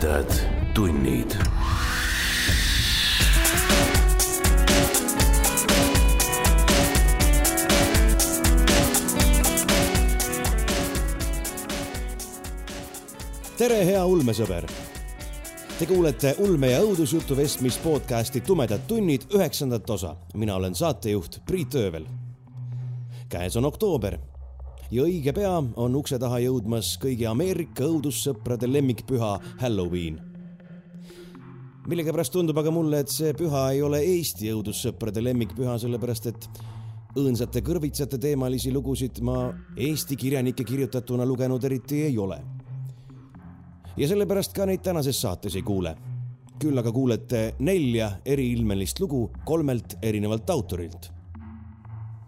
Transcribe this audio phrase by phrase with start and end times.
[0.00, 0.32] tumedad
[0.74, 1.34] tunnid.
[13.58, 14.64] tere, hea ulmesõber.
[15.76, 20.16] Te kuulete ulme ja õudusjutu vestmis podcasti Tumedad tunnid üheksandat osa.
[20.34, 22.06] mina olen saatejuht Priit Öövel.
[23.28, 24.18] käes on oktoober
[24.90, 29.30] ja õige pea on ukse taha jõudmas kõigi Ameerika õudussõprade lemmikpüha
[29.62, 30.18] Halloween.
[31.86, 36.48] millegipärast tundub aga mulle, et see püha ei ole Eesti õudussõprade lemmikpüha, sellepärast et
[37.18, 42.40] õõnsate kõrvitsate teemalisi lugusid ma Eesti kirjanike kirjutatuna lugenud eriti ei ole.
[43.96, 45.96] ja sellepärast ka neid tänases saates ei kuule.
[46.58, 51.19] küll aga kuulete nelja eriilmelist lugu kolmelt erinevalt autorilt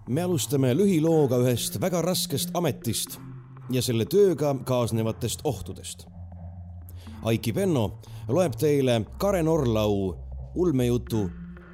[0.09, 3.19] me alustame lühilooga ühest väga raskest ametist
[3.71, 6.07] ja selle tööga kaasnevatest ohtudest.
[7.23, 10.13] Aiki Penno loeb teile Karen Orlau
[10.55, 11.29] ulmejutu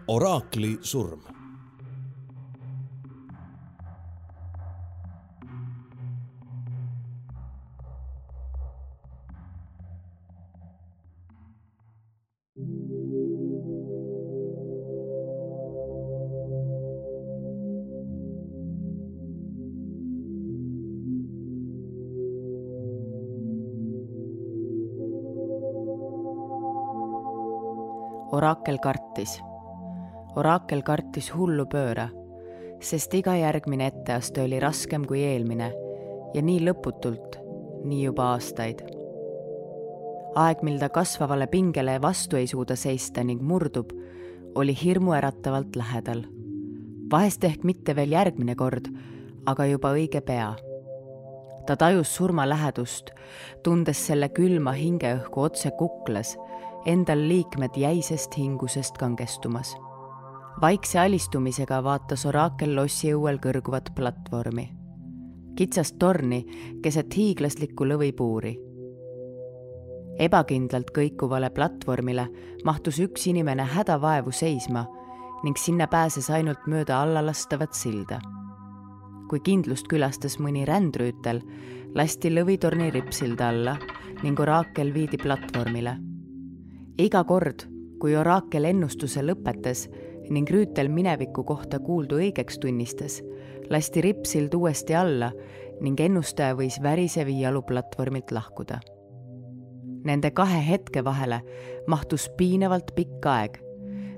[0.08, 1.37] Oraakli surm
[28.38, 29.40] oraakel kartis.
[30.38, 32.04] oraakel kartis hullu pööra,
[32.78, 35.72] sest iga järgmine etteaste oli raskem kui eelmine
[36.36, 37.40] ja nii lõputult,
[37.82, 38.84] nii juba aastaid.
[40.38, 43.90] aeg, mil ta kasvavale pingele vastu ei suuda seista ning murdub,
[44.54, 46.22] oli hirmuäratavalt lähedal.
[47.10, 48.86] vahest ehk mitte veel järgmine kord,
[49.46, 50.54] aga juba õige pea
[51.66, 53.10] ta tajus surma lähedust,
[53.62, 56.38] tundes selle külma hingeõhku otse kuklas
[56.86, 59.76] endal liikmed jäisest hingusest kangestumas.
[60.60, 64.68] vaikse alistumisega vaatas oraakel lossi õuel kõrguvat platvormi,
[65.56, 66.44] kitsast torni
[66.82, 68.58] keset hiiglaslikku lõvipuuri.
[70.18, 72.28] ebakindlalt kõikuvale platvormile
[72.64, 74.86] mahtus üks inimene hädavaevu seisma
[75.44, 78.20] ning sinna pääses ainult mööda allalastavat silda.
[79.28, 81.42] kui kindlust külastas mõni rändrüütel,
[81.94, 83.78] lasti lõvitorni rippsilda alla
[84.22, 86.07] ning oraakel viidi platvormile
[86.98, 87.62] iga kord,
[88.02, 89.86] kui oraakel ennustuse lõpetas
[90.28, 93.20] ning rüütel mineviku kohta kuuldu õigeks tunnistas,
[93.70, 95.30] lasti rippsild uuesti alla
[95.80, 98.80] ning ennustaja võis värisevi jalu platvormilt lahkuda.
[100.08, 101.40] Nende kahe hetke vahele
[101.86, 103.58] mahtus piinavalt pikk aeg,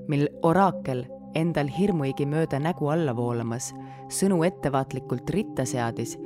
[0.09, 1.05] mil oraakel
[1.37, 3.71] endal hirmuigi mööda nägu alla voolamas,
[4.11, 6.17] sõnu ettevaatlikult ritta seadis,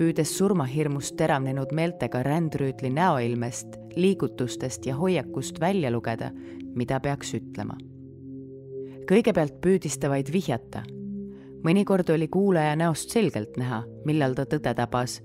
[0.00, 6.30] püüdes surmahirmust teravnenud meeltega rändrüütli näoilmest liigutustest ja hoiakust välja lugeda,
[6.74, 7.76] mida peaks ütlema.
[9.10, 10.82] kõigepealt püüdis ta vaid vihjata.
[11.64, 15.20] mõnikord oli kuulaja näost selgelt näha, millal ta tõde tabas,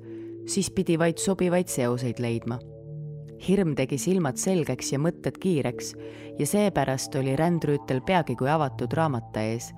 [0.45, 2.59] siis pidi vaid sobivaid seoseid leidma.
[3.47, 5.95] hirm tegi silmad selgeks ja mõtted kiireks
[6.39, 9.71] ja seepärast oli rändrüütel peagi kui avatud raamata ees.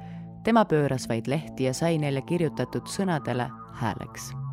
[0.44, 4.47] tema pööras vaid lehti ja sai neile kirjutatud sõnadele hääleks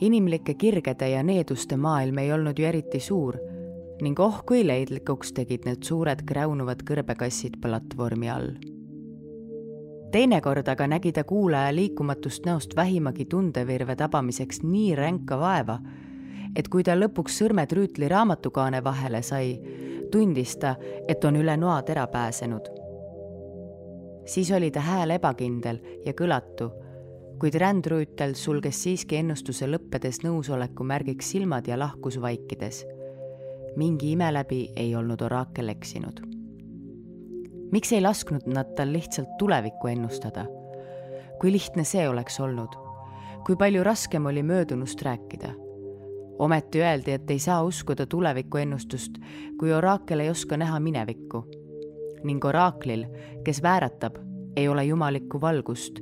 [0.00, 3.38] inimlike kirgede ja needuste maailm ei olnud ju eriti suur
[4.02, 8.50] ning oh kui leidlikuks tegid need suured kräunuvad kõrbekassid platvormi all.
[10.12, 15.78] teinekord aga nägi ta kuulaja liikumatust näost vähimagi tundevirve tabamiseks nii ränka vaeva,
[16.56, 19.56] et kui ta lõpuks sõrmed rüütli raamatukaane vahele sai,
[20.12, 20.76] tundis ta,
[21.08, 22.68] et on üle noatera pääsenud.
[24.26, 26.70] siis oli ta hääl ebakindel ja kõlatu
[27.40, 32.84] kuid rändrüütel sulges siiski ennustuse lõppedes nõusoleku märgiks silmad ja lahkus vaikides.
[33.76, 36.20] mingi ime läbi ei olnud oraakel eksinud.
[37.72, 40.46] miks ei lasknud nad tal lihtsalt tulevikku ennustada?
[41.40, 42.72] kui lihtne see oleks olnud?
[43.46, 45.52] kui palju raskem oli möödunust rääkida?
[46.38, 49.18] ometi öeldi, et ei saa uskuda tulevikuennustust,
[49.58, 51.44] kui oraakel ei oska näha minevikku.
[52.24, 53.06] ning oraaklil,
[53.44, 54.16] kes vääratab,
[54.56, 56.00] ei ole jumalikku valgust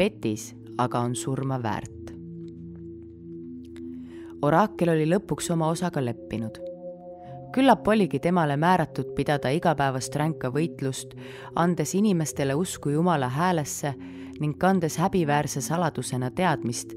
[0.00, 2.10] petis aga on surma väärt.
[4.42, 6.56] oraakel oli lõpuks oma osaga leppinud.
[7.52, 11.12] küllap oligi temale määratud pidada igapäevast ränka võitlust,
[11.54, 13.94] andes inimestele usku Jumala häälesse
[14.40, 16.94] ning kandes häbiväärse saladusena teadmist,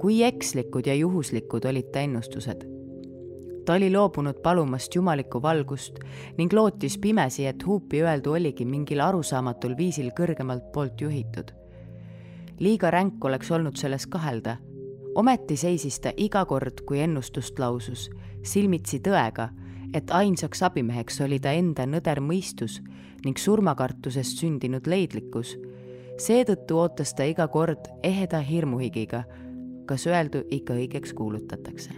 [0.00, 2.64] kui ekslikud ja juhuslikud olid ta ennustused
[3.66, 5.98] ta oli loobunud palumast jumalikku valgust
[6.38, 11.50] ning lootis pimesi, et huupi öeldu oligi mingil arusaamatul viisil kõrgemalt poolt juhitud
[12.60, 14.56] liiga ränk oleks olnud selles kahelda.
[15.14, 18.10] ometi seisis ta iga kord, kui ennustust lausus,
[18.42, 19.48] silmitsi tõega,
[19.94, 22.82] et ainsaks abimeheks oli ta enda nõder mõistus
[23.24, 25.56] ning surmakartusest sündinud leidlikkus.
[26.18, 29.24] seetõttu ootas ta iga kord eheda hirmuhigiga,
[29.86, 31.90] kas öeldu ikka õigeks kuulutatakse.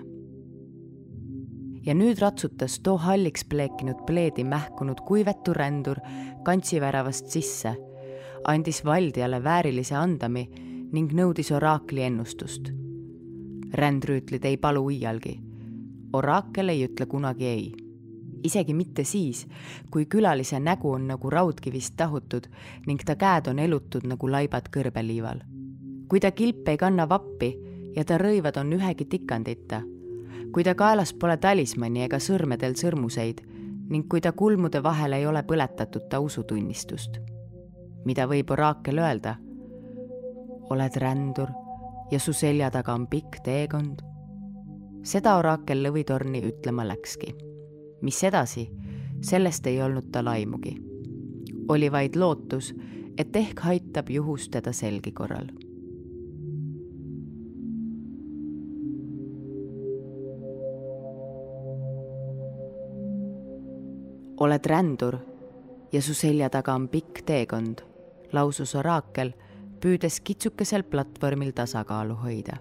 [1.86, 5.98] ja nüüd ratsutas too halliks pleekinud pleedi mähkunud kuivetu rändur
[6.44, 7.76] kantsiväravast sisse,
[8.44, 10.48] andis valdjale väärilise andami
[10.92, 12.72] ning nõudis oraakli ennustust.
[13.74, 15.40] rändrüütlid ei palu iialgi.
[16.12, 17.88] oraakel ei ütle kunagi ei
[18.44, 19.46] isegi mitte siis,
[19.90, 22.48] kui külalise nägu on nagu raudkivist tahutud
[22.86, 25.40] ning ta käed on elutud nagu laibad kõrbeliival.
[26.08, 27.56] kui ta kilp ei kanna vappi
[27.96, 29.82] ja ta rõivad on ühegi tikandita,
[30.52, 33.42] kui ta kaelas pole talismanni ega sõrmedel sõrmuseid
[33.88, 37.18] ning kui ta kulmude vahel ei ole põletatud ta usutunnistust.
[38.08, 39.36] Mida võib oraakel öelda?
[40.68, 41.52] oled rändur
[42.10, 44.00] ja su selja taga on pikk teekond.
[45.02, 47.34] seda oraakel lõvitorni ütlema läkski
[48.00, 48.68] mis edasi,
[49.20, 50.76] sellest ei olnud tal aimugi.
[51.68, 52.74] oli vaid lootus,
[53.18, 55.48] et ehk aitab juhus teda selgi korral.
[64.38, 65.16] oled rändur
[65.92, 67.80] ja su selja taga on pikk teekond,
[68.32, 69.32] lausus oraakel,
[69.80, 72.56] püüdes kitsukesel platvormil tasakaalu hoida.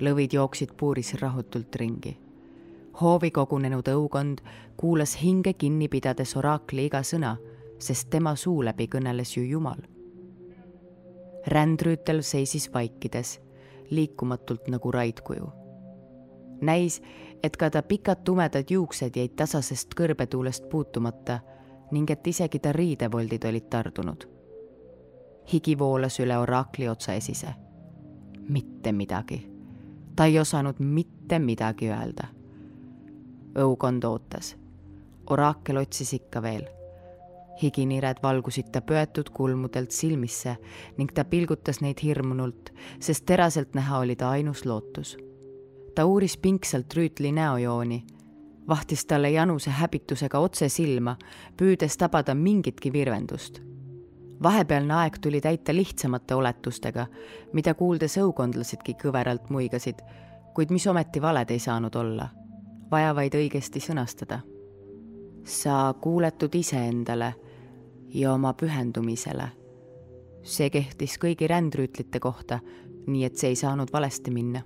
[0.00, 2.18] lõvid jooksid puuris rahutult ringi
[3.00, 4.42] hoovi kogunenud õukond
[4.76, 7.36] kuulas hinge kinni pidades oraakli iga sõna,
[7.78, 9.80] sest tema suu läbi kõneles ju Jumal.
[11.46, 13.40] rändrüütel seisis vaikides,
[13.90, 15.52] liikumatult nagu raidkuju.
[16.60, 17.02] näis,
[17.42, 21.40] et ka ta pikad tumedad juuksed jäid tasasest kõrbetuulest puutumata
[21.90, 24.24] ning et isegi ta riidevoldid olid tardunud.
[25.52, 27.54] higi voolas üle oraakli otsaesise.
[28.48, 29.50] mitte midagi.
[30.16, 32.38] ta ei osanud mitte midagi öelda
[33.58, 34.56] õukond ootas.
[35.30, 36.66] oraakel otsis ikka veel.
[37.62, 40.56] higinired valgusid ta pöetud kulmudelt silmisse
[40.96, 42.70] ning ta pilgutas neid hirmunult,
[43.00, 45.16] sest teraselt näha oli ta ainus lootus.
[45.94, 48.04] ta uuris pingsalt rüütli näojooni,
[48.68, 51.16] vahtis talle januse häbitusega otse silma,
[51.56, 53.62] püüdes tabada mingitki virvendust
[54.42, 57.06] vahepealne aeg tuli täita lihtsamate oletustega,
[57.52, 59.98] mida kuuldes õukondlasedki kõveralt muigasid,
[60.54, 62.28] kuid mis ometi valed ei saanud olla
[62.90, 64.40] vaja vaid õigesti sõnastada.
[65.44, 67.34] sa kuuletud iseendale
[68.14, 69.48] ja oma pühendumisele.
[70.42, 72.60] see kehtis kõigi rändrüütlite kohta,
[73.06, 74.62] nii et see ei saanud valesti minna.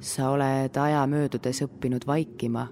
[0.00, 2.68] sa oled aja möödudes õppinud vaikima.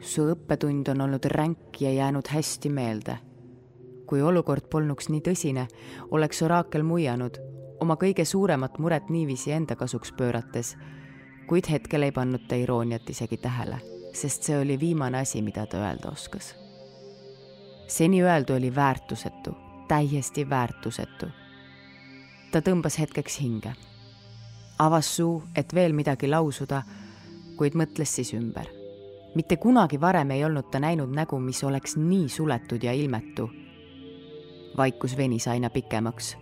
[0.00, 3.18] Su õppetund on olnud ränk ja jäänud hästi meelde.
[4.08, 5.66] kui olukord polnuks nii tõsine,
[6.10, 7.36] oleks oraakel muianud,
[7.80, 10.76] oma kõige suuremat muret niiviisi enda kasuks pöörates
[11.48, 13.78] kuid hetkel ei pannud ta irooniat isegi tähele,
[14.14, 16.54] sest see oli viimane asi, mida ta öelda oskas.
[17.88, 19.56] seni öeldu oli väärtusetu,
[19.88, 21.26] täiesti väärtusetu.
[22.52, 23.72] ta tõmbas hetkeks hinge,
[24.78, 26.82] avas suu, et veel midagi lausuda,
[27.56, 28.77] kuid mõtles siis ümber.
[29.34, 33.50] Mitte kunagi varem ei olnud ta näinud nägu, mis oleks nii suletud ja ilmetu.
[34.76, 36.36] vaikus venis aina pikemaks.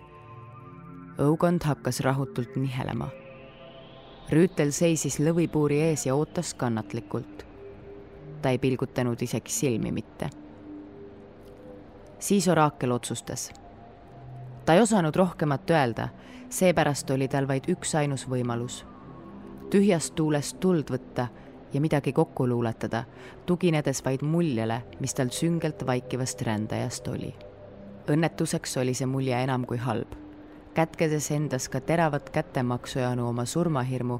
[1.19, 3.09] õukond hakkas rahutult nihelema
[4.31, 7.47] rüütel seisis lõvipuuri ees ja ootas kannatlikult.
[8.43, 10.31] ta ei pilgutanud isegi silmi mitte.
[12.19, 13.53] siis oraakel otsustas.
[14.65, 16.09] ta ei osanud rohkemat öelda,
[16.49, 18.85] seepärast oli tal vaid üksainus võimalus.
[19.71, 21.29] tühjast tuulest tuld võtta
[21.73, 23.05] ja midagi kokku luuletada,
[23.47, 27.35] tuginedes vaid muljele, mis tal süngelt vaikivast rändajast oli.
[28.09, 30.27] õnnetuseks oli see mulje enam kui halb
[30.77, 34.19] kätkedes endas ka teravat kättemaksujanu oma surmahirmu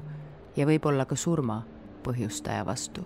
[0.57, 1.59] ja võib-olla ka surma
[2.03, 3.03] põhjustaja vastu.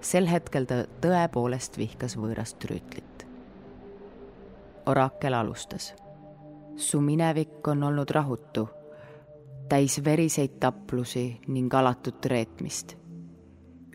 [0.00, 3.26] sel hetkel ta tõepoolest vihkas võõrast rüütlit.
[4.86, 5.94] oraakel alustas.
[6.76, 8.68] su minevik on olnud rahutu,
[9.68, 12.96] täis veriseid taplusi ning alatut reetmist.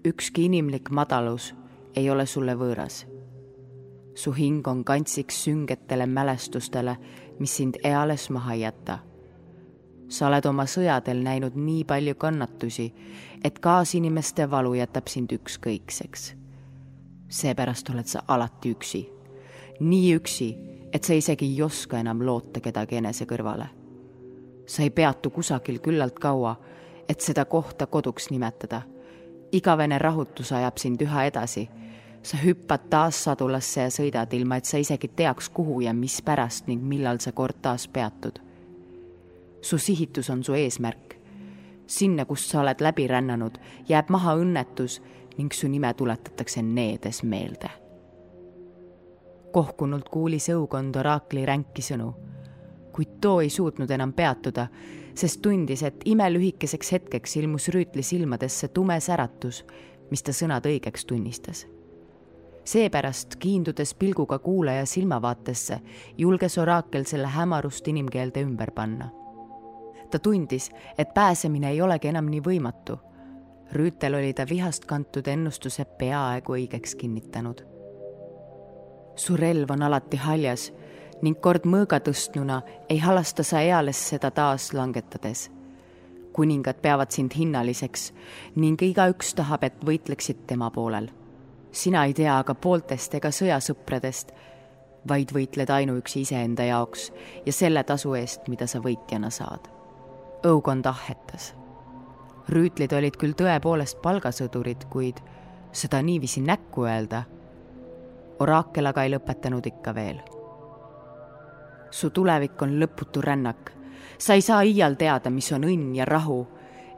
[0.05, 1.53] Ükski inimlik madalus
[1.95, 3.05] ei ole sulle võõras
[4.15, 6.97] su hing on kantsiks süngetele mälestustele,
[7.39, 8.99] mis sind eales maha ei jäta.
[10.11, 12.93] sa oled oma sõjadel näinud nii palju kannatusi,
[13.43, 16.35] et kaasinimeste valu jätab sind ükskõikseks.
[17.29, 19.09] seepärast oled sa alati üksi.
[19.79, 20.57] nii üksi,
[20.93, 23.67] et sa isegi ei oska enam loota kedagi enese kõrvale.
[24.65, 26.55] sa ei peatu kusagil küllalt kaua,
[27.09, 28.81] et seda kohta koduks nimetada.
[29.51, 31.69] Igavene rahutus ajab sind üha edasi
[32.23, 36.83] sa hüppad taas sadulasse ja sõidad, ilma et sa isegi teaks, kuhu ja mispärast ning
[36.85, 38.39] millal sa kord taas peatud.
[39.61, 41.15] su sihitus on su eesmärk.
[41.87, 43.57] sinna, kust sa oled läbi rännanud,
[43.89, 45.01] jääb maha õnnetus,
[45.37, 47.69] ning su nime tuletatakse needes meelde.
[49.51, 52.13] kohkunult kuulis õukond oraakli ränki sõnu,
[52.91, 54.67] kuid too ei suutnud enam peatuda,
[55.15, 59.65] sest tundis, et imelühikeseks hetkeks ilmus Rüütli silmadesse tume säratus,
[60.11, 61.65] mis ta sõnad õigeks tunnistas
[62.63, 65.79] seepärast, kiindudes pilguga kuulaja silmavaatesse,
[66.17, 69.09] julges oraakel selle hämarust inimkeelde ümber panna.
[70.11, 72.97] ta tundis, et pääsemine ei olegi enam nii võimatu.
[73.71, 77.61] Rüütel oli ta vihast kantud ennustuse peaaegu õigeks kinnitanud.
[79.15, 80.73] su relv on alati haljas
[81.21, 85.49] ning kord mõõga tõstnuna ei halasta sa eales seda taas langetades.
[86.33, 88.13] kuningad peavad sind hinnaliseks
[88.55, 91.09] ning igaüks tahab, et võitleksid tema poolel
[91.71, 94.31] sina ei tea aga pooltest ega sõjasõpradest,
[95.07, 97.09] vaid võitled ainuüksi iseenda jaoks
[97.45, 99.69] ja selle tasu eest, mida sa võitjana saad.
[100.45, 101.53] õukond ahhetas.
[102.49, 105.21] rüütlid olid küll tõepoolest palgasõdurid, kuid
[105.71, 107.23] seda niiviisi näkku öelda.
[108.39, 110.21] oraakel aga ei lõpetanud ikka veel.
[111.91, 113.71] Su tulevik on lõputu rännak.
[114.17, 116.47] sa ei saa iial teada, mis on õnn ja rahu.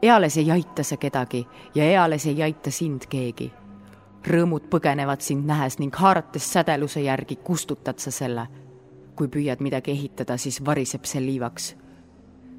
[0.01, 3.51] eales ei aita sa kedagi ja eales ei aita sind keegi
[4.27, 8.47] rõõmud põgenevad sind nähes ning haarates sädeluse järgi kustutad sa selle.
[9.15, 11.75] kui püüad midagi ehitada, siis variseb see liivaks.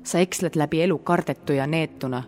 [0.03, 2.23] sa eksled läbi elu kardetu ja neetuna.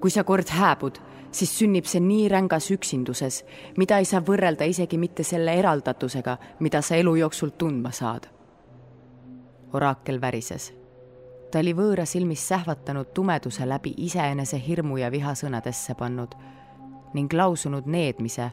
[0.00, 0.98] kui sa kord hääbud,
[1.32, 3.44] siis sünnib see nii rängas üksinduses,
[3.76, 8.37] mida ei saa võrrelda isegi mitte selle eraldatusega, mida sa elu jooksul tundma saad.
[9.72, 10.72] Oraakel värises.
[11.50, 16.34] ta oli võõra silmis sähvatanud tumeduse läbi iseenese hirmu ja viha sõnadesse pannud
[17.14, 18.50] ning lausunud needmise,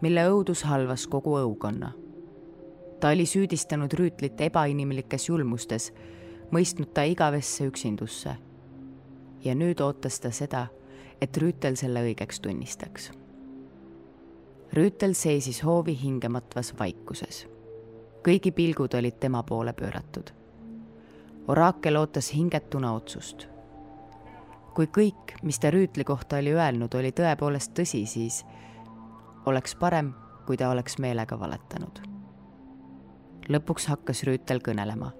[0.00, 1.92] mille õudus halvas kogu õukonna.
[3.00, 5.92] ta oli süüdistanud rüütlit ebainimlikes julmustes,
[6.50, 8.36] mõistnud ta igavesse üksindusse.
[9.44, 10.66] ja nüüd ootas ta seda,
[11.20, 13.10] et rüütel selle õigeks tunnistaks.
[14.72, 17.46] rüütel seisis hoovi hingematvas vaikuses.
[18.24, 20.43] kõigi pilgud olid tema poole pööratud.
[21.48, 23.48] Oraakel ootas hingetuna otsust
[24.74, 28.42] kui kõik, mis ta Rüütli kohta oli öelnud, oli tõepoolest tõsi, siis
[29.46, 30.12] oleks parem,
[30.46, 32.02] kui ta oleks meelega valetanud.
[33.48, 35.12] lõpuks hakkas Rüütel kõnelema.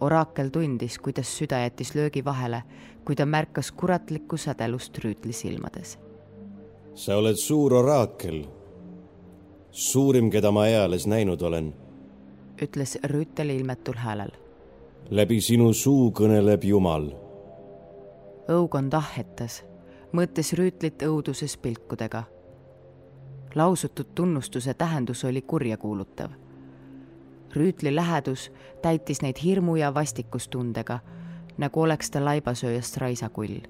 [0.00, 2.62] oraakel tundis, kuidas süda jättis löögi vahele,
[3.04, 5.98] kui ta märkas kuratlikku sädelust Rüütli silmades.
[6.94, 8.46] sa oled suur oraakel,
[9.70, 11.74] suurim, keda ma eales näinud olen,
[12.62, 14.43] ütles Rüütel ilmetul häälel.
[15.10, 17.10] Läbi sinu suu kõneleb Jumal
[18.48, 19.62] õukond ahhetas,
[20.12, 22.24] mõõtes rüütlit õuduses pilkudega.
[23.54, 26.30] lausutud tunnustuse tähendus oli kurjakuulutav.
[27.56, 30.98] rüütli lähedus täitis neid hirmu ja vastikustundega,
[31.58, 33.60] nagu oleks ta laibasööjast raisakull.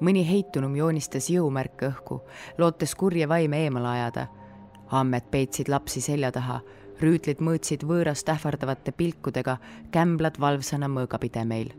[0.00, 2.20] mõni heitunum joonistas jõumärke õhku,
[2.58, 4.26] lootes kurje vaime eemale ajada.
[4.90, 6.60] ammed peitsid lapsi selja taha,
[7.00, 9.56] rüütlid mõõtsid võõrast ähvardavate pilkudega,
[9.90, 11.72] kämblad valvsana mõõgapidemeil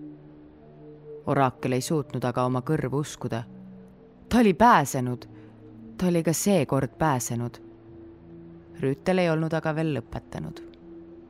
[1.27, 3.43] oraakel ei suutnud aga oma kõrvu uskuda.
[4.29, 5.25] ta oli pääsenud.
[5.97, 7.57] ta oli ka seekord pääsenud.
[8.81, 10.61] Rüütel ei olnud aga veel lõpetanud.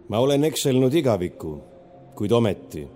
[0.10, 1.62] ma olen ekselnud igavikku,
[2.16, 2.88] kuid ometi,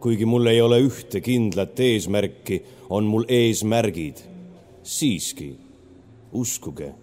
[0.00, 4.16] kuigi mul ei ole ühte kindlat eesmärki, on mul eesmärgid.
[4.82, 5.58] siiski,
[6.32, 6.94] uskuge.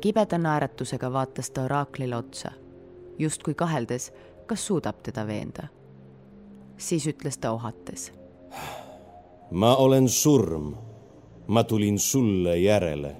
[0.00, 2.52] Kibeda naeratusega vaatas ta oraaklile otsa,
[3.18, 4.12] justkui kaheldes,
[4.46, 5.68] kas suudab teda veenda
[6.78, 8.12] siis ütles ta ohates.
[9.50, 10.74] ma olen surm.
[11.46, 13.16] ma tulin sulle järele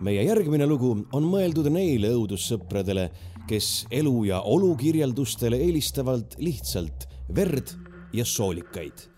[0.00, 3.08] meie järgmine lugu on mõeldud neile õudussõpradele,
[3.48, 7.74] kes elu ja olukirjeldustele eelistavad lihtsalt verd
[8.12, 9.08] ja soolikaid.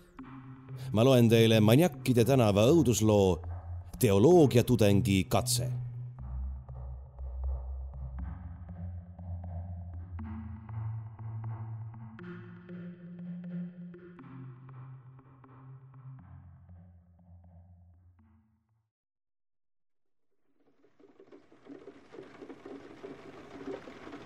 [0.93, 3.41] ma loen teile Maniakkide tänava õudusloo
[3.99, 5.71] Teoloogiatudengi katse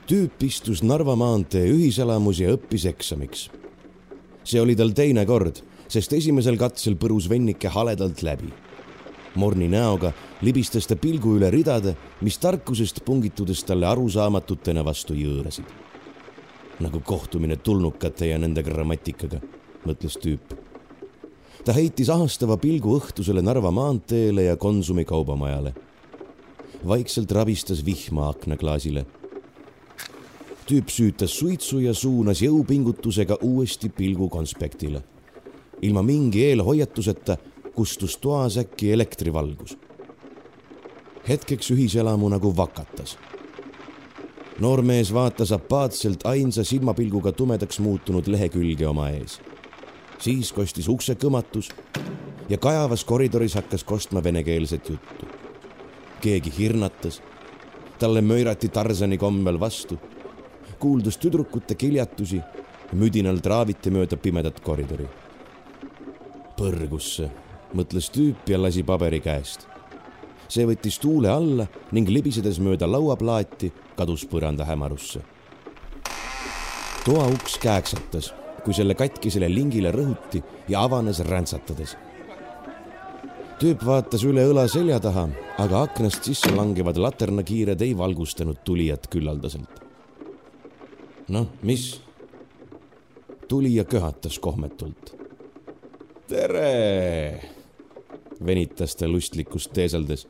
[0.08, 3.50] tüüp istus Narva maantee ühiselamus ja õppis eksamiks.
[4.48, 5.60] see oli tal teine kord,
[5.92, 8.48] sest esimesel katsel põrus vennike haledalt läbi.
[9.36, 15.68] morni näoga libistas ta pilgu üle ridade, mis tarkusest pungitudes talle arusaamatutena vastu jõõrasid.
[16.80, 19.42] nagu kohtumine tulnukate ja nende grammatikaga,
[19.86, 20.56] mõtles tüüp.
[21.66, 25.74] ta heitis ahastava pilgu õhtusele Narva maanteele ja Konsumi kaubamajale.
[26.88, 29.06] vaikselt rabistas vihma aknaklaasile
[30.68, 35.04] tüüp süütas suitsu ja suunas jõupingutusega uuesti pilgu konspektile.
[35.82, 37.38] ilma mingi eelhoiatuseta
[37.76, 39.78] kustus toas äkki elektrivalgus.
[41.30, 43.18] hetkeks ühiselamu nagu vakatas.
[44.60, 49.40] noormees vaatas apaatselt ainsa silmapilguga tumedaks muutunud lehekülge oma ees.
[50.20, 51.72] siis kostis ukse kõmatus
[52.50, 55.26] ja kajavas koridoris hakkas kostma venekeelset juttu.
[56.22, 57.22] keegi hirnatas,
[58.00, 60.00] talle möirati Tarsani kombel vastu
[60.80, 62.42] kuuldus tüdrukute kiljatusi,
[62.94, 65.08] müdinal traaviti mööda pimedat koridori.
[66.58, 67.28] põrgusse,
[67.78, 69.68] mõtles tüüp ja lasi paberi käest.
[70.48, 75.22] see võttis tuule alla ning libisedes mööda lauaplaati kadus põranda hämarusse.
[77.06, 81.96] toa uks kääksatas, kui selle katkisele lingile rõhuti ja avanes räntsatades
[83.60, 89.87] tüüp vaatas üle õla selja taha, aga aknast sisse langevad laternakiired ei valgustanud tulijat küllaldaselt
[91.30, 92.02] noh, mis?
[93.48, 95.16] tuli ja köhatas kohmetult.
[96.28, 97.42] tere,
[98.46, 100.28] venitas ta lustlikkust teeseldes.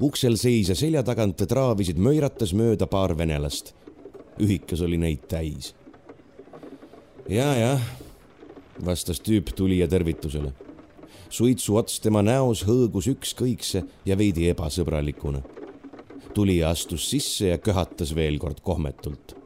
[0.00, 3.74] uksel seisja selja tagant traavisid möirates mööda paar venelast.
[4.40, 5.74] ühikas oli neid täis.
[7.28, 7.82] ja, jah,
[8.84, 10.52] vastas tüüp tulija tervitusele.
[11.28, 15.42] suitsu ots tema näos hõõgus ükskõikse ja veidi ebasõbralikuna
[16.34, 19.41] tulija astus sisse ja köhatas veel kord kohmetult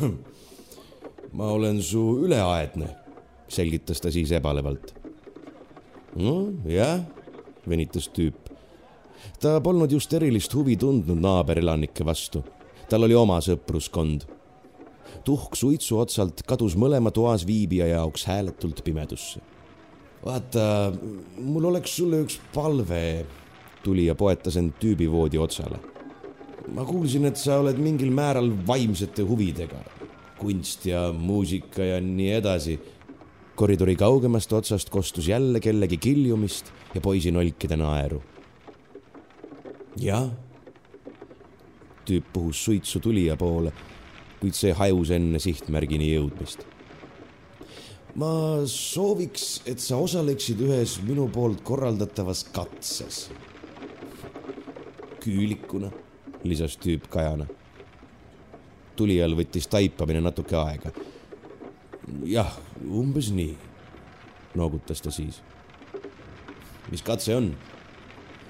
[1.36, 2.88] ma olen su üleaedne,
[3.48, 4.94] selgitas ta siis ebalevalt.
[6.16, 7.04] nojah,
[7.68, 8.50] venitas tüüp.
[9.40, 12.44] ta polnud just erilist huvi tundnud naaberelanike vastu.
[12.88, 14.26] tal oli oma sõpruskond.
[15.24, 19.40] tuhk suitsu otsalt kadus mõlema toas viibija jaoks hääletult pimedusse.
[20.24, 20.92] vaata,
[21.38, 23.26] mul oleks sulle üks palve,
[23.84, 25.89] tuli ja poetas end tüübivoodi otsale
[26.74, 29.80] ma kuulsin, et sa oled mingil määral vaimsete huvidega,
[30.38, 32.78] kunst ja muusika ja nii edasi.
[33.60, 38.22] koridori kaugemast otsast kostus jälle kellegi kiljumist ja poisi nolkide naeru.
[39.96, 40.30] jah.
[42.06, 43.72] tüüp puhus suitsu tulija poole,
[44.40, 46.62] kuid see hajus enne sihtmärgini jõudmist.
[48.14, 53.30] ma sooviks, et sa osaleksid ühes minu poolt korraldatavas katses.
[55.20, 55.90] küülikuna
[56.44, 57.46] lisas tüüp kajana.
[58.96, 60.92] tulijal võttis taipamine natuke aega.
[62.24, 63.56] jah, umbes nii,
[64.54, 65.42] noogutas ta siis.
[66.90, 67.54] mis katse on?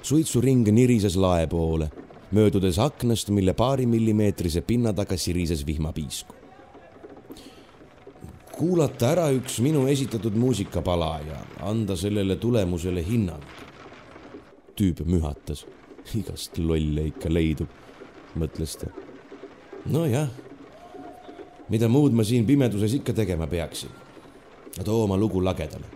[0.02, 1.90] suitsuring nirises lae poole,
[2.32, 6.34] möödudes aknast, mille paarimillimeetrise pinna taga sirises vihmapiisku.
[8.60, 13.44] kuulata ära üks minu esitatud muusikapala ja anda sellele tulemusele hinnang.
[14.76, 15.66] tüüp mühatas
[16.16, 17.68] igast lolle ikka leidub,
[18.38, 18.90] mõtles ta.
[19.86, 20.28] nojah,
[21.70, 23.90] mida muud ma siin pimeduses ikka tegema peaksin.
[24.84, 25.86] too oma lugu lagedale.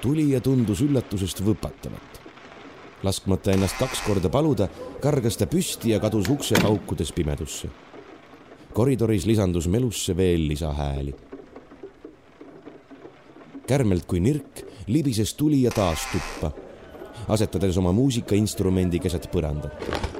[0.00, 2.20] tulija tundus üllatusest võpatavat.
[3.02, 4.68] laskmata ennast kaks korda paluda,
[5.00, 7.68] kargas ta püsti ja kadus ukse paukudes pimedusse.
[8.72, 11.14] koridoris lisandus melusse veel lisahääli.
[13.66, 16.52] kärmelt kui nirk libises tulija taas tuppa
[17.28, 20.15] asetades oma muusikainstrumendi keset põrandat.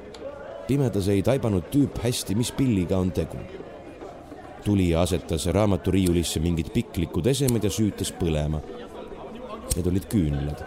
[0.66, 3.38] Pimedas ei taibanud tüüp hästi, mis pilliga on tegu.
[4.64, 8.60] tulija asetas raamaturiiulisse mingid piklikud esemed ja süütas põlema.
[9.76, 10.64] Need olid küünlad.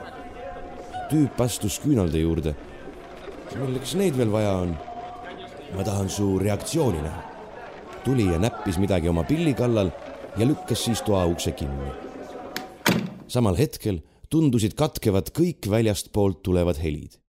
[1.09, 2.55] tüüp astus küünalde juurde.
[3.59, 4.77] milleks neid veel vaja on?
[5.75, 7.23] ma tahan su reaktsiooni näha.
[8.05, 9.91] tulija näppis midagi oma pilli kallal
[10.37, 11.91] ja lükkas siis toa ukse kinni.
[13.27, 17.19] samal hetkel tundusid katkevat kõik väljastpoolt tulevad helid.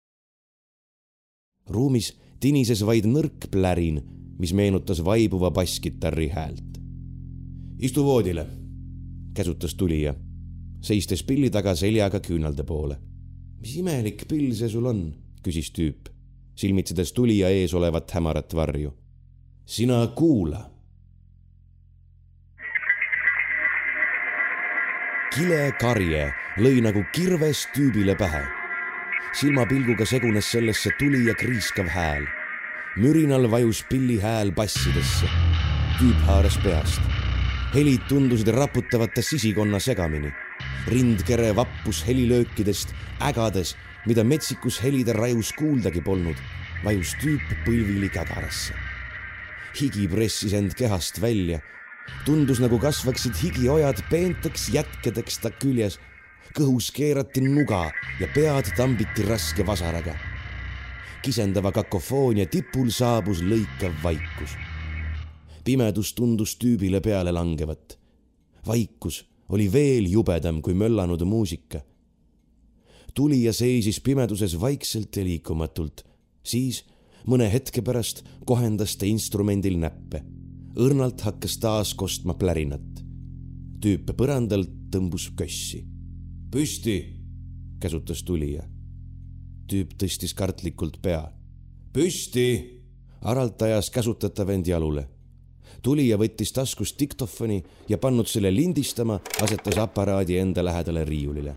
[1.67, 4.01] ruumis tinises vaid nõrk plärin,
[4.41, 6.79] mis meenutas vaibuva basskitarri häält.
[7.79, 8.47] istu voodile,
[9.35, 10.15] käsutas tulija,
[10.81, 12.97] seistes pilli taga seljaga küünalde poole.
[13.61, 16.09] mis imelik pill see sul on, küsis tüüp,
[16.55, 18.93] silmitsedes tulija ees olevat hämarat varju.
[19.67, 20.71] sina kuula
[25.35, 26.25] kilekarje
[26.59, 28.60] lõi nagu kirves tüübile pähe.
[29.33, 32.27] Silmapilguga segunes sellesse tuli ja kriiskav hääl.
[32.97, 35.27] mürinal vajus pilli hääl bassidesse.
[35.99, 37.01] tüüp haaras peast.
[37.75, 40.33] helid tundusid raputavat ta sisikonna segamini.
[40.87, 46.37] rindkere vappus helilöökidest, ägades, mida metsikus helide rajus kuuldagi polnud,
[46.85, 48.75] vajus tüüp põlvili kägarasse.
[49.81, 51.61] higi pressis end kehast välja.
[52.25, 56.01] tundus nagu kasvaksid higiojad peenteks jätkedeks ta küljes.
[56.57, 60.15] Kõhus keerati nuga ja pead tambiti raske vasaraga.
[61.23, 64.57] kisendava kakofoonia tipul saabus lõikav vaikus
[65.65, 67.99] pimedus tundus tüübile peale langevat.
[68.67, 71.81] vaikus oli veel jubedam kui möllanud muusika.
[73.15, 76.05] tulija seisis pimeduses vaikselt ja liikumatult,
[76.43, 76.85] siis
[77.27, 80.25] mõne hetke pärast kohendas ta instrumendil näppe.
[80.77, 83.05] õrnalt hakkas taas kostma plärinat.
[83.81, 85.85] tüüp põrandalt tõmbus kössi.
[86.51, 86.97] Püsti,
[87.81, 88.65] käsutas tulija.
[89.71, 91.33] tüüp tõstis kartlikult pea.
[91.93, 92.77] püsti,
[93.21, 95.09] Aralt ajas käsutatav end jalule
[95.83, 101.55] tulija võttis taskust diktofoni ja pannud selle lindistama, asetas aparaadi enda lähedale riiulile.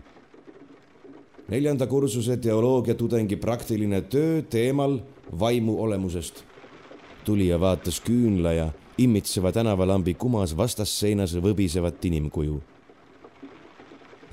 [1.48, 4.98] neljanda kursuse teoloogia tudengi praktiline töö teemal
[5.40, 6.44] vaimu olemusest.
[7.24, 12.62] tulija vaatas küünla ja immitseva tänavalambi kumas vastasseinas võbisevat inimkuju.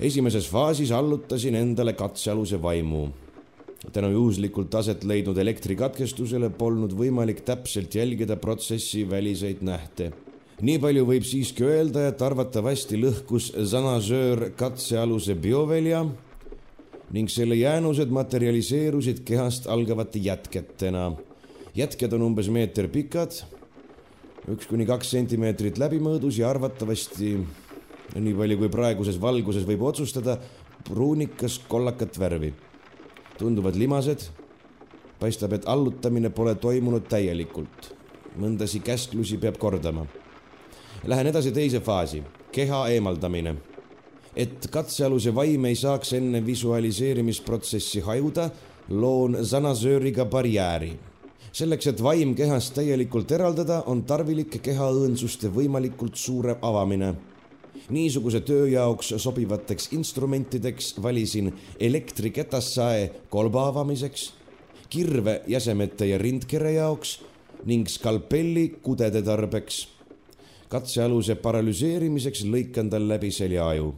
[0.00, 3.08] Esimeses faasis allutasin endale katsealuse vaimu
[3.90, 10.12] tänu juhuslikult aset leidnud elektrikatkestusele polnud võimalik täpselt jälgida protsessi väliseid nähte.
[10.62, 16.04] nii palju võib siiski öelda, et arvatavasti lõhkus zanasöör katsealuse biovälja
[17.10, 21.12] ning selle jäänused materialiseerusid kehast algavate jätketena.
[21.74, 23.42] jätked on umbes meeter pikad,
[24.48, 27.38] üks kuni kaks sentimeetrit läbimõõdus ja arvatavasti
[28.20, 30.36] nii palju kui praeguses valguses võib otsustada,
[30.84, 32.52] pruunikas kollakat värvi
[33.42, 34.30] tunduvad limased.
[35.20, 37.94] paistab, et allutamine pole toimunud täielikult.
[38.38, 40.06] mõndasi käsklusi peab kordama.
[41.04, 42.22] Lähen edasi teise faasi,
[42.52, 43.56] keha eemaldamine.
[44.36, 48.50] et katsealuse vaim ei saaks enne visualiseerimisprotsessi hajuda,
[48.88, 50.98] loon zanasööriga barjääri
[51.52, 57.14] selleks, et vaim kehast täielikult eraldada, on tarvilik keha õõnsuste võimalikult suure avamine
[57.90, 64.32] niisuguse töö jaoks sobivateks instrumentideks valisin elektriketassae kolba avamiseks,
[64.90, 67.20] kirve jäsemete ja rindkere jaoks
[67.64, 69.88] ning skalpelli kudede tarbeks.
[70.68, 73.94] katsealuse paralüseerimiseks lõikan tal läbi seljaaju.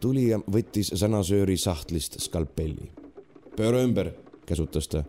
[0.00, 2.90] tulija võttis sanasööri sahtlist skalpelli.
[3.56, 4.12] pööra ümber,
[4.46, 5.04] käsutas ta.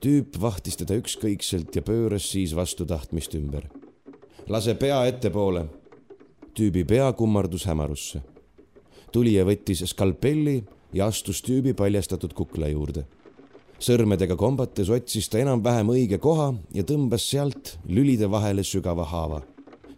[0.00, 3.68] tüüp vahtis teda ükskõikselt ja pööras siis vastu tahtmist ümber.
[4.48, 5.66] lase pea ettepoole
[6.58, 8.18] tüübi pea kummardus hämarusse.
[9.12, 10.56] tulija võttis skalpelli
[10.92, 13.04] ja astus tüübi paljastatud kukla juurde.
[13.78, 19.42] sõrmedega kombates otsis ta enam-vähem õige koha ja tõmbas sealt lülide vahele sügava haava.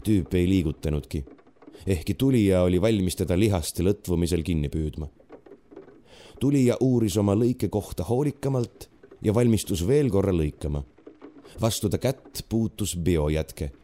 [0.04, 1.24] tüüp ei liigutanudki,
[1.86, 5.08] ehkki tulija oli valmis teda lihaste lõtvumisel kinni püüdma.
[6.40, 8.90] tulija uuris oma lõike kohta hoolikamalt
[9.22, 10.84] ja valmistus veel korra lõikama.
[11.60, 13.79] vastu ta kätt puutus biojätke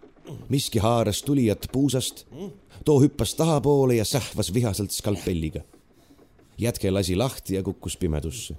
[0.49, 2.27] miski haaras tulijat puusast,
[2.85, 5.61] too hüppas tahapoole ja sähvas vihaselt skalpelliga.
[6.59, 8.55] jätke lasi lahti ja kukkus pimedusse.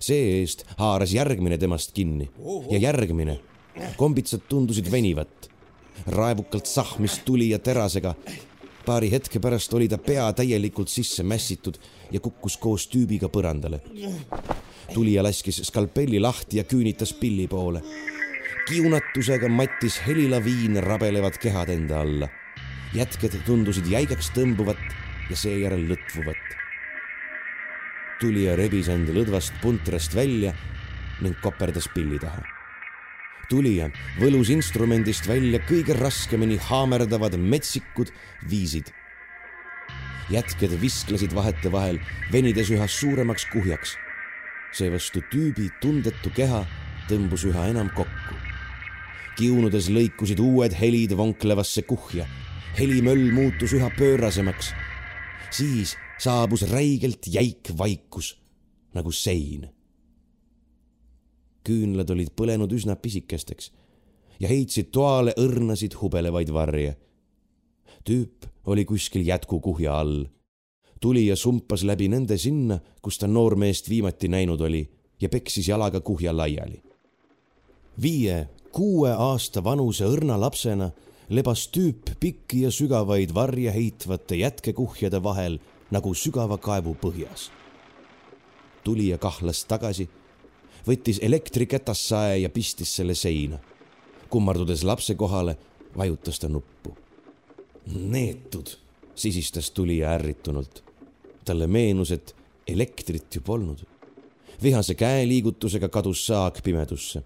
[0.00, 2.30] see-eest haaras järgmine temast kinni
[2.70, 3.40] ja järgmine.
[3.96, 5.50] kombitsad tundusid venivat.
[6.06, 8.14] raevukalt sahmis tulija terasega.
[8.86, 11.74] paari hetke pärast oli ta pea täielikult sisse mässitud
[12.10, 13.80] ja kukkus koos tüübiga põrandale.
[14.94, 17.82] tulija laskis skalpelli lahti ja küünitas pilli poole
[18.68, 22.28] kiunatusega mattis helilaviin rabelevad kehad enda alla.
[22.94, 24.82] jätked tundusid jäigaks tõmbuvat
[25.30, 26.42] ja seejärel lõtvuvat.
[28.20, 30.52] tulija rebis end lõdvast puntrast välja
[31.20, 32.42] ning koperdas pilli taha.
[33.48, 38.12] tulija võlus instrumendist välja kõige raskemini haamerdavad metsikud
[38.50, 38.92] viisid.
[40.30, 41.98] jätked visklesid vahetevahel,
[42.32, 43.98] venides üha suuremaks kuhjaks.
[44.72, 46.64] seevastu tüübi tundetu keha
[47.08, 48.41] tõmbus üha enam kokku
[49.36, 52.26] kiunudes lõikusid uued helid vonklevasse kuhja.
[52.78, 54.72] helimöll muutus üha pöörasemaks.
[55.50, 58.36] siis saabus räigelt jäik vaikus
[58.94, 59.68] nagu sein.
[61.64, 63.72] küünlad olid põlenud üsna pisikesteks
[64.40, 66.96] ja heitsid toale õrnasid hubelevaid varje.
[68.04, 70.26] tüüp oli kuskil jätkukuhja all.
[71.00, 74.90] tulija sumpas läbi nende sinna, kus ta noormeest viimati näinud oli
[75.20, 76.82] ja peksis jalaga kuhja laiali.
[78.02, 80.90] viie kuue aasta vanuse õrna lapsena
[81.28, 85.58] lebas tüüp pikki ja sügavaid varje heitvate jätkekuhjade vahel
[85.92, 87.50] nagu sügava kaevu põhjas.
[88.84, 90.08] tulija kahlas tagasi,
[90.86, 93.58] võttis elektriketassae ja pistis selle seina.
[94.30, 95.56] kummardudes lapse kohale,
[95.96, 96.96] vajutas ta nuppu.
[97.86, 98.68] neetud,
[99.14, 100.84] sisistas tulija ärritunult.
[101.44, 102.34] talle meenus, et
[102.66, 103.84] elektrit ju polnud.
[104.62, 107.22] vihase käeliigutusega kadus saag pimedusse.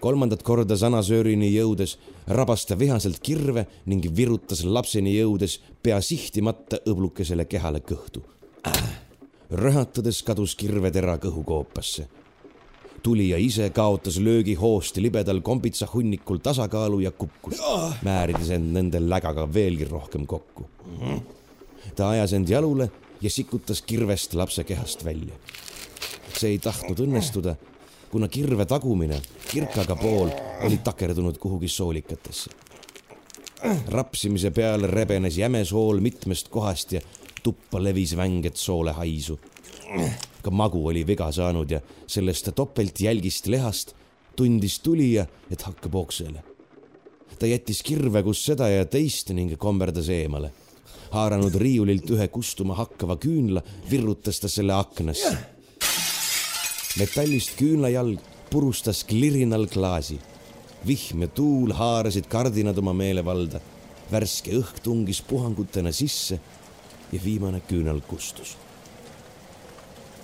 [0.00, 1.96] Kolmandat korda sanasöörini jõudes
[2.28, 8.22] rabas ta vihaselt kirve ning virutas lapseni jõudes pea sihtimata õblukesele kehale kõhtu
[8.66, 8.88] äh..
[9.50, 12.08] rõhatades kadus kirvetera kõhukoopasse
[13.02, 17.60] tulija ise kaotas löögi hoost libedal kombitsa hunnikul tasakaalu ja kukkus,
[18.04, 20.66] määrides end nende lägaga veelgi rohkem kokku.
[21.96, 25.34] ta ajas end jalule ja sikutas kirvest lapse kehast välja.
[26.38, 27.56] see ei tahtnud õnnestuda,
[28.10, 30.28] kuna kirve tagumine, kirkaga pool,
[30.66, 32.50] oli takerdunud kuhugi soolikatesse.
[33.88, 37.00] rapsimise peale rebenes jäme sool mitmest kohast ja
[37.42, 39.38] tuppa levis vänget soolehaisu
[40.42, 43.94] ka magu oli viga saanud ja sellest topeltjälgist lehast
[44.36, 46.42] tundis tulija, et hakkab oksele.
[47.38, 50.52] ta jättis kirve kus seda ja teist ning komberdas eemale.
[51.10, 55.36] haaranud riiulilt ühe kustuma hakkava küünla, virrutas ta selle aknasse.
[56.98, 58.18] Metallist küünlajalg
[58.50, 60.18] purustas klirinal klaasi.
[60.86, 63.60] vihm ja tuul haarasid kardinad oma meelevalda.
[64.12, 66.40] värske õhk tungis puhangutena sisse
[67.12, 68.56] ja viimane küünal kustus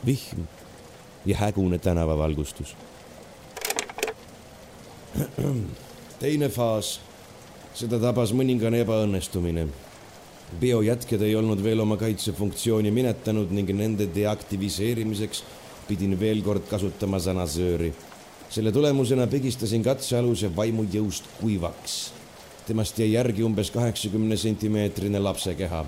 [0.06, 0.46] vihm
[1.26, 2.76] ja hägune tänavavalgustus.
[6.22, 7.00] teine faas,
[7.74, 9.66] seda tabas mõningane ebaõnnestumine.
[10.60, 15.42] biojätked ei olnud veel oma kaitsefunktsiooni minetanud ning nende deaktiviseerimiseks
[15.88, 17.94] pidin veel kord kasutama sanasööri.
[18.48, 22.12] selle tulemusena pigistasin katsealuse vaimujõust kuivaks.
[22.66, 25.86] temast jäi järgi umbes kaheksakümne sentimeetrine lapse keha.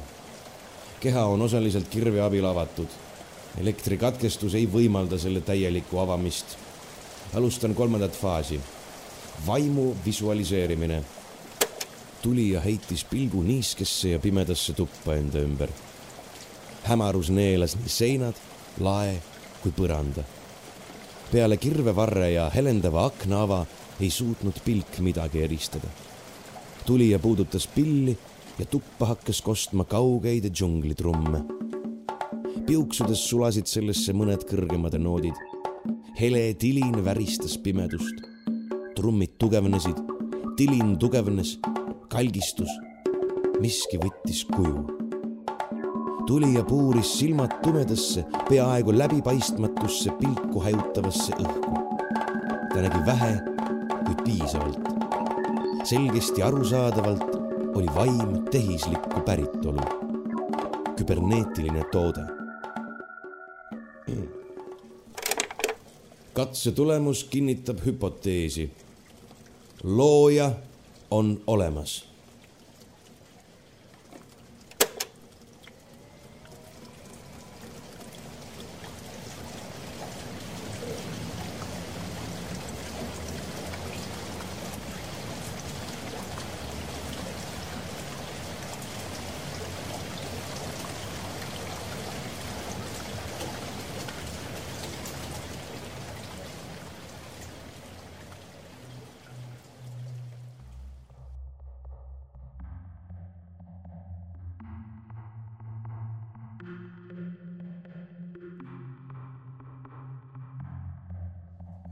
[1.00, 2.88] keha on osaliselt kirve abil avatud
[3.56, 6.56] elektrikatkestus ei võimalda selle täielikku avamist.
[7.34, 8.60] alustan kolmandat faasi.
[9.46, 11.04] vaimu visualiseerimine.
[12.22, 15.68] tulija heitis pilgu niiskesse ja pimedasse tuppa enda ümber.
[16.82, 18.34] hämarus neelas nii seinad,
[18.80, 19.22] lae
[19.68, 20.24] kui põranda.
[21.28, 23.66] peale kirvevarre ja helendava aknaava
[24.00, 25.88] ei suutnud pilk midagi eristada.
[26.86, 28.16] tulija puudutas pilli
[28.58, 31.44] ja tuppa hakkas kostma kaugeid džunglitrumme
[32.68, 35.34] piuksudes sulasid sellesse mõned kõrgemad noodid.
[36.20, 38.24] hele tilin väristas pimedust.
[38.96, 39.96] trummid tugevnesid,
[40.56, 41.58] tilin tugevnes,
[42.08, 42.70] kalgistus.
[43.60, 45.07] miski võttis kuju.
[46.28, 51.70] Tulija puuris silmad tumedasse, peaaegu läbipaistmatusse pilku hajutavasse õhku.
[52.74, 53.30] ta nägi vähe,
[54.06, 54.88] kuid piisavalt.
[55.84, 57.24] selgesti arusaadavalt
[57.76, 59.80] oli vaim tehislikku päritolu
[60.98, 62.26] küberneetiline toode
[66.32, 68.70] katse tulemus kinnitab hüpoteesi.
[69.82, 70.52] looja
[71.10, 72.07] on olemas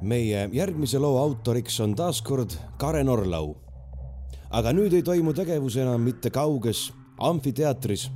[0.07, 3.57] meie järgmise loo autoriks on taas kord Karen Orlau.
[4.51, 8.11] aga nüüd ei toimu tegevus enam mitte kauges amfiteatris,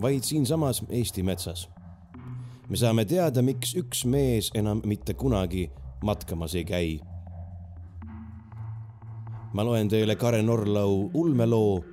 [0.00, 1.68] vaid siinsamas Eesti metsas.
[2.68, 5.70] me saame teada, miks üks mees enam mitte kunagi
[6.02, 7.00] matkamas ei käi.
[9.52, 11.84] ma loen teile Karen Orlau ulmeloo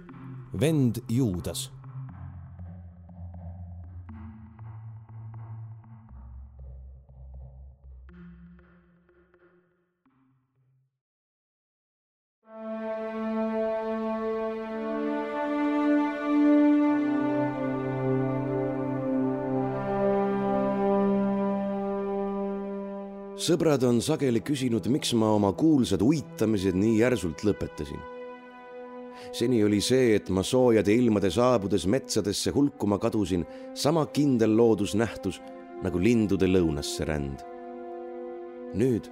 [0.59, 1.76] Vend Juudas
[23.47, 27.99] sõbrad on sageli küsinud, miks ma oma kuulsad uitamised nii järsult lõpetasin.
[29.31, 35.39] seni oli see, et ma soojade ilmade saabudes metsadesse hulkuma kadusin, sama kindel loodusnähtus
[35.83, 37.43] nagu lindude lõunasse ränd.
[38.73, 39.07] nüüd,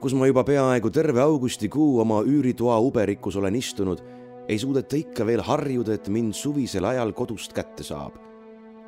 [0.00, 4.02] kus ma juba peaaegu terve augustikuu oma üüritoa uberikus olen istunud,
[4.48, 8.20] ei suudeta ikka veel harjuda, et mind suvisel ajal kodust kätte saab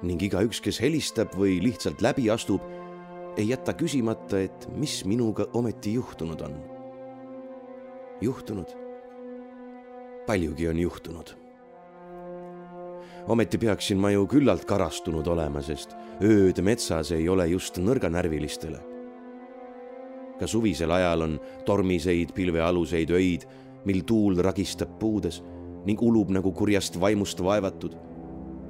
[0.04, 2.60] ning igaüks, kes helistab või lihtsalt läbi astub
[3.36, 6.54] ei jäta küsimata, et mis minuga ometi juhtunud on.
[8.20, 8.66] juhtunud?
[10.26, 11.34] paljugi on juhtunud.
[13.28, 18.78] ometi peaksin ma ju küllalt karastunud olema, sest ööd metsas ei ole just nõrganärvilistele.
[20.38, 23.48] ka suvisel ajal on tormiseid pilvealuseid öid,
[23.84, 25.42] mil tuul ragistab puudes
[25.84, 27.96] ning ulub nagu kurjast vaimust vaevatud.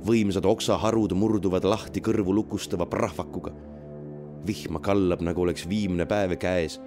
[0.04, 3.52] võimsad oksaharud murduvad lahti kõrvu lukustava prahvakuga.
[4.46, 6.80] Vihma kallab, nagu oleks viimne päev käes.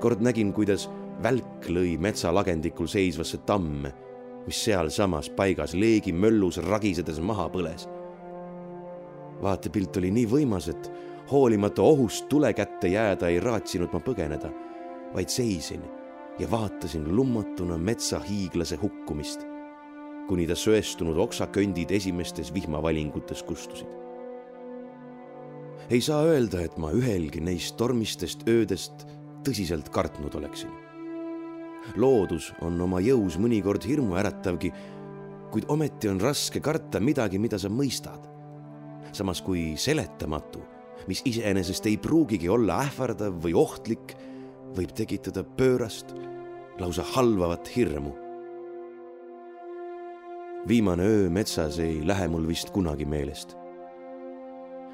[0.00, 0.90] kord nägin, kuidas
[1.22, 3.94] välk lõi metsalagendikul seisvasse tamme
[4.48, 7.84] mis sealsamas paigas leegi möllus ragisedes maha põles.
[9.42, 10.88] vaatepilt oli nii võimas, et
[11.30, 14.48] hoolimata ohust tule kätte jääda ei raatsinud ma põgeneda,
[15.12, 15.84] vaid seisin
[16.40, 19.44] ja vaatasin lummatuna metsahiiglase hukkumist,
[20.28, 24.07] kuni ta söestunud oksaköndid esimestes vihmavalingutes kustusid.
[25.90, 29.06] Ei saa öelda, et ma ühelgi neist tormistest öödest
[29.46, 30.88] tõsiselt kartnud oleksin
[31.96, 34.72] loodus on oma jõus mõnikord hirmuäratavgi,
[35.52, 38.26] kuid ometi on raske karta midagi, mida sa mõistad.
[39.12, 40.60] samas kui seletamatu,
[41.08, 44.14] mis iseenesest ei pruugigi olla ähvardav või ohtlik,
[44.76, 46.12] võib tekitada pöörast,
[46.78, 48.12] lausa halvavat hirmu.
[50.68, 53.56] viimane öö metsas ei lähe mul vist kunagi meelest.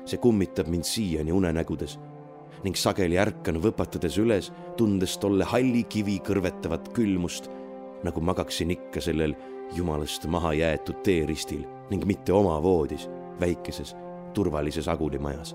[0.04, 1.98] See kummitab mind siiani unenägudes
[2.64, 7.50] ning sageli ärkan võpatades üles, tundes tolle halli kivi kõrvetavat külmust,
[8.04, 9.34] nagu magaksin ikka sellel
[9.76, 13.08] jumalast maha jäetud teeristil ning mitte oma voodis,
[13.40, 13.94] väikeses
[14.34, 15.54] turvalises agulimajas.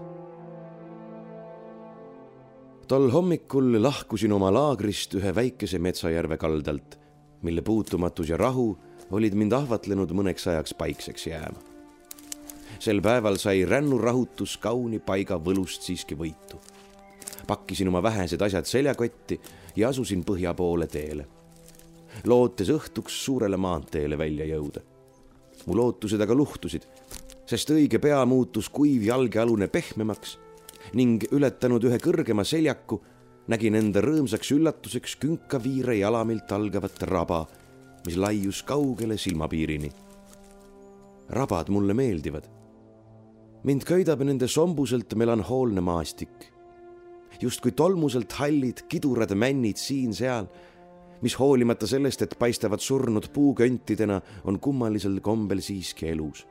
[2.90, 6.98] tol hommikul lahkusin oma laagrist ühe väikese metsajärve kaldalt,
[7.46, 8.72] mille puutumatus ja rahu
[9.12, 11.68] olid mind ahvatlenud mõneks ajaks paikseks jääma.
[12.80, 16.60] Sel päeval sai rännurahutus kauni paiga võlust siiski võitu
[17.50, 19.39] pakkisin oma vähesed asjad seljakotti
[19.76, 21.26] ja asusin põhja poole teele,
[22.30, 24.84] lootes õhtuks suurele maanteele välja jõuda.
[25.65, 26.86] mu lootused aga luhtusid,
[27.46, 30.38] sest õige pea muutus kuiv jalgealune pehmemaks
[30.94, 33.02] ning ületanud ühe kõrgema seljaku,
[33.48, 37.42] nägin enda rõõmsaks üllatuseks künkaviire jalamilt algavat raba,
[38.06, 39.92] mis laius kaugele silmapiirini.
[41.30, 42.59] rabad mulle meeldivad.
[43.63, 46.50] Mind köidab nende sombuselt melanhoolne maastik
[47.41, 50.48] justkui tolmuselt hallid kidurad männid siin-seal,
[51.22, 56.48] mis hoolimata sellest, et paistavad surnud puuköntidena, on kummalisel kombel siiski elus.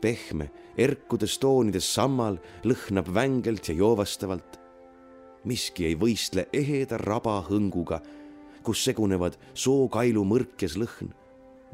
[0.00, 4.60] pehme, erkudes toonides sammal lõhnab vängelt ja joovastavalt.
[5.44, 8.00] miski ei võistle eheda raba hõnguga,
[8.62, 11.12] kus segunevad sookailu mõrkes lõhn,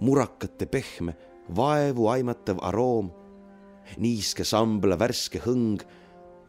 [0.01, 1.17] murakate pehme,
[1.57, 3.11] vaevu aimatav aroom,
[3.99, 5.83] niiske sambla värske hõng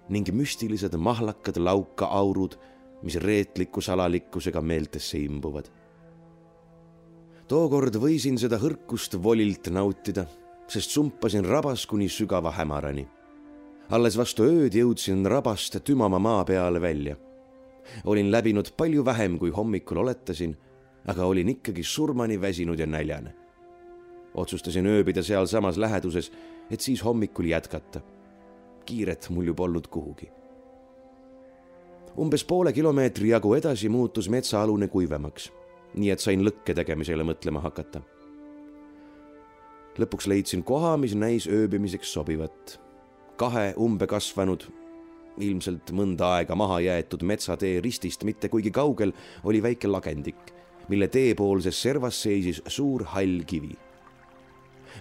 [0.10, 2.58] ning müstilised mahlakad laukaaurud,
[3.04, 5.70] mis reetliku salalikkusega meeltesse imbuvad.
[7.48, 10.26] tookord võisin seda hõrkust volilt nautida,
[10.68, 13.08] sest sumpasin rabas kuni sügava hämarani.
[13.90, 17.16] alles vastu ööd jõudsin rabast tümama maa peale välja.
[18.06, 20.56] olin läbinud palju vähem, kui hommikul oletasin,
[21.08, 23.36] aga olin ikkagi surmani väsinud ja näljane.
[24.34, 26.32] otsustasin ööbida sealsamas läheduses,
[26.74, 28.02] et siis hommikul jätkata
[28.86, 30.32] kiiret mul ju polnud kuhugi.
[32.18, 35.52] umbes poole kilomeetri jagu edasi muutus metsaalune kuivemaks,
[35.94, 38.02] nii et sain lõkke tegemisele mõtlema hakata.
[39.98, 42.80] lõpuks leidsin koha, mis näis ööbimiseks sobivat.
[43.38, 44.68] kahe umbe kasvanud,
[45.38, 50.54] ilmselt mõnda aega maha jäetud metsatee ristist mitte kuigi kaugel oli väike lagendik,
[50.90, 53.78] mille teepoolses servas seisis suur hall kivi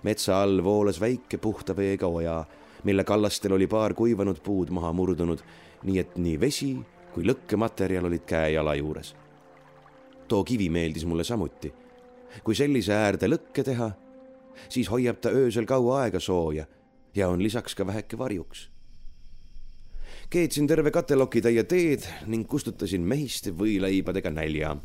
[0.03, 2.45] metsa all voolas väike puhta veega oja
[2.85, 5.39] mille kallastel oli paar kuivanud puud maha murdunud,
[5.83, 6.73] nii et nii vesi
[7.13, 9.15] kui lõkkematerjal olid käe-jala juures.
[10.29, 11.73] too kivi meeldis mulle samuti.
[12.45, 13.91] kui sellise äärde lõkke teha,
[14.69, 16.67] siis hoiab ta öösel kaua aega sooja
[17.15, 18.71] ja on lisaks ka väheke varjuks.
[20.31, 24.77] keetsin terve katelokitäie teed ning kustutasin mehiste võileibadega nälja.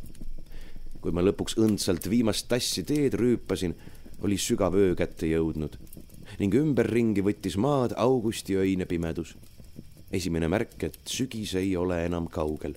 [1.02, 3.76] kui ma lõpuks õndsalt viimast tassi teed rüüpasin,
[4.24, 5.78] oli sügav öö kätte jõudnud
[6.42, 9.36] ning ümberringi võttis maad augustiöine pimedus.
[10.12, 12.76] esimene märk, et sügis ei ole enam kaugel.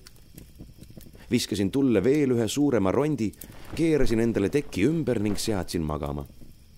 [1.31, 3.31] viskasin tulle veel ühe suurema rondi,
[3.75, 6.25] keerasin endale teki ümber ning seadsin magama.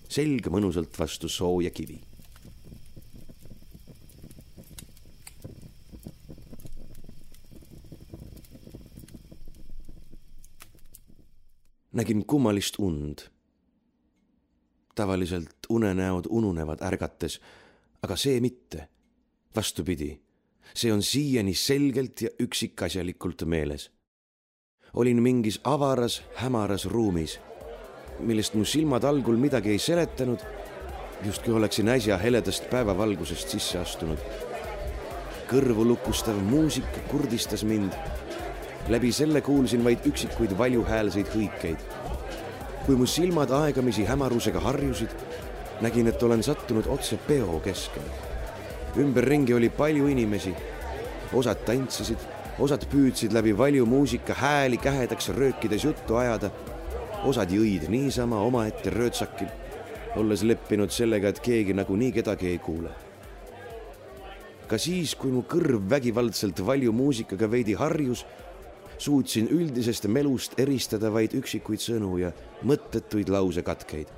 [0.08, 2.00] selg mõnusalt vastu sooja kivi.
[11.94, 13.33] nägin kummalist und
[14.94, 17.40] tavaliselt unenäod ununevad ärgates,
[18.02, 18.88] aga see mitte.
[19.56, 20.20] vastupidi,
[20.74, 23.90] see on siiani selgelt ja üksikasjalikult meeles.
[24.94, 27.38] olin mingis avaras, hämaras ruumis,
[28.20, 30.38] millest mu silmad algul midagi ei seletanud,
[31.24, 34.18] justkui oleksin äsja heledast päevavalgusest sisse astunud.
[35.48, 37.92] kõrvu lukustav muusika kurdistas mind.
[38.88, 42.03] läbi selle kuulsin vaid üksikuid valjuhäälseid hõikeid.
[42.86, 45.12] Kui mu silmad aegamisi hämarusega harjusid,
[45.80, 48.10] nägin, et olen sattunud otse peo keskele.
[48.96, 50.54] ümberringi oli palju inimesi.
[51.32, 52.18] osad tantsisid,
[52.58, 56.50] osad püüdsid läbi valju muusika hääli kähedaks röökides juttu ajada.
[57.24, 59.48] osad jõid niisama omaette röötsakil
[60.16, 62.90] olles leppinud sellega, et keegi nagunii kedagi ei kuule.
[64.68, 68.24] ka siis, kui mu kõrv vägivaldselt valju muusikaga veidi harjus,
[68.98, 72.30] suutsin üldisest melust eristada vaid üksikuid sõnu ja
[72.64, 74.08] mõttetuid lausekatkeid.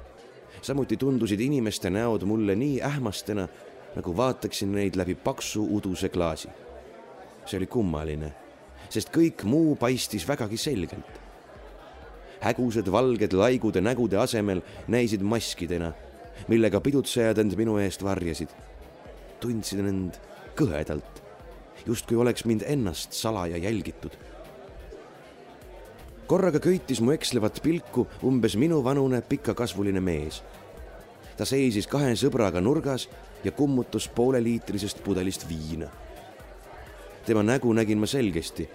[0.63, 3.49] samuti tundusid inimeste näod mulle nii ähmastena,
[3.97, 6.49] nagu vaataksin neid läbi paksu uduse klaasi.
[7.47, 8.33] see oli kummaline,
[8.89, 11.27] sest kõik muu paistis vägagi selgelt
[12.41, 15.93] hägused valged laigude nägude asemel näisid maskidena,
[16.49, 18.49] millega pidutsejad end minu eest varjasid.
[19.41, 20.15] tundsin end
[20.57, 21.21] kõhedalt,
[21.87, 24.17] justkui oleks mind ennast salaja jälgitud.
[26.27, 30.43] Korraga köitis mu ekslevat pilku umbes minuvanune pikakasvuline mees.
[31.37, 33.09] ta seisis kahe sõbraga nurgas
[33.45, 35.87] ja kummutas pooleliitrisest pudelist viina.
[37.27, 38.69] tema nägu nägin ma selgesti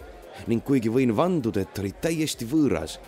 [0.47, 2.99] ning kuigi võin vanduda, et ta oli täiesti võõras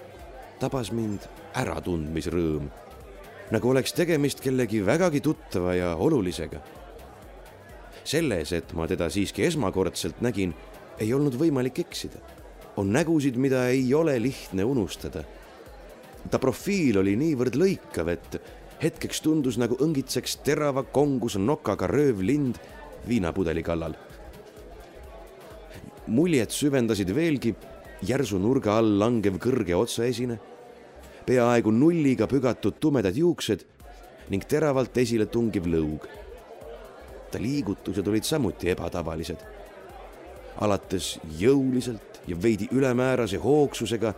[0.60, 1.26] tabas mind
[1.56, 2.70] äratundmisrõõm,
[3.52, 6.60] nagu oleks tegemist kellegi vägagi tuttava ja olulisega.
[8.04, 10.54] selles, et ma teda siiski esmakordselt nägin,
[11.00, 12.20] ei olnud võimalik eksida.
[12.78, 15.24] On nägusid, mida ei ole lihtne unustada.
[16.32, 18.38] ta profiil oli niivõrd lõikav, et
[18.84, 22.58] hetkeks tundus nagu õngitseks terava kongus nokaga röövlind
[23.08, 23.96] viinapudeli kallal.
[26.08, 27.56] muljet süvendasid veelgi
[28.04, 30.40] järsu nurga all langev kõrge otsaesine,
[31.26, 33.64] peaaegu nulliga pügatud tumedad juuksed
[34.30, 36.08] ning teravalt esile tungiv lõug.
[37.32, 39.38] ta liigutused olid samuti ebatavalised.
[40.60, 44.14] alates jõuliselt ja veidi ülemäärase hoogsusega,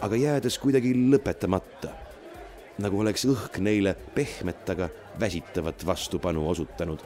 [0.00, 1.90] aga jäädes kuidagi lõpetamata,
[2.78, 4.88] nagu oleks õhk neile pehmet, aga
[5.20, 7.00] väsitavat vastupanu osutanud.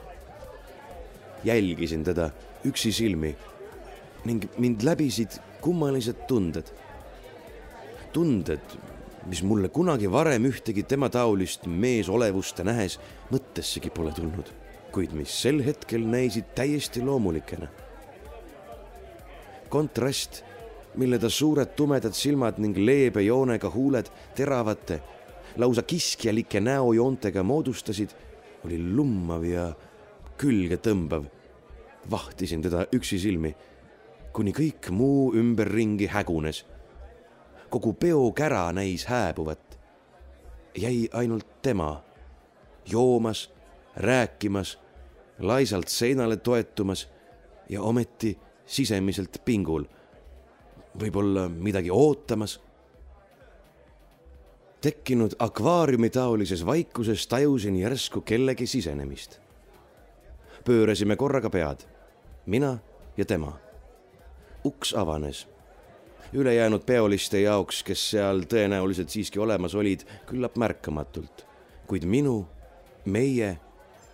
[1.44, 2.30] jälgisin teda
[2.64, 3.36] üksisilmi
[4.24, 6.66] ning mind läbisid kummalised tunded.
[8.12, 8.60] tunded,
[9.26, 12.98] mis mulle kunagi varem ühtegi tema taolist meesolevust nähes
[13.30, 14.50] mõttessegi pole tulnud,
[14.92, 17.68] kuid mis sel hetkel näisid täiesti loomulikena.
[19.72, 20.42] Kontrast,
[21.00, 25.00] mille ta suured tumedad silmad ning leebe joonega huuled teravate,
[25.56, 28.12] lausa kiskjalike näojoontega moodustasid,
[28.64, 29.72] oli lummav ja
[30.36, 31.24] külgetõmbav.
[32.10, 33.54] vahtisin teda üksisilmi
[34.32, 36.66] kuni kõik muu ümberringi hägunes.
[37.70, 39.78] kogu peokära näis hääbuvat.
[40.78, 42.04] jäi ainult tema,
[42.92, 43.50] joomas,
[43.96, 44.78] rääkimas,
[45.38, 47.08] laisalt seinale toetumas
[47.68, 48.38] ja ometi
[48.72, 49.84] sisemiselt pingul.
[50.98, 52.60] võib-olla midagi ootamas.
[54.80, 59.40] tekkinud akvaariumitaolises vaikuses tajusin järsku kellegi sisenemist.
[60.64, 61.84] pöörasime korraga pead,
[62.46, 62.78] mina
[63.16, 63.58] ja tema
[64.64, 65.48] uks avanes.
[66.32, 71.44] ülejäänud peoliste jaoks, kes seal tõenäoliselt siiski olemas olid, küllap märkamatult,
[71.86, 72.46] kuid minu,
[73.04, 73.58] meie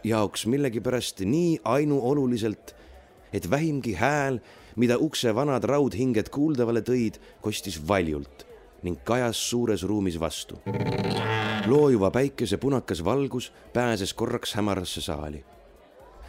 [0.04, 2.74] jaoks millegipärast nii ainuoluliselt,
[3.32, 4.40] et vähimgi hääl,
[4.76, 8.46] mida ukse vanad raudhinged kuuldavale tõid, kostis valjult
[8.82, 10.60] ning kajas suures ruumis vastu.
[11.66, 15.44] loojuva päikese punakas valgus pääses korraks hämarasse saali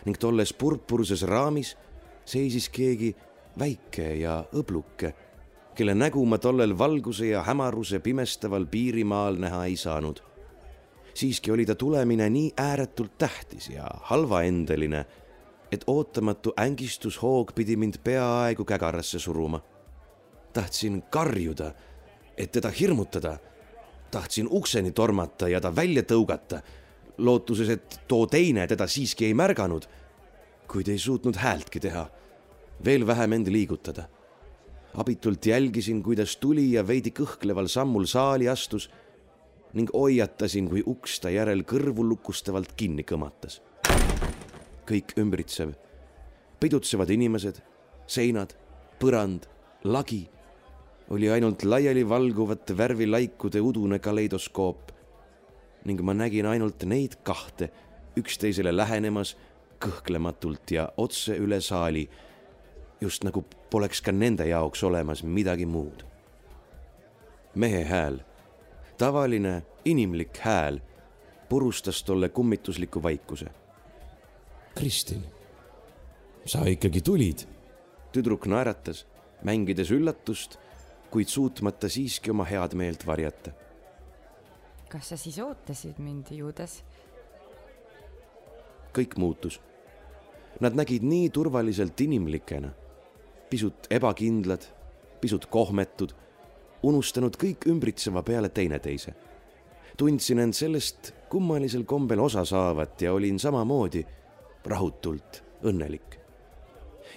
[0.06, 1.78] ning tolles purpurses raamis
[2.26, 3.16] seisis keegi
[3.60, 5.14] väike ja õbluke,
[5.76, 10.20] kelle nägu ma tollel valguse ja hämaruse pimestaval piirimaal näha ei saanud.
[11.14, 15.06] siiski oli ta tulemine nii ääretult tähtis ja halvaendeline,
[15.72, 19.62] et ootamatu ängistushoog pidi mind peaaegu kägarasse suruma.
[20.54, 21.72] tahtsin karjuda,
[22.38, 23.38] et teda hirmutada.
[24.12, 26.62] tahtsin ukseni tormata ja ta välja tõugata,
[27.18, 29.86] lootuses, et too teine teda siiski ei märganud,
[30.68, 32.10] kuid ei suutnud häältki teha
[32.86, 34.04] veel vähem end liigutada.
[34.94, 38.90] abitult jälgisin, kuidas tulija veidi kõhkleval sammul saali astus
[39.74, 43.62] ning hoiatasin, kui uks ta järel kõrvu lukustavalt kinni kõmatas.
[44.90, 45.76] Kõik ümbritsev,
[46.60, 47.62] pidutsevad inimesed,
[48.10, 48.56] seinad,
[49.00, 49.46] põrand,
[49.84, 50.26] lagi.
[51.10, 54.92] Oli ainult laiali valguvate värvilaikude udune kaleidoskoop.
[55.86, 57.72] Ning ma nägin ainult neid kahte
[58.20, 59.36] üksteisele lähenemas
[59.82, 62.04] kõhklematult ja otse üle saali.
[63.02, 66.06] Just nagu poleks ka nende jaoks olemas midagi muud.
[67.56, 68.20] mehe hääl,
[68.98, 70.80] tavaline inimlik hääl,
[71.50, 73.50] purustas tolle kummitusliku vaikuse.
[74.80, 75.24] Kristin,
[76.48, 77.42] sa ikkagi tulid?
[78.16, 79.02] tüdruk naeratas,
[79.44, 80.54] mängides üllatust,
[81.12, 83.52] kuid suutmata siiski oma head meelt varjata.
[84.88, 86.78] kas sa siis ootasid mind, Juudas?
[88.96, 89.60] kõik muutus.
[90.64, 92.72] Nad nägid nii turvaliselt inimlikena,
[93.50, 94.64] pisut ebakindlad,
[95.20, 96.14] pisut kohmetud,
[96.84, 99.12] unustanud kõik ümbritseva peale teineteise.
[99.98, 104.06] tundsin end sellest kummalisel kombel osa saavat ja olin samamoodi
[104.70, 106.20] rahutult õnnelik.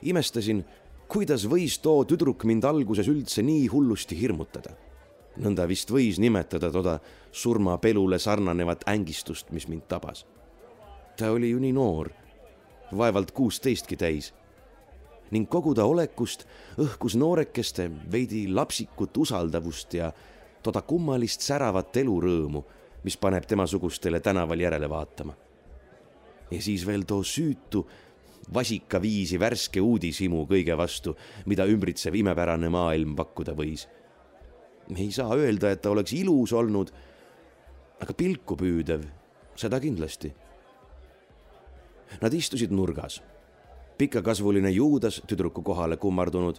[0.02, 0.64] imestasin,
[1.08, 4.74] kuidas võis too tüdruk mind alguses üldse nii hullusti hirmutada.
[5.36, 7.00] nõnda vist võis nimetada toda
[7.32, 10.26] surmapelule sarnanevat ängistust, mis mind tabas
[11.16, 12.10] ta oli ju nii noor,
[12.96, 14.32] vaevalt kuusteistki täis.
[15.32, 16.42] ning kogu ta olekust
[16.76, 20.10] õhkus noorekeste veidi lapsikut usaldavust ja
[20.62, 22.60] toda kummalist säravat elurõõmu,
[23.04, 25.32] mis paneb temasugustele tänaval järele vaatama.
[26.52, 27.86] Ja siis veel too süütu,
[28.52, 33.88] vasikaviisi värske uudishimu kõige vastu, mida ümbritsev imepärane maailm pakkuda võis.
[34.96, 36.92] ei saa öelda, et ta oleks ilus olnud,
[38.02, 39.04] aga pilku püüdev,
[39.56, 40.32] seda kindlasti
[42.20, 43.22] Nad istusid nurgas.
[43.98, 46.58] pikakasvuline Juudas tüdruku kohale kummardunud,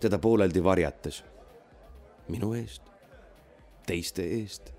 [0.00, 1.24] teda pooleldi varjates.
[2.28, 2.82] minu eest,
[3.86, 4.72] teiste eest.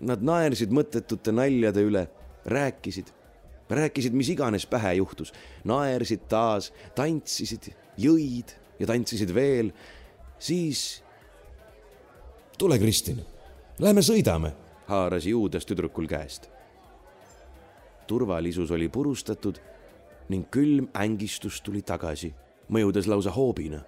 [0.00, 2.08] Nad naersid mõttetute naljade üle,
[2.46, 3.10] rääkisid,
[3.70, 5.32] rääkisid, mis iganes pähe juhtus,
[5.64, 9.72] naersid taas, tantsisid, jõid ja tantsisid veel,
[10.38, 11.02] siis.
[12.58, 13.20] tule, Kristin,
[13.78, 14.54] lähme sõidame,
[14.86, 16.50] haaras Juudas tüdrukul käest
[18.10, 19.58] turvalisus oli purustatud
[20.28, 22.32] ning külm ängistus tuli tagasi,
[22.66, 23.84] mõjudes lausa hoobina.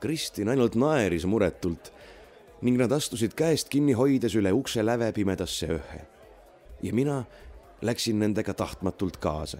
[0.00, 1.90] Kristin ainult naeris muretult
[2.62, 6.00] ning nad astusid käest kinni hoides üle ukse läve pimedasse öhe.
[6.82, 7.24] ja mina
[7.82, 9.58] läksin nendega tahtmatult kaasa.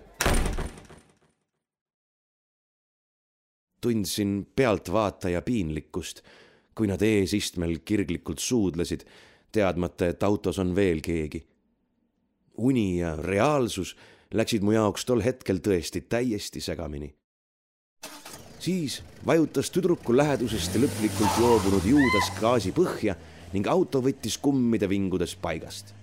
[3.81, 6.23] tundsin pealtvaataja piinlikkust,
[6.75, 9.05] kui nad eesistmel kirglikult suudlesid,
[9.53, 11.47] teadmata, et autos on veel keegi
[12.57, 13.97] uni ja reaalsus
[14.35, 17.15] läksid mu jaoks tol hetkel tõesti täiesti segamini.
[18.59, 23.15] siis vajutas tüdruku lähedusest lõplikult loobunud Juudas gaasi põhja
[23.53, 25.95] ning auto võttis kummide vingudes paigast.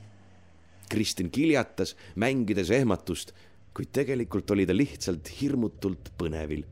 [0.93, 3.33] Kristin kiljatas, mängides ehmatust,
[3.73, 6.63] kuid tegelikult oli ta lihtsalt hirmutult põnevil.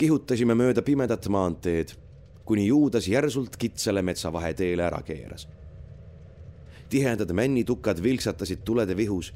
[0.00, 1.94] kihutasime mööda pimedat maanteed,
[2.44, 5.46] kuni Juudas järsult kitsale metsavaheteele ära keeras
[6.90, 9.32] tihedad männitukad vilksatasid tulede vihus,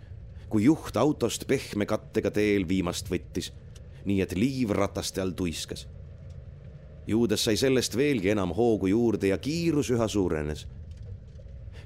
[0.48, 3.52] kui juht autost pehme kattega teel viimast võttis,
[4.04, 5.86] nii et liiv rataste all tuiskas.
[7.06, 10.66] Juudas sai sellest veelgi enam hoogu juurde ja kiirus üha suurenes.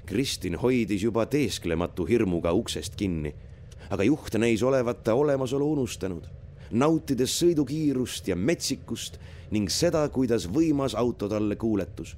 [0.09, 3.33] Kristin hoidis juba teesklematu hirmuga uksest kinni,
[3.89, 6.25] aga juht näis olevat ta olemasolu unustanud,
[6.71, 9.19] nautides sõidukiirust ja metsikust
[9.53, 12.15] ning seda, kuidas võimas auto talle kuuletus.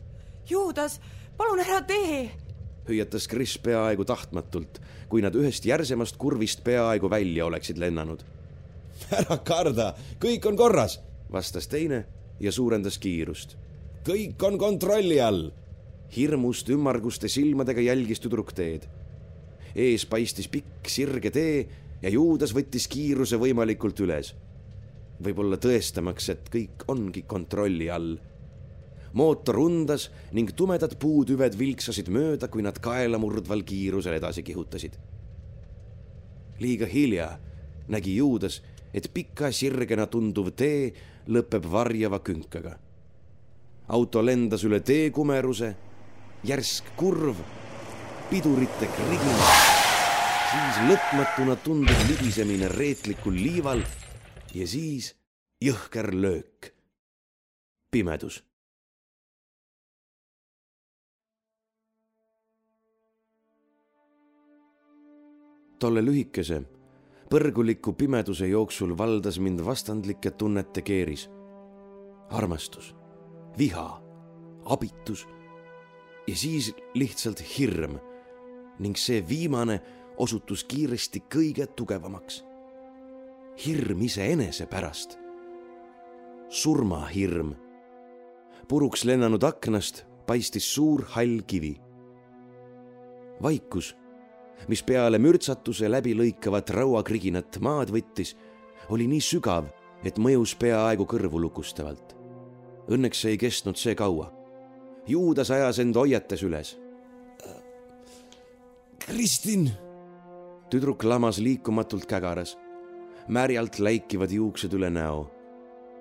[0.49, 0.99] Juudas,
[1.37, 2.29] palun ära tee
[2.91, 8.23] hüüatas Kris peaaegu tahtmatult, kui nad ühest järsemast kurvist peaaegu välja oleksid lennanud.
[9.19, 10.99] ära karda, kõik on korras,
[11.31, 12.05] vastas teine
[12.39, 13.57] ja suurendas kiirust.
[14.05, 15.51] kõik on kontrolli all.
[16.15, 18.87] Hirmust ümmarguste silmadega jälgis tüdruk teed.
[19.75, 21.67] ees paistis pikk sirge tee
[22.01, 24.33] ja Juudas võttis kiiruse võimalikult üles.
[25.23, 28.17] võib-olla tõestamaks, et kõik ongi kontrolli all
[29.13, 34.97] mootor undas ning tumedad puutüved vilksasid mööda, kui nad kaelamurdval kiirusel edasi kihutasid.
[36.59, 37.39] liiga hilja
[37.87, 38.61] nägi Juudas,
[38.93, 40.93] et pika sirgena tunduv tee
[41.27, 42.77] lõpeb varjava künkaga.
[43.87, 45.75] auto lendas üle teekumeruse,
[46.43, 47.37] järsk kurv,
[48.29, 49.41] pidurite krigin,
[50.51, 53.83] siis lõpmatuna tunduv libisemine reetlikul liival
[54.55, 55.13] ja siis
[55.61, 56.73] jõhker löök.
[57.91, 58.43] pimedus
[65.79, 66.61] tolle lühikese,
[67.29, 71.29] põrguliku pimeduse jooksul valdas mind vastandlike tunnete keeris.
[72.29, 72.95] armastus,
[73.57, 74.01] viha,
[74.65, 75.27] abitus
[76.27, 77.97] ja siis lihtsalt hirm
[78.79, 79.79] ning see viimane
[80.17, 82.43] osutus kiiresti kõige tugevamaks.
[83.65, 85.17] hirm iseenese pärast.
[86.49, 87.55] surmahirm.
[88.67, 91.81] puruks lennanud aknast paistis suur hall kivi.
[93.41, 93.95] vaikus
[94.67, 98.35] mis peale mürtsatuse läbilõikavat rauakriginat maad võttis,
[98.89, 99.69] oli nii sügav,
[100.05, 102.15] et mõjus peaaegu kõrvu lukustavalt.
[102.91, 104.29] Õnneks ei kestnud see kaua.
[105.07, 106.75] Juudas ajas end hoiates üles.
[109.01, 109.71] Kristin!
[110.69, 112.57] tüdruk lamas liikumatult kägaras.
[113.27, 115.31] märjalt läikivad juuksed üle näo.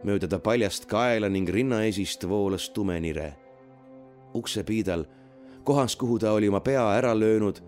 [0.04, 3.36] mööda ta paljast kaela ning rinnaesist voolas tume nire.
[4.34, 5.04] uksepiidal,
[5.64, 7.60] kohas, kuhu ta oli oma pea ära löönud,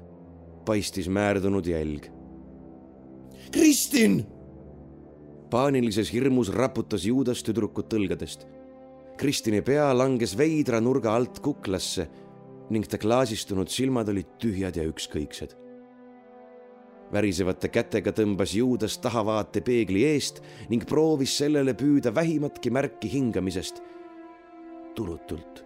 [0.65, 2.11] paistis määrdunud jälg.
[3.53, 4.27] Kristin!
[5.51, 8.47] paanilises hirmus raputas Juudas tüdrukut õlgadest.
[9.17, 12.09] Kristini pea langes veidra nurga alt kuklasse
[12.73, 15.59] ning ta klaasistunud silmad olid tühjad ja ükskõiksed.
[17.13, 20.41] värisevate kätega tõmbas Juudas tahavaatepeegli eest
[20.71, 23.83] ning proovis sellele püüda vähimatki märki hingamisest.
[24.95, 25.65] tulutult.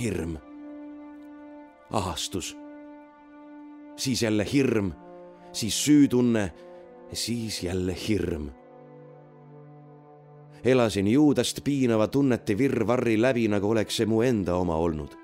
[0.00, 0.38] hirm.
[1.90, 2.56] ahastus.
[3.96, 4.92] siis jälle hirm,
[5.52, 6.52] siis süütunne,
[7.12, 8.50] siis jälle hirm
[10.68, 15.16] elasin Juudast piinava tunnete virvarri läbi, nagu oleks see mu enda oma olnud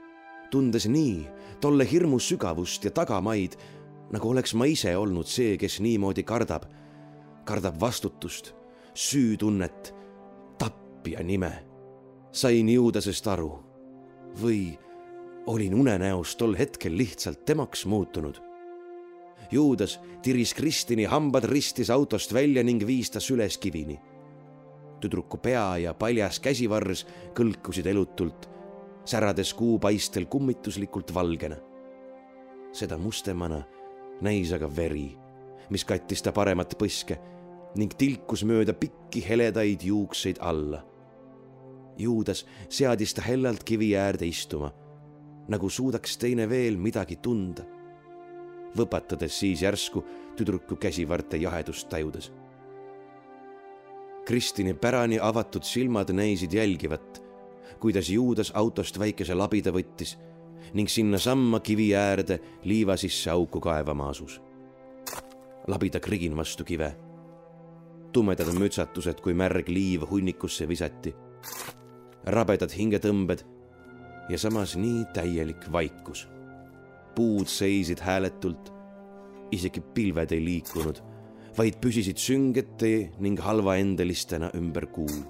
[0.55, 1.27] tundes nii
[1.61, 3.57] tolle hirmu sügavust ja tagamaid,
[4.15, 6.69] nagu oleks ma ise olnud see, kes niimoodi kardab,
[7.49, 8.53] kardab vastutust,
[8.95, 9.91] süütunnet,
[10.59, 11.53] tapja nime.
[12.35, 13.51] sain Juudasest aru
[14.43, 14.75] või
[15.47, 18.41] olin unenäos tol hetkel lihtsalt temaks muutunud.
[19.51, 23.99] Juudas tiris Kristini hambad ristis autost välja ning viis ta süleskivini.
[25.01, 28.49] Tüdruku pea ja paljas käsivarrs kõlkusid elutult
[29.05, 31.57] särades kuupaistel kummituslikult valgena.
[32.73, 33.63] seda mustemana
[34.21, 35.17] näis aga veri,
[35.71, 37.19] mis kattis ta paremat põske
[37.77, 40.83] ning tilkus mööda pikki heledaid juukseid alla.
[41.99, 44.73] Juudas seadis ta hellalt kivi äärde istuma,
[45.49, 47.63] nagu suudaks teine veel midagi tunda,
[48.75, 50.03] võpatades siis järsku
[50.37, 52.33] tüdruku käsivarte jahedust tajudes.
[54.25, 57.25] Kristini pärani avatud silmad näisid jälgivat
[57.85, 60.15] kuidas Juudas autost väikese labida võttis
[60.73, 64.41] ning sinnasamma kivi äärde liiva sisse auku kaevama asus.
[65.67, 66.97] labida krigin vastu kive.
[68.13, 71.15] tumedad mütsatused, kui märg liiv hunnikusse visati.
[72.25, 73.45] rabedad hingetõmbed
[74.29, 76.29] ja samas nii täielik vaikus.
[77.15, 78.73] puud seisid hääletult,
[79.51, 81.03] isegi pilved ei liikunud,
[81.57, 85.23] vaid püsisid süngete ning halvaendelistena ümber kuu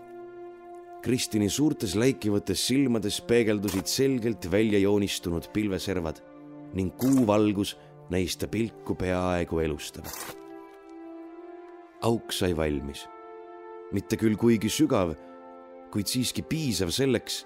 [1.04, 6.22] Kristini suurtes läikivates silmades peegeldusid selgelt välja joonistunud pilveservad
[6.72, 7.74] ning kuuvalgus
[8.08, 10.36] näis ta pilku peaaegu elustavat.
[12.00, 13.04] auk sai valmis,
[13.92, 15.12] mitte küll kuigi sügav,
[15.92, 17.44] kuid siiski piisav selleks,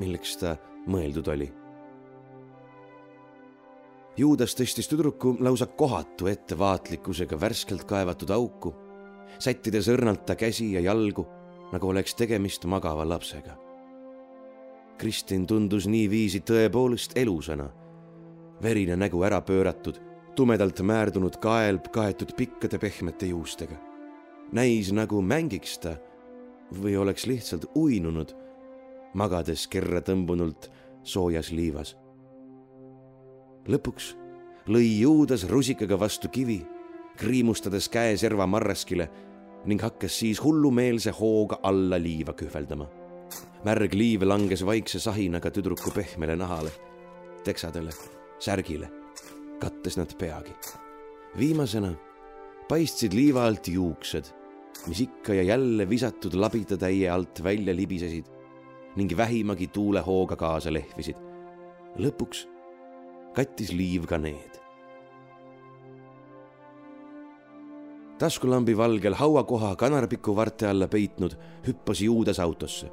[0.00, 0.56] milleks ta
[0.88, 1.50] mõeldud oli.
[4.16, 8.72] Juudas tõstis tüdruku lausa kohatu ettevaatlikkusega värskelt kaevatud auku,
[9.38, 11.26] sättides õrnalt ta käsi ja jalgu
[11.72, 13.56] nagu oleks tegemist magava lapsega.
[14.96, 17.66] Kristin tundus niiviisi tõepoolest elusana,
[18.62, 20.00] verine nägu ära pööratud,
[20.36, 23.76] tumedalt määrdunud kael kaetud pikkade pehmete juustega.
[24.52, 25.96] näis nagu mängiks ta
[26.82, 28.32] või oleks lihtsalt uinunud,
[29.14, 30.70] magades kerra tõmbunult
[31.02, 31.96] soojas liivas.
[33.68, 34.14] Lõpuks
[34.70, 36.58] lõi Juudas rusikaga vastu kivi,
[37.16, 39.08] kriimustades käeserva marraskile
[39.66, 42.86] ning hakkas siis hullumeelse hooga alla liiva kühveldama.
[43.64, 46.70] märg liiv langes vaikse sahinaga tüdruku pehmele nahale,
[47.44, 47.90] teksadele,
[48.38, 48.90] särgile,
[49.58, 50.52] kattes nad peagi.
[51.38, 51.94] viimasena
[52.68, 54.24] paistsid liiva alt juuksed,
[54.86, 58.26] mis ikka ja jälle visatud labitatäie alt välja libisesid
[58.96, 61.16] ning vähimagi tuulehooga kaasa lehvisid.
[61.98, 62.55] lõpuks
[63.36, 64.56] kattis liiv ka need
[68.18, 71.32] taskulambi valgel hauakoha kanarpiku varte alla peitnud,
[71.66, 72.92] hüppas Juudas autosse.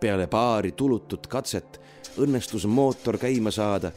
[0.00, 1.80] peale paari tulutut katset
[2.18, 3.92] õnnestus mootor käima saada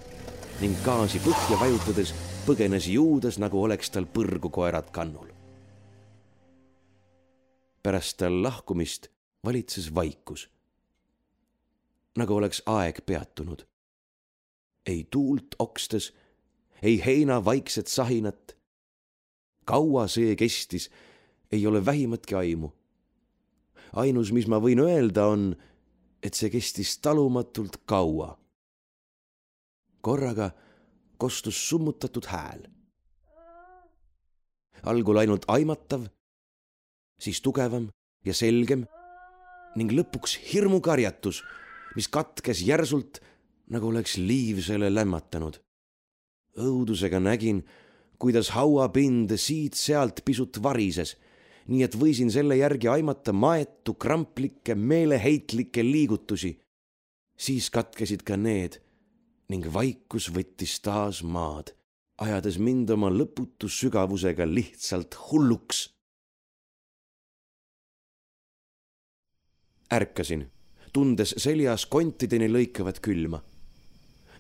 [0.62, 2.14] ning gaasi põhja vajutades
[2.46, 5.28] põgenes Juudas, nagu oleks tal põrgu koerad kannul.
[7.84, 9.08] pärast tal lahkumist
[9.46, 10.50] valitses vaikus.
[12.18, 13.73] nagu oleks aeg peatunud.
[14.88, 16.14] Ei tuult okstes,
[16.82, 18.56] ei heina vaikset sahinat
[19.66, 20.90] kaua see kestis,
[21.52, 22.70] ei ole vähimatki aimu.
[23.94, 25.54] ainus, mis ma võin öelda, on,
[26.24, 28.38] et see kestis talumatult kaua.
[30.02, 30.52] korraga
[31.18, 32.68] kostus summutatud hääl.
[34.84, 36.08] algul ainult aimatav,
[37.20, 37.88] siis tugevam
[38.26, 38.86] ja selgem
[39.76, 41.44] ning lõpuks hirmukarjatus,
[41.96, 43.22] mis katkes järsult,
[43.70, 45.60] nagu oleks liiv selle lämmatanud.
[46.58, 47.64] õudusega nägin,
[48.20, 51.16] kuidas hauapind siit-sealt pisut varises,
[51.68, 56.60] nii et võisin selle järgi aimata maetu kramplikke meeleheitlikke liigutusi.
[57.38, 58.80] siis katkesid ka need
[59.50, 61.74] ning vaikus võttis taas maad,
[62.18, 65.90] ajades mind oma lõputu sügavusega lihtsalt hulluks.
[69.94, 70.48] ärkasin,
[70.94, 73.44] tundes seljas kontideni lõikavat külma.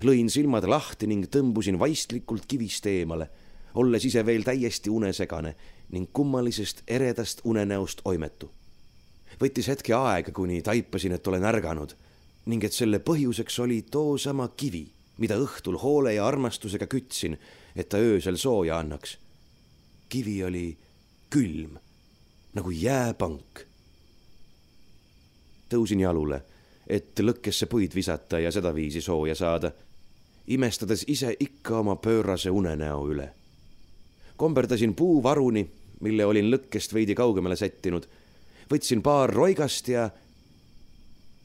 [0.03, 3.29] Lõin silmad lahti ning tõmbusin vaistlikult kivist eemale,
[3.79, 5.55] olles ise veel täiesti unesegane
[5.93, 8.51] ning kummalisest eredast unenäost oimetu.
[9.41, 11.95] võttis hetke aega, kuni taipasin, et olen ärganud
[12.45, 14.85] ning et selle põhjuseks oli toosama kivi,
[15.17, 17.37] mida õhtul hoole ja armastusega kütsin,
[17.75, 19.17] et ta öösel sooja annaks.
[20.09, 20.77] kivi oli
[21.29, 21.77] külm
[22.53, 23.65] nagu jääpank.
[25.69, 26.43] tõusin jalule,
[26.87, 29.71] et lõkkesse puid visata ja sedaviisi sooja saada,
[30.47, 33.29] imestades ise ikka oma pöörase unenäo üle.
[34.37, 35.69] komberdasin puuvaruni,
[35.99, 38.07] mille olin lõkkest veidi kaugemale sättinud,
[38.71, 40.09] võtsin paar roigast ja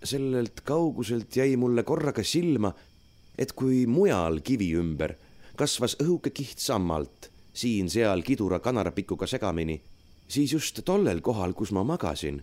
[0.05, 2.73] sellelt kauguselt jäi mulle korraga silma,
[3.39, 5.15] et kui mujal kivi ümber
[5.59, 9.81] kasvas õhuke kiht sammalt, siin-seal kidura kanarapikuga segamini,
[10.29, 12.39] siis just tollel kohal, kus ma magasin,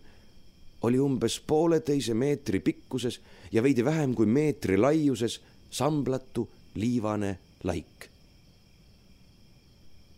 [0.85, 3.19] oli umbes pooleteise meetri pikkuses
[3.51, 5.39] ja veidi vähem kui meetri laiuses
[5.75, 8.09] samblatu liivane laik.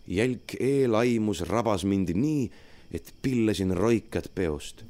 [0.07, 2.51] jälk eelaimus rabas mind nii,
[2.91, 4.85] et pillasin roikad peost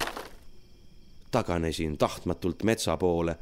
[1.32, 3.38] taganesin tahtmatult metsa poole.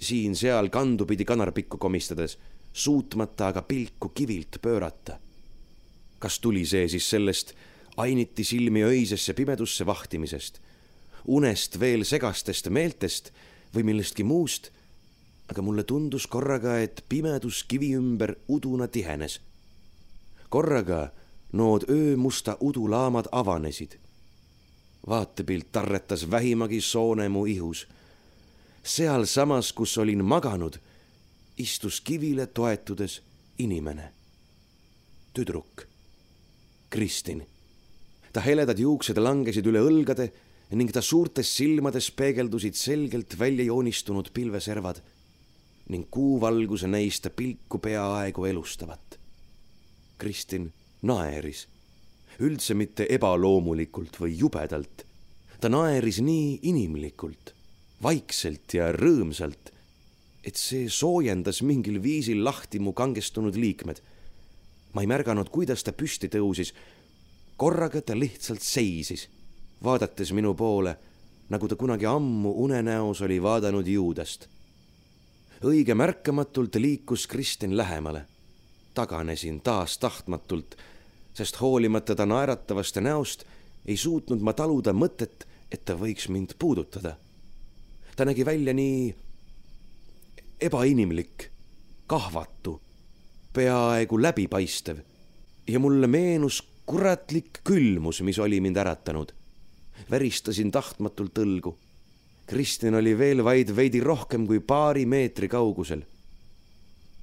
[0.00, 2.38] siin-seal kandu pidi kanarpikku komistades,
[2.72, 5.18] suutmata aga pilku kivilt pöörata.
[6.18, 7.52] kas tuli see siis sellest
[7.96, 10.60] ainiti silmi öisesse pimedusse vahtimisest,
[11.26, 13.32] unest veel segastest meeltest
[13.74, 14.70] või millestki muust,
[15.50, 19.40] aga mulle tundus korraga, et pimedus kivi ümber uduna tihenes.
[20.48, 21.12] korraga
[21.52, 23.98] nood öömusta udulaamad avanesid
[25.08, 27.86] vaatepilt tarretas vähimagi soone mu ihus.
[28.82, 30.76] sealsamas, kus olin maganud,
[31.58, 33.22] istus kivile toetudes
[33.58, 34.12] inimene.
[35.32, 35.86] tüdruk,
[36.90, 37.46] Kristin.
[38.32, 40.30] ta heledad juuksed langesid üle õlgade
[40.70, 45.02] ning ta suurtes silmades peegeldusid selgelt välja joonistunud pilveservad
[45.90, 49.18] ning kuuvalguse näis ta pilku peaaegu elustavat.
[50.18, 50.72] Kristin
[51.02, 51.66] naeris
[52.40, 55.04] üldse mitte ebaloomulikult või jubedalt.
[55.60, 57.52] ta naeris nii inimlikult,
[58.02, 59.72] vaikselt ja rõõmsalt,
[60.44, 64.00] et see soojendas mingil viisil lahti mu kangestunud liikmed.
[64.94, 66.72] ma ei märganud, kuidas ta püsti tõusis.
[67.56, 69.28] korraga ta lihtsalt seisis,
[69.82, 70.96] vaadates minu poole,
[71.50, 74.48] nagu ta kunagi ammu unenäos oli vaadanud juudest.
[75.64, 78.26] Õige märkamatult liikus Kristjan lähemale
[78.94, 80.76] taganesin taas tahtmatult
[81.34, 83.44] sest hoolimata ta naeratavast näost
[83.86, 87.16] ei suutnud ma taluda mõtet, et ta võiks mind puudutada.
[88.16, 89.14] ta nägi välja nii
[90.60, 91.50] ebainimlik,
[92.06, 92.80] kahvatu,
[93.52, 94.98] peaaegu läbipaistev
[95.66, 99.32] ja mulle meenus kuratlik külmus, mis oli mind äratanud.
[100.10, 101.76] väristasin tahtmatult õlgu.
[102.50, 106.00] Kristjan oli veel vaid veidi rohkem kui paari meetri kaugusel.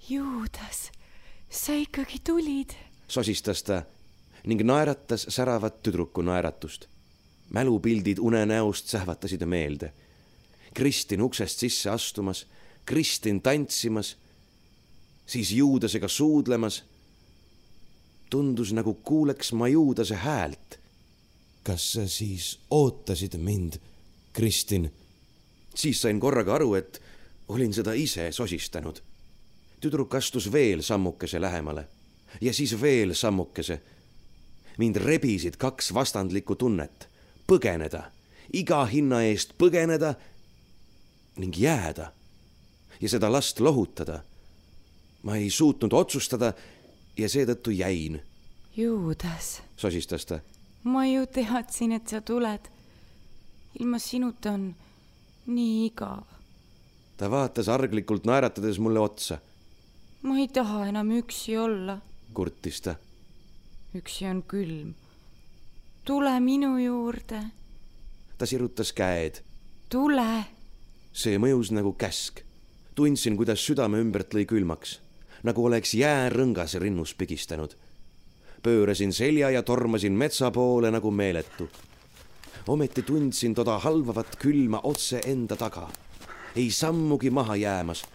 [0.10, 0.86] Juudas,
[1.50, 2.72] sa ikkagi tulid,
[3.12, 3.82] sosistas ta
[4.48, 6.88] ning naeratas säravat tüdruku naeratust.
[7.50, 9.94] mälupildid unenäost sähvatasid meelde.
[10.74, 12.48] Kristin uksest sisse astumas,
[12.86, 14.18] Kristin tantsimas,
[15.26, 16.84] siis Juudasega suudlemas.
[18.30, 20.80] tundus nagu kuuleks ma Juudase häält.
[21.64, 23.74] kas sa siis ootasid mind,
[24.34, 24.92] Kristin?
[25.78, 27.02] Siis sain korraga aru, et
[27.48, 29.02] olin seda ise sosistanud.
[29.82, 31.88] tüdruk astus veel sammukese lähemale
[32.42, 33.82] ja siis veel sammukese
[34.78, 37.08] mind rebisid kaks vastandlikku tunnet,
[37.48, 38.04] põgeneda,
[38.54, 40.14] iga hinna eest põgeneda
[41.38, 42.12] ning jääda
[43.02, 44.24] ja seda last lohutada.
[45.24, 46.54] ma ei suutnud otsustada
[47.18, 48.22] ja seetõttu jäin.
[48.78, 50.40] Juudas, sosistas ta.
[50.84, 52.70] ma ju teadsin, et sa tuled.
[53.80, 54.76] ilma sinuta on
[55.48, 56.24] nii igav.
[57.18, 59.40] ta vaatas arglikult naeratades mulle otsa.
[60.22, 62.02] ma ei taha enam üksi olla,
[62.34, 62.96] kurtis ta
[63.96, 64.94] üksi on külm.
[66.06, 67.42] tule minu juurde.
[68.38, 69.42] ta sirutas käed.
[69.90, 70.46] tule.
[71.14, 72.44] see mõjus nagu käsk.
[72.96, 75.00] tundsin, kuidas südame ümbert lõi külmaks,
[75.44, 77.76] nagu oleks jäärõngas rinnus pigistanud.
[78.64, 81.70] pöörasin selja ja tormasin metsa poole nagu meeletu.
[82.68, 85.90] Ometi tundsin toda halvavat külma otse enda taga.
[86.56, 88.06] ei sammugi maha jäämas.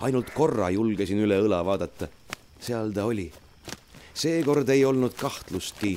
[0.00, 2.08] ainult korra julgesin üle õla vaadata.
[2.60, 3.32] seal ta oli
[4.18, 5.92] seekord ei olnud kahtlustki,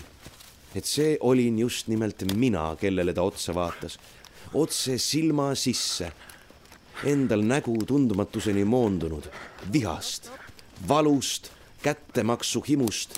[0.75, 3.97] et see olin just nimelt mina, kellele ta otsa vaatas,
[4.53, 6.11] otse silma sisse.
[7.01, 9.25] endal nägu tundumatuseni moondunud,
[9.73, 10.29] vihast,
[10.87, 11.49] valust,
[11.81, 13.17] kättemaksu himust.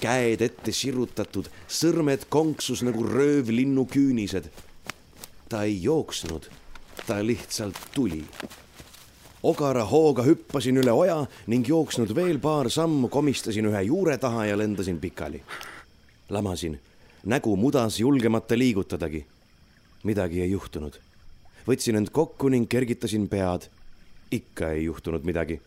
[0.00, 4.50] Käed ette sirutatud, sõrmed konksus nagu röövlinnu küünised.
[5.48, 6.50] ta ei jooksnud,
[7.06, 8.24] ta lihtsalt tuli
[9.46, 14.58] ogara hooga hüppasin üle oja ning jooksnud veel paar sammu komistasin ühe juure taha ja
[14.58, 15.42] lendasin pikali.
[16.30, 16.78] lamasin,
[17.24, 19.26] nägu mudas julgemata liigutadagi.
[20.02, 20.98] midagi ei juhtunud.
[21.68, 23.68] võtsin end kokku ning kergitasin pead.
[24.30, 25.60] ikka ei juhtunud midagi.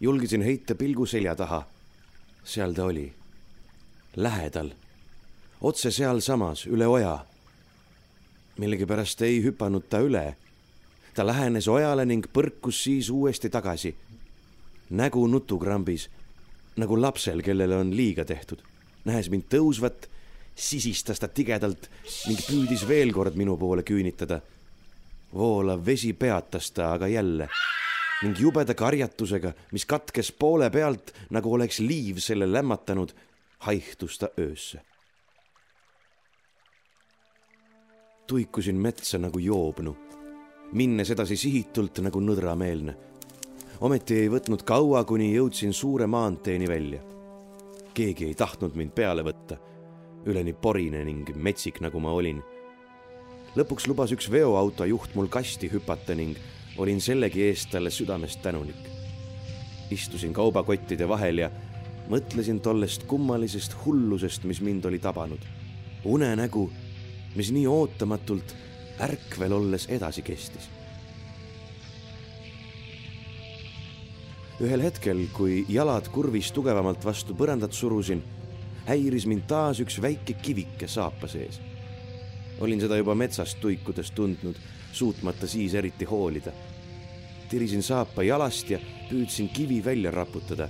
[0.00, 1.66] julgesin heita pilgu selja taha.
[2.44, 3.12] seal ta oli,
[4.16, 4.70] lähedal,
[5.60, 7.26] otse sealsamas üle oja.
[8.58, 10.36] millegipärast ei hüpanud ta üle
[11.14, 13.94] ta lähenes ojale ning põrkus siis uuesti tagasi.
[14.90, 16.10] nägu nutukrambis,
[16.76, 18.58] nagu lapsel, kellele on liiga tehtud.
[19.04, 20.08] nähes mind tõusvat,
[20.54, 21.90] sisistas ta tigedalt
[22.26, 24.40] ning püüdis veel kord minu poole küünitada.
[25.34, 27.48] voolav vesi peatas ta aga jälle
[28.22, 33.12] ning jubeda karjatusega, mis katkes poole pealt, nagu oleks liiv selle lämmatanud,
[33.64, 34.80] haihtus ta öösse.
[38.26, 39.96] tuikusin metsa nagu joobnu
[40.74, 42.94] minnes edasi sihitult nagu nõdrameelne.
[43.80, 47.00] ometi ei võtnud kaua, kuni jõudsin suure maanteeni välja.
[47.94, 49.58] keegi ei tahtnud mind peale võtta,
[50.26, 52.42] üleni porine ning metsik, nagu ma olin.
[53.56, 56.36] lõpuks lubas üks veoauto juht mul kasti hüpata ning
[56.78, 58.90] olin sellegi eest talle südamest tänulik.
[59.90, 61.50] istusin kaubakottide vahel ja
[62.08, 65.40] mõtlesin tollest kummalisest hullusest, mis mind oli tabanud.
[66.04, 66.70] unenägu,
[67.36, 68.54] mis nii ootamatult
[69.00, 70.68] ärkvel olles edasi kestis.
[74.60, 78.22] ühel hetkel, kui jalad kurvis tugevamalt vastu põrandat surusin,
[78.86, 81.60] häiris mind taas üks väike kivike saapa sees.
[82.60, 84.56] olin seda juba metsast tuikudes tundnud,
[84.92, 86.52] suutmata siis eriti hoolida.
[87.48, 88.78] tirisin saapa jalast ja
[89.10, 90.68] püüdsin kivi välja raputada.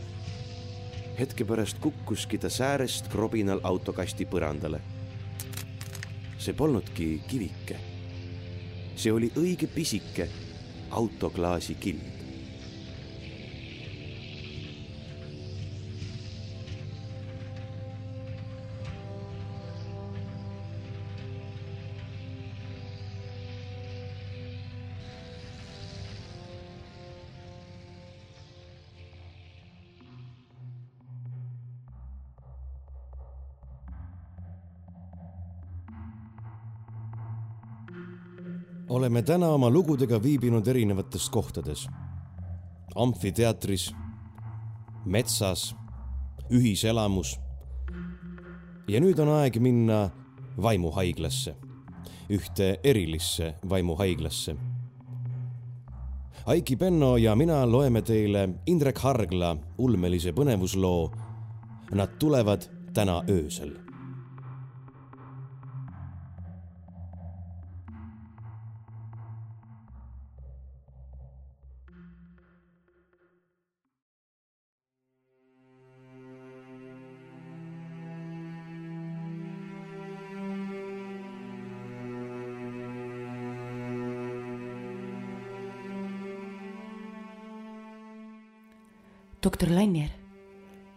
[1.19, 4.81] Hetke pärast kukkuski ta säärest krobinal autokasti põrandale.
[6.39, 7.77] see polnudki kivike
[8.97, 10.29] see oli õige pisike
[10.95, 12.14] autoklaasi kild.
[39.05, 41.89] Oleme täna oma lugudega viibinud erinevates kohtades.
[42.95, 43.95] amfiteatris,
[45.05, 45.75] metsas,
[46.51, 47.39] ühiselamus.
[48.89, 50.09] ja nüüd on aeg minna
[50.57, 51.55] vaimuhaiglasse,
[52.31, 54.57] ühte erilisse vaimuhaiglasse.
[56.47, 61.11] Aiki Penno ja mina loeme teile Indrek Hargla ulmelise põnevusloo
[61.93, 62.63] Nad tulevad
[62.95, 63.84] täna öösel
[89.45, 90.09] doktor Lannier.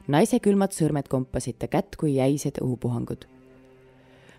[0.08, 3.26] naise külmad sõrmed kompasid ta kätt kui jäised õhupuhangud.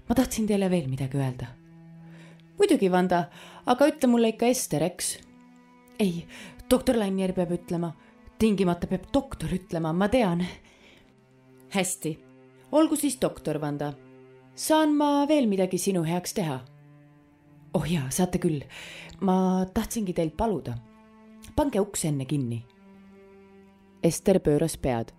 [0.09, 1.47] ma tahtsin teile veel midagi öelda.
[2.59, 3.29] muidugi, Vanda,
[3.67, 5.19] aga ütle mulle ikka Ester, eks?
[6.01, 6.25] ei,
[6.71, 7.93] doktor Lannier peab ütlema,
[8.39, 10.47] tingimata peab doktor ütlema, ma tean.
[11.77, 12.17] hästi,
[12.73, 13.93] olgu siis doktor, Vanda.
[14.55, 16.63] saan ma veel midagi sinu heaks teha?
[17.75, 18.65] oh jaa, saate küll.
[19.21, 20.79] ma tahtsingi teilt paluda.
[21.57, 22.65] pange uks enne kinni
[24.09, 25.11] Ester pööras pead.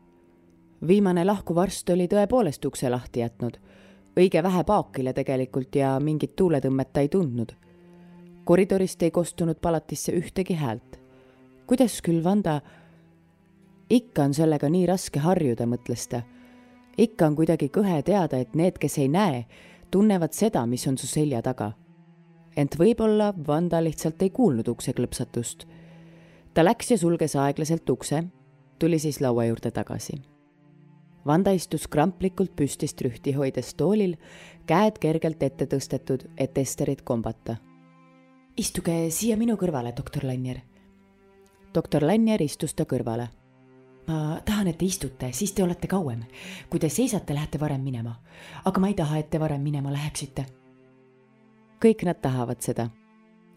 [0.88, 3.58] viimane lahkuv arst oli tõepoolest ukse lahti jätnud.
[4.18, 7.52] õige vähe paokile tegelikult ja mingit tuuletõmmet ta ei tundnud.
[8.46, 11.00] koridorist ei kostunud palatisse ühtegi häält.
[11.68, 12.62] kuidas küll, Vanda?
[13.90, 16.22] ikka on sellega nii raske harjuda, mõtles ta.
[16.98, 19.46] ikka on kuidagi kõhe teada, et need, kes ei näe,
[19.92, 21.72] tunnevad seda, mis on su selja taga.
[22.56, 25.68] ent võib-olla Vanda lihtsalt ei kuulnud ukse klõpsatust.
[26.54, 28.26] ta läks ja sulges aeglaselt ukse
[28.80, 30.22] tuli siis laua juurde tagasi.
[31.26, 34.16] Vanda istus kramplikult püstist rühti hoides toolil,
[34.66, 37.56] käed kergelt ette tõstetud, et Esterit kombata.
[38.58, 40.62] istuge siia minu kõrvale, doktor Lannier.
[41.74, 43.28] doktor Lannier istus ta kõrvale.
[44.08, 46.24] ma tahan, et te istute, siis te olete kauem.
[46.70, 48.16] kui te seisate, lähete varem minema.
[48.66, 50.46] aga ma ei taha, et te varem minema läheksite.
[51.82, 52.90] kõik nad tahavad seda.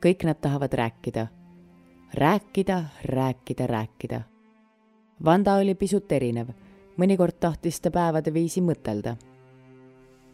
[0.00, 1.28] kõik nad tahavad rääkida
[2.14, 4.31] rääkida, rääkida, rääkida.
[5.24, 6.48] Vanda oli pisut erinev,
[6.98, 9.14] mõnikord tahtis ta päevade viisi mõtelda.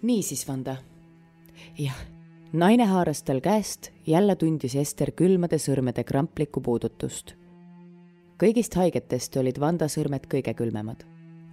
[0.03, 0.77] niisiis, Vanda.
[1.79, 1.99] jah,
[2.53, 7.35] naine haaras tal käest, jälle tundis Ester külmade sõrmede kramplikku puudutust.
[8.39, 11.05] kõigist haigetest olid Vanda sõrmed kõige külmemad.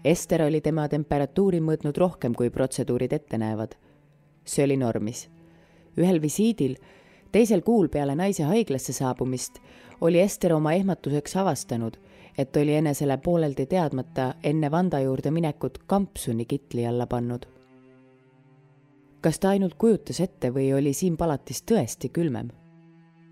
[0.06, 3.76] Ester oli tema temperatuuri mõõtnud rohkem, kui protseduurid ette näevad.
[4.46, 5.30] see oli normis.
[5.98, 6.78] ühel visiidil,
[7.32, 9.60] teisel kuul peale naise haiglasse saabumist,
[10.02, 11.98] oli Ester oma ehmatuseks avastanud,
[12.38, 17.46] et oli enesele pooleldi teadmata enne Vanda juurde minekut kampsuni kitli alla pannud.
[19.22, 22.50] kas ta ainult kujutas ette või oli siin palatis tõesti külmem?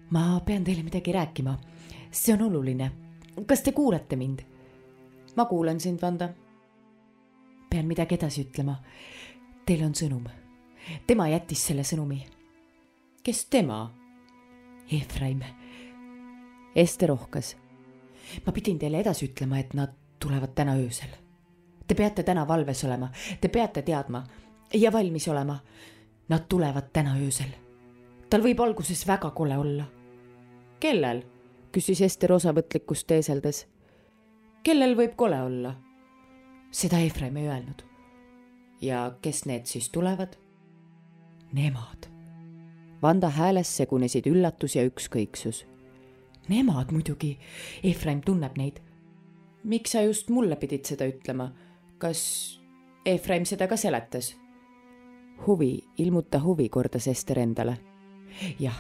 [0.10, 1.58] ma pean teile midagi rääkima.
[2.12, 2.92] see on oluline.
[3.46, 4.40] kas te kuulate mind?
[5.36, 6.30] ma kuulan sind, Vanda.
[7.70, 8.76] pean midagi edasi ütlema.
[9.66, 10.24] Teil on sõnum.
[11.08, 12.24] tema jättis selle sõnumi.
[13.24, 13.92] kes tema?
[14.92, 15.42] Efraim
[16.76, 17.63] Ester ohkas.
[18.46, 21.12] Ma pidin teile edasi ütlema, et nad tulevad täna öösel.
[21.88, 23.10] Te peate täna valves olema,
[23.42, 24.24] te peate teadma
[24.74, 25.60] ja valmis olema.
[26.30, 27.52] Nad tulevad täna öösel.
[28.30, 29.86] tal võib alguses väga kole olla.
[30.80, 31.24] kellel?
[31.72, 33.68] küsis Ester osavõtlikkust teeseldes.
[34.64, 35.76] kellel võib kole olla?
[36.72, 37.84] seda Efraim ei öelnud.
[38.82, 40.38] ja kes need siis tulevad?
[41.52, 42.08] Nemad.
[43.02, 45.66] Vanda hääles segunesid üllatus ja ükskõiksus
[46.50, 47.38] Nemad muidugi,
[47.84, 48.80] Efraim tunneb neid.
[49.64, 51.54] miks sa just mulle pidid seda ütlema?
[51.98, 52.60] kas
[53.06, 54.36] Efraim seda ka seletas?
[55.48, 57.78] huvi, ilmuta huvi, kordas Ester endale.
[58.60, 58.76] jah,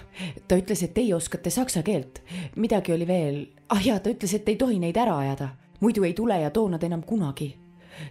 [0.47, 2.21] ta ütles, et teie oskate saksa keelt.
[2.55, 5.49] midagi oli veel, ah jaa, ta ütles, et ei tohi neid ära ajada,
[5.79, 7.55] muidu ei tule ja too nad enam kunagi.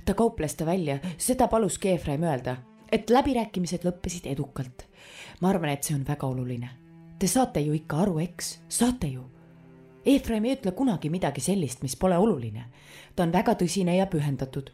[0.05, 2.57] ta kauples ta välja, seda paluski Efraim öelda,
[2.93, 4.89] et läbirääkimised lõppesid edukalt.
[5.41, 6.71] ma arvan, et see on väga oluline.
[7.19, 9.29] Te saate ju ikka aru, eks, saate ju
[10.07, 12.65] Efraim ei ütle kunagi midagi sellist, mis pole oluline.
[13.17, 14.71] ta on väga tõsine ja pühendatud.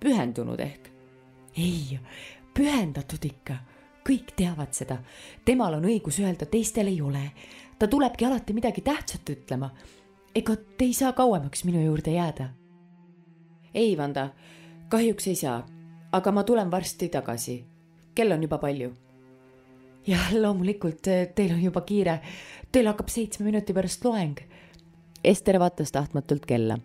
[0.00, 0.90] pühendunud ehk?
[1.56, 1.98] ei,
[2.54, 3.56] pühendatud ikka.
[4.04, 4.98] kõik teavad seda.
[5.44, 7.32] temal on õigus öelda, teistel ei ole.
[7.78, 9.70] ta tulebki alati midagi tähtsat ütlema.
[10.34, 12.48] ega te ei saa kauemaks minu juurde jääda?
[13.74, 14.28] ei, Vanda,
[14.88, 15.66] kahjuks ei saa.
[16.12, 17.64] aga ma tulen varsti tagasi.
[18.14, 18.92] kell on juba palju
[20.06, 22.18] jah, loomulikult, teil on juba kiire.
[22.74, 24.40] Teil hakkab seitsme minuti pärast loeng.
[25.24, 26.78] Ester vaatas tahtmatult kella.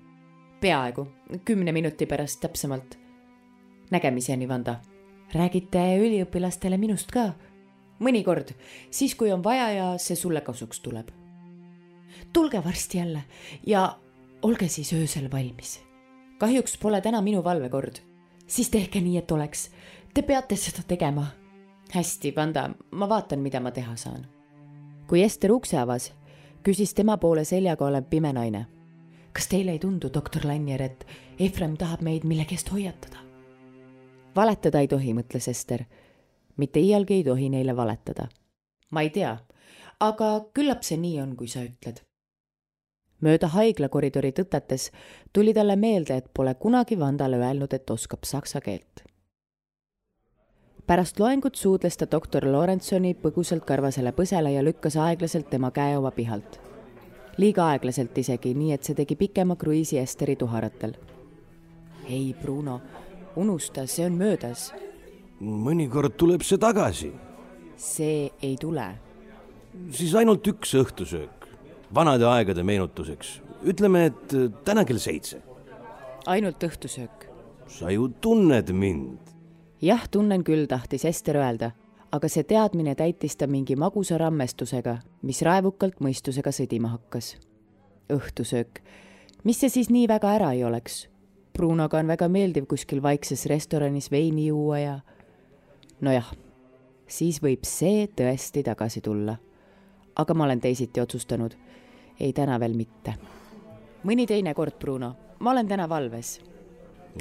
[0.62, 1.08] peaaegu,
[1.46, 2.98] kümne minuti pärast täpsemalt.
[3.92, 4.76] nägemiseni, Vanda.
[5.34, 7.34] räägite üliõpilastele minust ka?
[8.00, 8.54] mõnikord,
[8.92, 11.10] siis kui on vaja ja see sulle kasuks tuleb.
[12.34, 13.24] tulge varsti jälle
[13.68, 13.98] ja
[14.42, 15.82] olge siis öösel valmis.
[16.38, 18.00] kahjuks pole täna minu valvekord.
[18.48, 19.72] siis tehke nii, et oleks.
[20.14, 21.28] Te peate seda tegema
[21.94, 24.39] hästi, Vanda, ma vaatan, mida ma teha saan.
[25.10, 26.12] Kui Ester ukse avas,
[26.62, 28.68] küsis tema poole seljaga olev pime naine.
[29.34, 31.06] kas teile ei tundu, doktor Lannier, et
[31.40, 33.18] Efrem tahab meid millegi eest hoiatada?
[34.36, 35.86] valetada ei tohi, mõtles Ester.
[36.58, 38.28] mitte iialgi ei tohi neile valetada.
[38.92, 39.38] ma ei tea,
[40.00, 42.04] aga küllap see nii on, kui sa ütled
[43.22, 44.92] mööda haiglakoridori tõtetes
[45.34, 49.09] tuli talle meelde, et pole kunagi Vandale öelnud, et oskab saksa keelt
[50.90, 56.10] pärast loengut suudles ta doktor Lorentsoni põgusalt karvasele põsele ja lükkas aeglaselt tema käe oma
[56.12, 56.58] pihalt.
[57.38, 60.96] liiga aeglaselt isegi, nii et see tegi pikema kruiisi Esteri tuharatel.
[62.10, 62.82] ei, Bruno,
[63.36, 64.74] unusta, see on möödas.
[65.40, 67.14] mõnikord tuleb see tagasi.
[67.78, 68.90] see ei tule.
[69.92, 71.50] siis ainult üks õhtusöök,
[71.94, 73.42] vanade aegade meenutuseks.
[73.64, 75.44] ütleme, et täna kell seitse.
[76.26, 77.30] ainult õhtusöök.
[77.68, 79.29] sa ju tunned mind
[79.82, 81.72] jah, tunnen küll, tahtis Ester öelda,
[82.12, 87.38] aga see teadmine täitis ta mingi magusa rammestusega, mis raevukalt mõistusega sõdima hakkas.
[88.10, 88.82] õhtusöök,
[89.44, 91.08] mis see siis nii väga ära ei oleks?
[91.54, 95.00] Brunoga on väga meeldiv kuskil vaikses restoranis veini juua ja
[96.02, 96.32] nojah,
[97.08, 99.38] siis võib see tõesti tagasi tulla.
[100.16, 101.56] aga ma olen teisiti otsustanud.
[102.20, 103.14] ei, täna veel mitte.
[104.04, 106.42] mõni teine kord, Bruno, ma olen täna valves.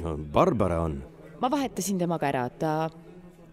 [0.03, 1.03] no Barbara on
[1.41, 2.89] ma vahetasin temaga ära, ta,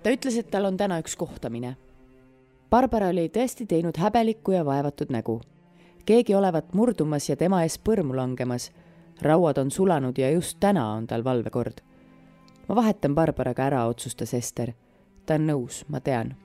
[0.03, 1.77] ta ütles, et tal on täna üks kohtamine.
[2.71, 5.41] Barbara oli tõesti teinud häbelikku ja vaevatud nägu.
[6.07, 8.71] keegi olevat murdumas ja tema ees põrmu langemas.
[9.23, 11.81] rauad on sulanud ja just täna on tal valvekord.
[12.69, 14.73] ma vahetan Barbaraga ära, otsustas Ester.
[15.27, 16.37] ta on nõus, ma tean.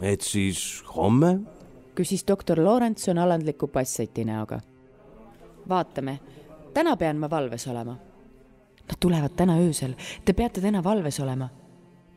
[0.00, 1.40] et siis homme?
[1.94, 4.60] küsis doktor Lorentson alandliku passati näoga.
[5.68, 6.20] vaatame,
[6.74, 7.96] täna pean ma valves olema
[8.86, 11.48] Nad tulevad täna öösel, te peate täna valves olema.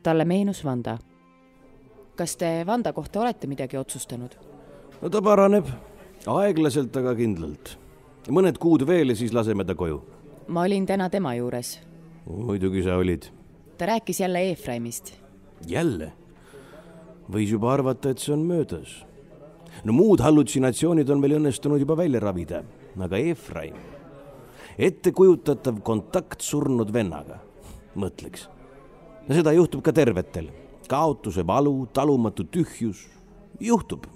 [0.03, 0.97] talle meenus Vanda.
[2.15, 4.35] kas te Vanda kohta olete midagi otsustanud?
[5.01, 5.65] no ta paraneb.
[6.27, 7.77] aeglaselt, aga kindlalt.
[8.29, 10.01] mõned kuud veel ja siis laseme ta koju.
[10.47, 11.79] ma olin täna tema juures.
[12.25, 13.25] muidugi sa olid.
[13.77, 15.13] ta rääkis jälle Efraimist.
[15.67, 16.11] jälle?
[17.31, 19.05] võis juba arvata, et see on möödas.
[19.83, 22.63] no muud hallutsinatsioonid on meil õnnestunud juba välja ravida,
[22.99, 23.75] aga Efraim,
[24.79, 27.41] ettekujutatav kontakt surnud vennaga,
[27.99, 28.47] mõtleks.
[29.27, 30.47] no seda juhtub ka tervetel,
[30.87, 33.07] kaotuse valu, talumatu tühjus,
[33.59, 34.07] juhtub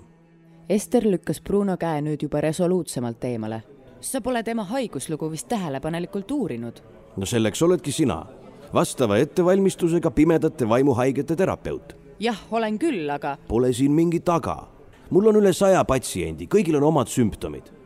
[0.70, 3.64] Ester lükkas Bruno käe nüüd juba resoluutsemalt eemale.
[4.00, 6.80] sa pole tema haiguslugu vist tähelepanelikult uurinud?
[7.18, 8.26] no selleks oledki sina,
[8.74, 11.96] vastava ettevalmistusega pimedate vaimuhaigete terapeut.
[12.20, 13.38] jah, olen küll, aga.
[13.48, 14.68] Pole siin mingit aga.
[15.10, 17.83] mul on üle saja patsiendi, kõigil on omad sümptomid.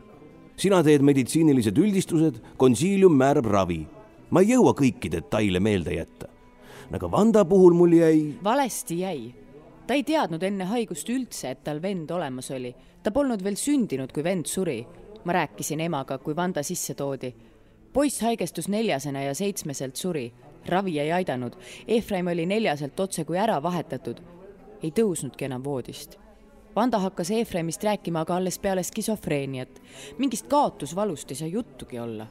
[0.58, 3.86] Sina teed meditsiinilised üldistused, konsiilium määrab ravi.
[4.30, 6.28] ma ei jõua kõiki detaile meelde jätta.
[6.92, 8.34] aga Vanda puhul mul jäi.
[8.44, 9.48] valesti jäi
[9.88, 12.74] ta ei teadnud enne haigust üldse, et tal vend olemas oli.
[13.02, 14.86] ta polnud veel sündinud, kui vend suri.
[15.24, 17.34] ma rääkisin emaga, kui Vanda sisse toodi.
[17.92, 20.32] poiss haigestus neljasena ja seitsmeselt suri.
[20.66, 21.56] ravi ei aidanud.
[21.86, 24.20] Efraim oli neljaselt otse kui ära vahetatud.
[24.82, 26.18] ei tõusnudki enam voodist.
[26.78, 29.80] Vanda hakkas Efraimist rääkima aga alles peale skisofreeniat.
[30.18, 32.26] mingist kaotusvalust ei saa juttugi olla.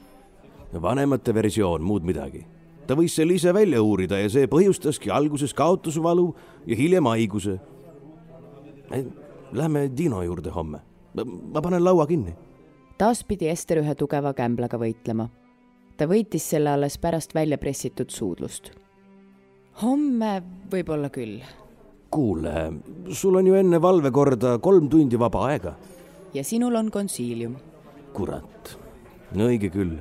[0.82, 2.46] vanemate versioon, muud midagi
[2.88, 6.28] ta võis selle ise välja uurida ja see põhjustaski alguses kaotusvalu
[6.68, 7.58] ja hiljem haiguse.
[9.52, 10.80] Lähme Dino juurde homme.
[11.54, 12.36] ma panen laua kinni.
[12.98, 15.30] taas pidi Ester ühe tugeva kämblaga võitlema.
[15.98, 18.72] ta võitis selle alles pärast välja pressitud suudlust.
[19.82, 21.42] homme võib-olla küll.
[22.12, 22.74] Kuule,
[23.12, 25.74] sul on ju enne valvekorda kolm tundi vaba aega.
[26.34, 27.56] ja sinul on konsiilium.
[28.14, 28.78] kurat,
[29.36, 29.98] no õige küll.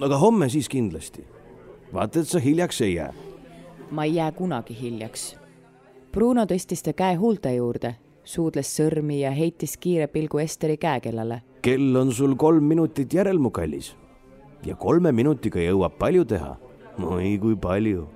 [0.00, 1.24] aga homme siis kindlasti
[1.92, 3.12] vaata, et sa hiljaks ei jää.
[3.90, 5.36] ma ei jää kunagi hiljaks.
[6.12, 7.94] Bruno tõstis ta käe huulte juurde,
[8.24, 11.42] suudles sõrmi ja heitis kiire pilgu Esteri käekellale.
[11.62, 13.96] kell on sul kolm minutit järel, mu kallis.
[14.64, 16.56] ja kolme minutiga jõuab palju teha.
[17.02, 18.08] oi kui palju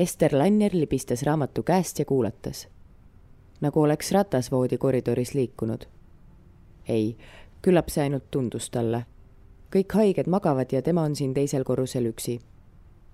[0.00, 2.68] Ester Lanner libistas raamatu käest ja kuulatas.
[3.60, 5.84] nagu oleks ratas voodi koridoris liikunud.
[6.88, 7.16] ei,
[7.62, 9.04] küllap see ainult tundus talle.
[9.76, 12.40] kõik haiged magavad ja tema on siin teisel korrusel üksi.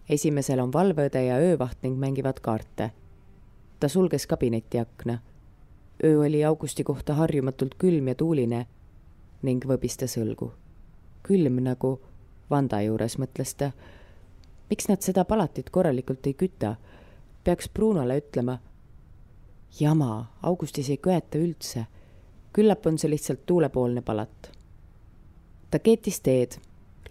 [0.09, 2.91] esimesel on valveõde ja öövaht ning mängivad kaarte.
[3.81, 5.19] ta sulges kabineti akna.
[6.05, 8.67] öö oli augusti kohta harjumatult külm ja tuuline
[9.43, 10.53] ning võbistas õlgu.
[11.23, 12.01] külm nagu
[12.51, 13.73] Vanda juures, mõtles ta
[14.71, 16.77] miks nad seda palatit korralikult ei küta?
[17.45, 18.59] peaks Brunole ütlema.
[19.81, 21.87] jama, augustis ei köeta üldse.
[22.53, 24.51] küllap on see lihtsalt tuulepoolne palat.
[25.71, 26.59] ta keetis teed,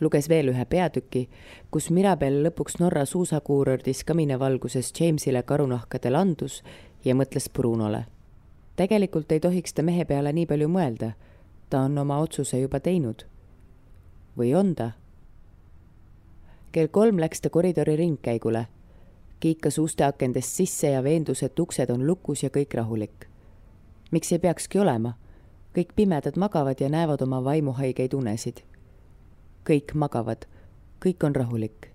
[0.02, 1.30] luges veel ühe peatüki,
[1.72, 6.64] kus Mirabel lõpuks Norra suusakuurordis kaminevalguses Jamesile karunahkadel andus
[7.06, 8.06] ja mõtles Brunole.
[8.76, 11.14] tegelikult ei tohiks ta mehe peale nii palju mõelda.
[11.70, 13.26] ta on oma otsuse juba teinud.
[14.38, 14.92] või on ta?
[16.76, 18.68] Kell kolm läks ta koridori ringkäigule.
[19.40, 23.28] kiikas usteakendest sisse ja veendus, et uksed on lukus ja kõik rahulik.
[24.12, 25.14] miks ei peakski olema?
[25.78, 28.60] kõik pimedad magavad ja näevad oma vaimuhaigeid unesid.
[29.70, 30.46] kõik magavad,
[31.06, 31.92] kõik on rahulik.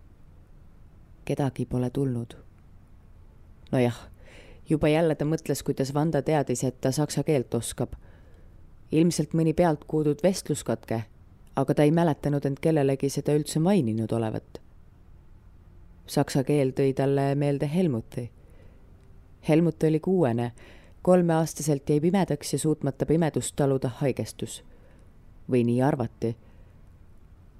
[1.25, 2.35] kedagi pole tulnud.
[3.73, 4.09] nojah,
[4.69, 7.93] juba jälle ta mõtles, kuidas Vanda teadis, et ta saksa keelt oskab.
[8.93, 11.05] ilmselt mõni pealt kuuldud vestluskatke
[11.57, 14.70] aga ta ei mäletanud end kellelegi seda üldse maininud olevat
[16.11, 18.31] saksa keel tõi talle meelde Helmuti.
[19.49, 20.53] Helmut oli kuuene,
[21.03, 24.65] kolmeaastaselt jäi pimedaks ja suutmata pimedust taluda haigestus.
[25.51, 26.37] või nii arvati.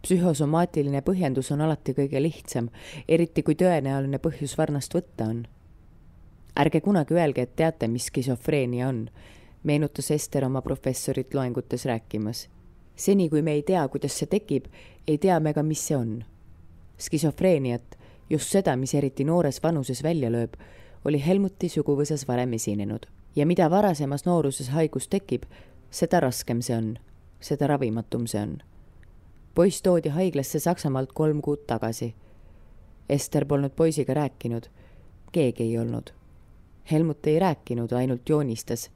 [0.03, 2.69] psühhosomaatiline põhjendus on alati kõige lihtsam,
[3.09, 5.47] eriti kui tõenäoline põhjus varnast võtta on.
[6.57, 9.11] ärge kunagi öelge, et teate, mis skisofreenia on,
[9.63, 12.49] meenutas Ester oma professorit loengutes rääkimas.
[12.97, 14.67] seni, kui me ei tea, kuidas see tekib,
[15.07, 16.25] ei tea me ka, mis see on.
[16.99, 18.00] skisofreeniat
[18.31, 20.55] just seda, mis eriti noores vanuses välja lööb,
[21.05, 25.45] oli Helmuti suguvõsas varem esinenud ja mida varasemas nooruses haigus tekib,
[25.91, 26.91] seda raskem see on,
[27.41, 28.59] seda ravimatum see on.
[29.55, 32.15] poiss toodi haiglasse Saksamaalt kolm kuud tagasi.
[33.09, 34.69] Ester polnud poisiga rääkinud,
[35.33, 36.13] keegi ei olnud.
[36.91, 38.91] Helmut ei rääkinud, ainult joonistas.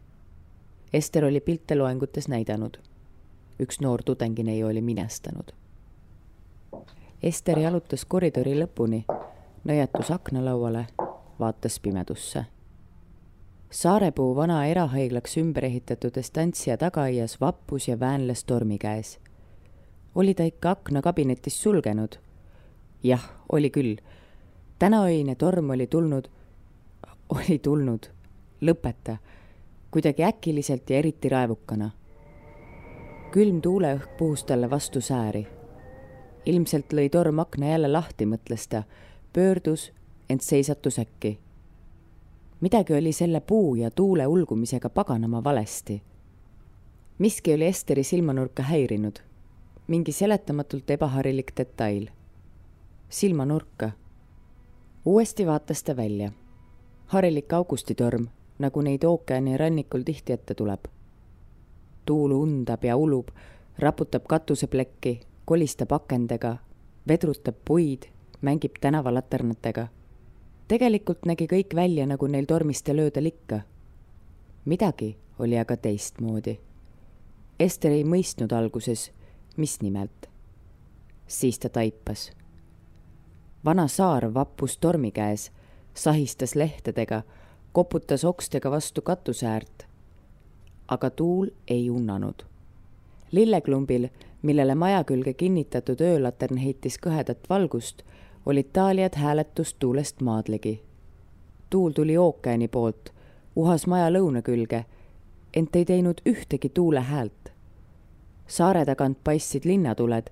[0.92, 2.78] Ester oli pilte loengutes näidanud.
[3.60, 5.63] üks noor tudengineiu oli minestanud
[7.22, 9.04] Ester jalutas koridori lõpuni,
[9.64, 10.86] nõjatus aknalauale,
[11.40, 12.44] vaatas pimedusse.
[13.70, 19.18] Saarepuu vana erahaiglaks ümber ehitatud Estancia tagaaias vappus ja väänles tormi käes.
[20.14, 22.16] oli ta ikka aknakabinetis sulgenud?
[23.02, 23.96] jah, oli küll.
[24.78, 26.28] tänaöine torm oli tulnud,
[27.28, 28.06] oli tulnud,
[28.60, 29.16] lõpeta,
[29.90, 31.90] kuidagi äkiliselt ja eriti raevukana
[33.34, 35.40] külm tuuleõhk puhus talle vastu sääri.
[36.46, 38.82] Ilmselt lõi torm akna jälle lahti, mõtles ta,
[39.32, 39.92] pöördus,
[40.28, 41.38] ent seisatus äkki.
[42.60, 46.02] midagi oli selle puu ja tuule ulgumisega paganama valesti.
[47.18, 49.18] miski oli Esteri silmanurka häirinud,
[49.86, 52.08] mingi seletamatult ebaharilik detail.
[53.08, 53.90] silmanurka.
[55.04, 56.32] uuesti vaatas ta välja.
[57.06, 58.26] harilik augustitorm,
[58.58, 60.80] nagu neid ookeani rannikul tihti ette tuleb
[62.04, 63.28] tuul undab ja ulub,
[63.78, 66.56] raputab katuseplekki, kolistab akendega,
[67.08, 68.02] vedrutab puid,
[68.40, 69.88] mängib tänavalaternatega.
[70.68, 73.60] tegelikult nägi kõik välja, nagu neil tormistel öödel ikka.
[74.64, 76.58] midagi oli aga teistmoodi.
[77.60, 79.12] Ester ei mõistnud alguses,
[79.56, 80.30] mis nimelt.
[81.26, 82.32] siis ta taipas.
[83.64, 85.50] vana saar vappus tormi käes,
[85.94, 87.22] sahistas lehtedega,
[87.72, 89.94] koputas okstega vastu katuse äärt
[90.88, 92.44] aga tuul ei unnanud.
[93.32, 94.08] lilleklumbil,
[94.44, 98.02] millele maja külge kinnitatud öölatern heitis kõhedat valgust,
[98.46, 100.82] olid taaljad hääletust tuulest maadligi.
[101.70, 103.12] tuul tuli ookeani poolt,
[103.56, 104.84] uhas maja lõuna külge,
[105.56, 107.52] ent ei teinud ühtegi tuule häält.
[108.46, 110.30] saare tagant paistsid linnatuled,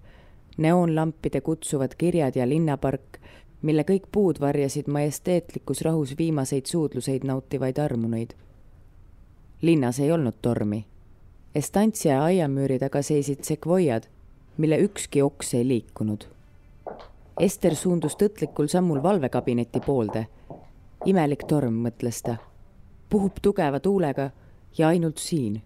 [0.57, 3.19] neoonlampide kutsuvad kirjad ja linnapark,
[3.63, 8.35] mille kõik puud varjasid majesteetlikus rahus viimaseid suudluseid nautivaid armuneid
[9.63, 10.85] linnas ei olnud tormi.
[11.55, 14.07] Estancia aiamüüri taga seisid sekvoiad,
[14.57, 16.23] mille ükski oks ei liikunud.
[17.41, 20.27] Ester suundus tõtlikul sammul valvekabineti poolde.
[21.05, 22.37] imelik torm, mõtles ta.
[23.09, 24.31] puhub tugeva tuulega
[24.79, 25.63] ja ainult siin.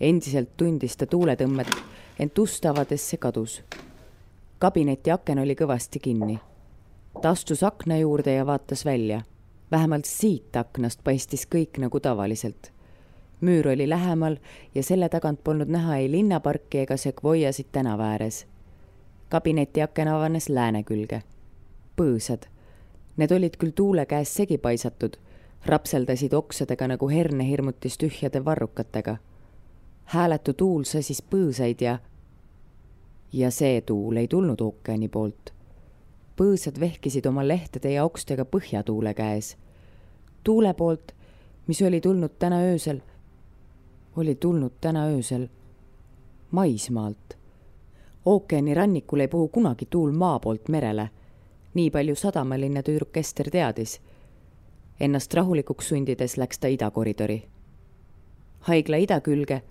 [0.00, 1.70] endiselt tundis ta tuuletõmmet,
[2.18, 3.62] ent ust avades see kadus.
[4.58, 6.40] kabineti aken oli kõvasti kinni.
[7.22, 9.22] ta astus akna juurde ja vaatas välja.
[9.70, 12.72] vähemalt siit aknast paistis kõik nagu tavaliselt
[13.40, 14.36] müür oli lähemal
[14.74, 18.46] ja selle tagant polnud näha ei linnaparki ega sekvoiasid tänava ääres.
[19.28, 21.22] kabineti aken avanes lääne külge.
[21.96, 22.46] põõsad.
[23.16, 25.16] Need olid küll tuule käes segi paisatud,
[25.66, 29.16] rapseldasid oksadega nagu hernehirmutis tühjade varrukatega.
[30.04, 31.98] hääletu tuul sasis põõsaid ja
[33.32, 35.52] ja see tuul ei tulnud ookeani poolt.
[36.36, 39.56] põõsad vehkisid oma lehtede ja okstega põhjatuule käes.
[40.44, 41.12] tuule poolt,
[41.66, 43.00] mis oli tulnud täna öösel
[44.16, 45.48] oli tulnud täna öösel
[46.50, 47.38] maismaalt.
[48.24, 51.10] ookeani rannikul ei puhu kunagi tuul maa poolt merele.
[51.74, 54.00] nii palju sadamalinna tüdruk Ester teadis.
[55.00, 57.48] Ennast rahulikuks sundides läks ta idakoridori.
[58.60, 59.62] haigla idakülge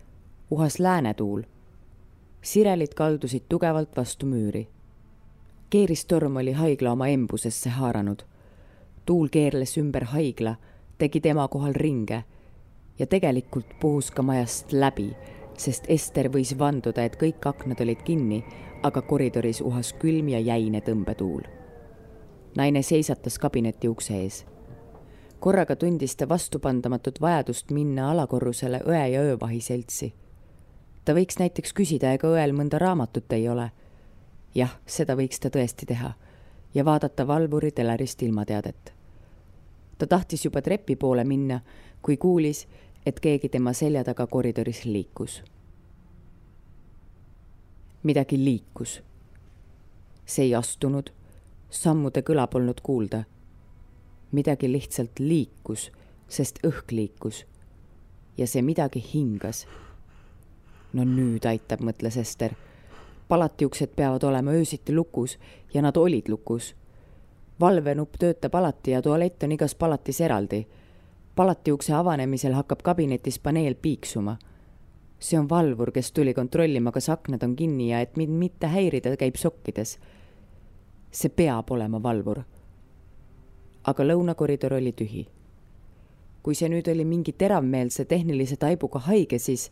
[0.52, 1.42] uhas läänetuul.
[2.42, 4.68] sirelid kaldusid tugevalt vastu müüri.
[5.70, 8.20] keeristorm oli haigla oma embusesse haaranud.
[9.06, 10.56] tuul keerles ümber haigla,
[10.98, 12.24] tegi tema kohal ringe
[13.00, 15.16] ja tegelikult puhus ka majast läbi,
[15.58, 18.44] sest Ester võis vanduda, et kõik aknad olid kinni,
[18.84, 21.44] aga koridoris uhas külm ja jäine tõmbetuul.
[22.58, 24.46] naine seisatas kabineti ukse ees.
[25.40, 30.14] korraga tundis ta vastupandamatut vajadust minna alakorrusele õe ja öövahi seltsi.
[31.06, 33.72] ta võiks näiteks küsida, ega õel mõnda raamatut ei ole.
[34.56, 36.14] jah, seda võiks ta tõesti teha
[36.74, 38.94] ja vaadata valvuri telerist ilmateadet.
[39.98, 41.60] ta tahtis juba trepi poole minna,
[42.02, 42.68] kui kuulis,
[43.06, 45.44] et keegi tema selja taga koridoris liikus.
[48.04, 49.02] midagi liikus.
[50.26, 51.10] see ei astunud,
[51.70, 53.24] sammude kõla polnud kuulda.
[54.32, 55.92] midagi lihtsalt liikus,
[56.28, 57.46] sest õhk liikus.
[58.38, 59.68] ja see midagi hingas.
[60.94, 62.54] no nüüd aitab, mõtles Ester.
[63.28, 65.38] palatiuksed peavad olema öösiti lukus
[65.74, 66.76] ja nad olid lukus
[67.60, 70.68] valvenupp töötab alati ja tualett on igas palatis eraldi
[71.36, 74.38] palatiukse avanemisel hakkab kabinetis paneel piiksuma.
[75.20, 79.18] see on valvur, kes tuli kontrollima, kas aknad on kinni ja et mind mitte häirida,
[79.18, 80.00] käib sokkides.
[81.12, 82.44] see peab olema valvur.
[83.84, 85.28] aga lõunakoridor oli tühi.
[86.44, 89.72] kui see nüüd oli mingi teravmeelse tehnilise taibuga haige, siis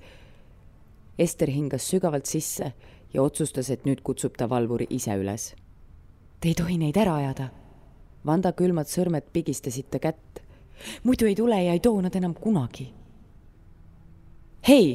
[1.19, 2.73] Ester hingas sügavalt sisse
[3.13, 5.55] ja otsustas, et nüüd kutsub ta valvuri ise üles.
[6.39, 7.49] Te ei tohi neid ära ajada.
[8.25, 10.41] Vanda külmad sõrmed pigistasid ta kätt
[11.03, 12.93] muidu ei tule ja ei too nad enam kunagi.
[14.67, 14.87] hei,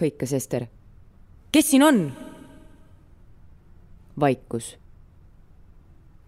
[0.00, 0.66] hõikas Ester.
[1.52, 2.12] kes siin on?
[4.20, 4.82] vaikus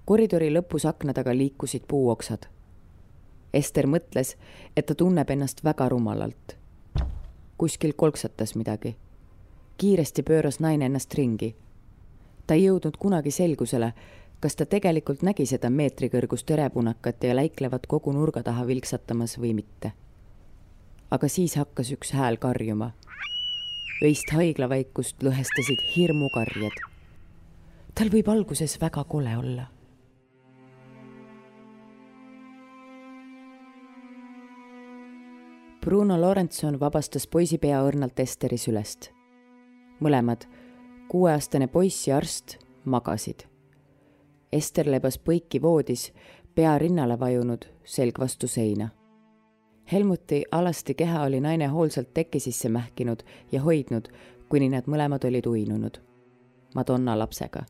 [0.05, 2.47] koridori lõpus akna taga liikusid puuoksad.
[3.55, 4.35] Ester mõtles,
[4.77, 6.57] et ta tunneb ennast väga rumalalt.
[7.59, 8.97] kuskil kolksatas midagi.
[9.77, 11.55] kiiresti pööras naine ennast ringi.
[12.47, 13.93] ta ei jõudnud kunagi selgusele,
[14.44, 19.92] kas ta tegelikult nägi seda meetrikõrgust terepunakat ja läiklevat kogu nurga taha vilksatamas või mitte.
[21.10, 22.90] aga siis hakkas üks hääl karjuma.
[24.04, 26.76] öist haiglavaikust lõhestasid hirmukarjed.
[27.94, 29.64] tal võib alguses väga kole olla
[35.80, 39.10] Bruno Lorentson vabastas poisi pea õrnalt Esteri sülest.
[40.00, 40.44] mõlemad,
[41.08, 43.53] kuueaastane poiss ja arst, magasid.
[44.55, 46.12] Ester lebas põiki voodis,
[46.55, 48.89] pea rinnale vajunud, selg vastu seina.
[49.93, 54.09] Helmuti alasti keha oli naine hoolsalt teki sisse mähkinud ja hoidnud,
[54.48, 55.98] kuni nad mõlemad olid uinunud.
[56.74, 57.64] Madonna lapsega.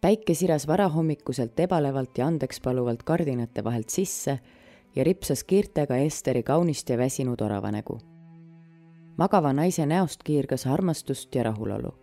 [0.00, 4.38] päike siras varahommikuselt ebalevalt ja andekspaluvalt kardinate vahelt sisse
[4.96, 7.98] ja ripsas kiirtega Esteri kaunist ja väsinud orava nägu.
[9.16, 11.94] magava naise näost kiirgas armastust ja rahulolu.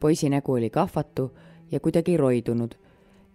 [0.00, 1.30] poisi nägu oli kahvatu
[1.70, 2.74] ja kuidagi roidunud,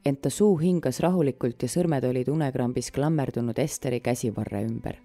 [0.06, 4.98] ent ta suu hingas rahulikult ja sõrmed olid unekrambis klammerdunud Esteri käsivarre ümber.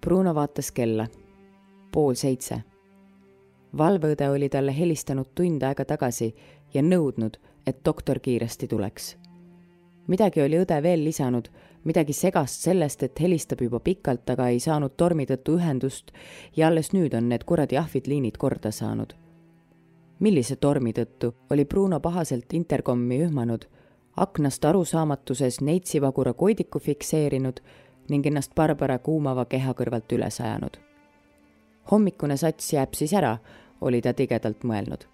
[0.00, 1.06] Bruno vaatas kella.
[1.92, 2.62] pool seitse.
[3.78, 6.34] valveõde oli talle helistanud tund aega tagasi
[6.74, 7.36] ja nõudnud,
[7.66, 9.16] et doktor kiiresti tuleks.
[10.06, 11.48] midagi oli õde veel lisanud
[11.84, 16.12] midagi segast sellest, et helistab juba pikalt, aga ei saanud tormi tõttu ühendust
[16.56, 19.14] ja alles nüüd on need kuradi ahvid liinid korda saanud.
[20.20, 23.64] Millise tormi tõttu, oli Bruno pahaselt interkomi ühmanud,
[24.16, 27.60] aknast arusaamatuses neitsivagura koidiku fikseerinud
[28.10, 30.76] ning ennast Barbara kuumava keha kõrvalt üles ajanud.
[31.90, 33.38] hommikune sats jääb siis ära,
[33.80, 35.06] oli ta tigedalt mõelnud.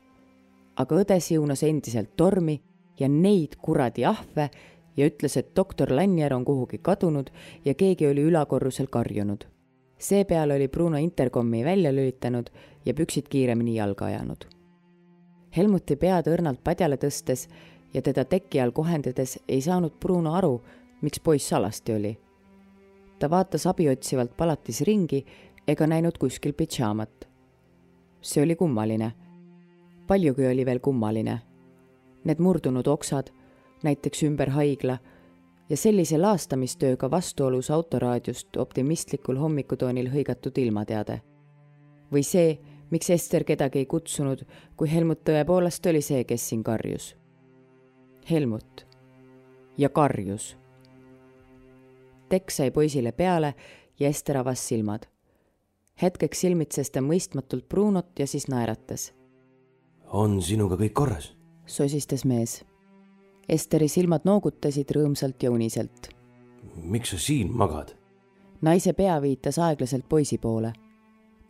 [0.77, 2.61] aga õde siunas endiselt tormi
[3.01, 4.51] ja neid kuradi ahve
[4.97, 7.31] ja ütles, et doktor Lannier on kuhugi kadunud
[7.65, 9.45] ja keegi oli ülakorrusel karjunud.
[9.99, 12.51] seepeale oli Bruno interkomi välja lülitanud
[12.85, 14.56] ja püksid kiiremini jalga ajanud.
[15.57, 17.47] Helmuti pead õrnalt padjale tõstes
[17.95, 20.61] ja teda teki all kohendades ei saanud Bruno aru,
[21.03, 22.19] miks poiss alasti oli.
[23.19, 25.24] ta vaatas abi otsivalt palatis ringi
[25.66, 27.28] ega näinud kuskil pidžaamat.
[28.20, 29.12] see oli kummaline.
[30.07, 31.43] paljugi oli veel kummaline.
[32.24, 33.31] Need murdunud oksad
[33.83, 34.99] näiteks ümber haigla,
[35.69, 41.20] ja sellise laastamistööga vastuolus autoraadiost optimistlikul hommikutoonil hõigatud ilmateade.
[42.12, 42.59] või see,
[42.91, 44.45] miks Ester kedagi ei kutsunud,
[44.77, 47.17] kui Helmut tõepoolest oli see, kes siin karjus.
[48.31, 48.87] Helmut.
[49.79, 50.57] ja karjus.
[52.29, 53.55] tekk sai poisile peale
[54.01, 55.07] ja Ester avas silmad.
[56.03, 59.13] hetkeks silmitses ta mõistmatult Brunot ja siis naeratas.
[60.13, 61.37] on sinuga kõik korras?
[61.67, 62.65] sosistas mees
[63.49, 66.09] Esteri silmad noogutasid rõõmsalt ja uniselt.
[66.83, 67.95] miks sa siin magad?
[68.61, 70.73] naise pea viitas aeglaselt poisi poole.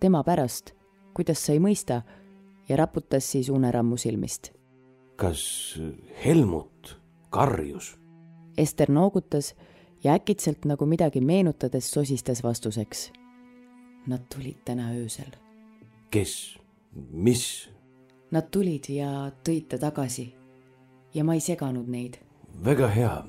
[0.01, 0.76] tema pärast,
[1.17, 2.03] kuidas sa ei mõista,
[2.69, 4.53] ja raputas siis unerammu silmist.
[5.17, 5.79] kas
[6.25, 6.99] Helmut
[7.31, 7.97] karjus?
[8.59, 9.55] Ester noogutas
[10.05, 13.13] ja äkitselt nagu midagi meenutades sosistas vastuseks.
[14.07, 15.33] Nad tulid täna öösel.
[16.11, 16.59] kes,
[17.11, 17.71] mis?
[18.31, 20.35] Nad tulid ja tõid ta tagasi
[21.15, 22.17] ja ma ei seganud neid.
[22.65, 23.25] väga hea,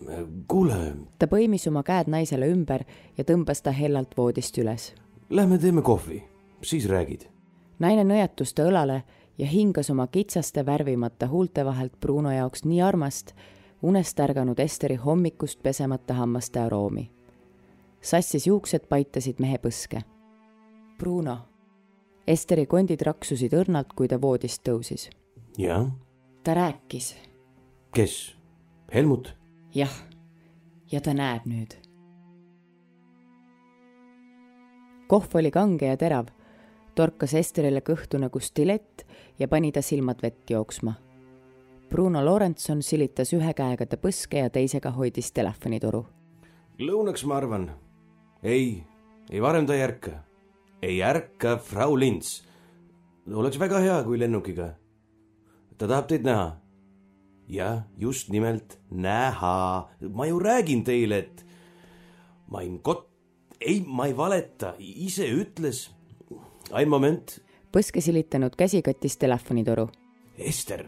[0.48, 0.96] kuule.
[1.20, 2.84] ta põimis oma käed naisele ümber
[3.18, 4.94] ja tõmbas ta hellalt voodist üles.
[5.30, 6.24] Lähme teeme kohvi,
[6.62, 7.37] siis räägid.
[7.80, 9.04] Naine nõjatus ta õlale
[9.38, 13.34] ja hingas oma kitsaste värvimata huulte vahelt Bruno jaoks nii armast,
[13.82, 17.12] unest ärganud Esteri hommikust pesemata hammaste aroomi.
[18.02, 20.02] sassis juuksed paitasid mehe põske.
[20.98, 21.38] Bruno.
[22.28, 25.10] Esteri kondid raksusid õrnalt, kui ta voodist tõusis.
[25.58, 25.88] jah?
[26.44, 27.16] ta rääkis
[27.98, 28.36] kes?
[28.94, 29.36] Helmut?
[29.74, 29.94] jah,
[30.92, 31.74] ja ta näeb nüüd.
[35.08, 36.30] kohv oli kange ja terav,
[36.98, 39.06] torkas Esterile kõhtu nagu stilett
[39.40, 40.96] ja pani ta silmad vett jooksma.
[41.90, 46.06] Bruno Lorentson silitas ühe käega ta põske ja teisega hoidis telefonitoru.
[46.80, 47.72] lõunaks, ma arvan.
[48.44, 48.84] ei,
[49.30, 50.24] ei varem ta ei ärka.
[50.82, 52.44] ei ärka, Frau Lints.
[53.34, 54.76] oleks väga hea, kui lennukiga.
[55.78, 56.58] ta tahab teid näha
[57.48, 59.90] jah, just nimelt näha.
[60.14, 61.46] ma ju räägin teile, et
[62.52, 63.08] ma ei kot-,
[63.60, 65.90] ei, ma ei valeta, ise ütles.
[66.74, 67.40] Ein moment.
[67.72, 69.88] põske silitanud käsi kattis telefonitoru.
[70.38, 70.86] Ester,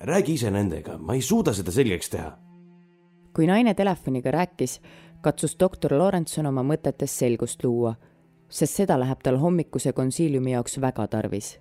[0.00, 2.32] räägi ise nendega, ma ei suuda seda selgeks teha.
[3.34, 4.80] kui naine telefoniga rääkis,
[5.20, 7.94] katsus doktor Lorentson oma mõtetes selgust luua,
[8.48, 11.58] sest seda läheb tal hommikuse konsiiliumi jaoks väga tarvis.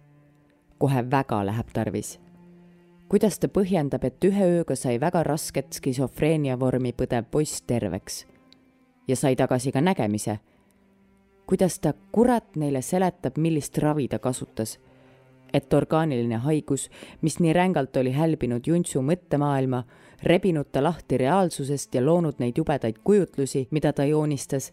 [0.78, 2.20] kohe väga läheb tarvis
[3.10, 8.26] kuidas ta põhjendab, et ühe ööga sai väga rasket skisofreenia vormi põdev poiss terveks
[9.08, 10.40] ja sai tagasi ka nägemise.
[11.48, 14.78] Kuidas ta kurat neile seletab, millist ravi ta kasutas
[15.54, 16.90] et orgaaniline haigus,
[17.22, 19.84] mis nii rängalt oli hälbinud Juntsu mõttemaailma,
[20.24, 24.72] rebinud ta lahti reaalsusest ja loonud neid jubedaid kujutlusi, mida ta joonistas,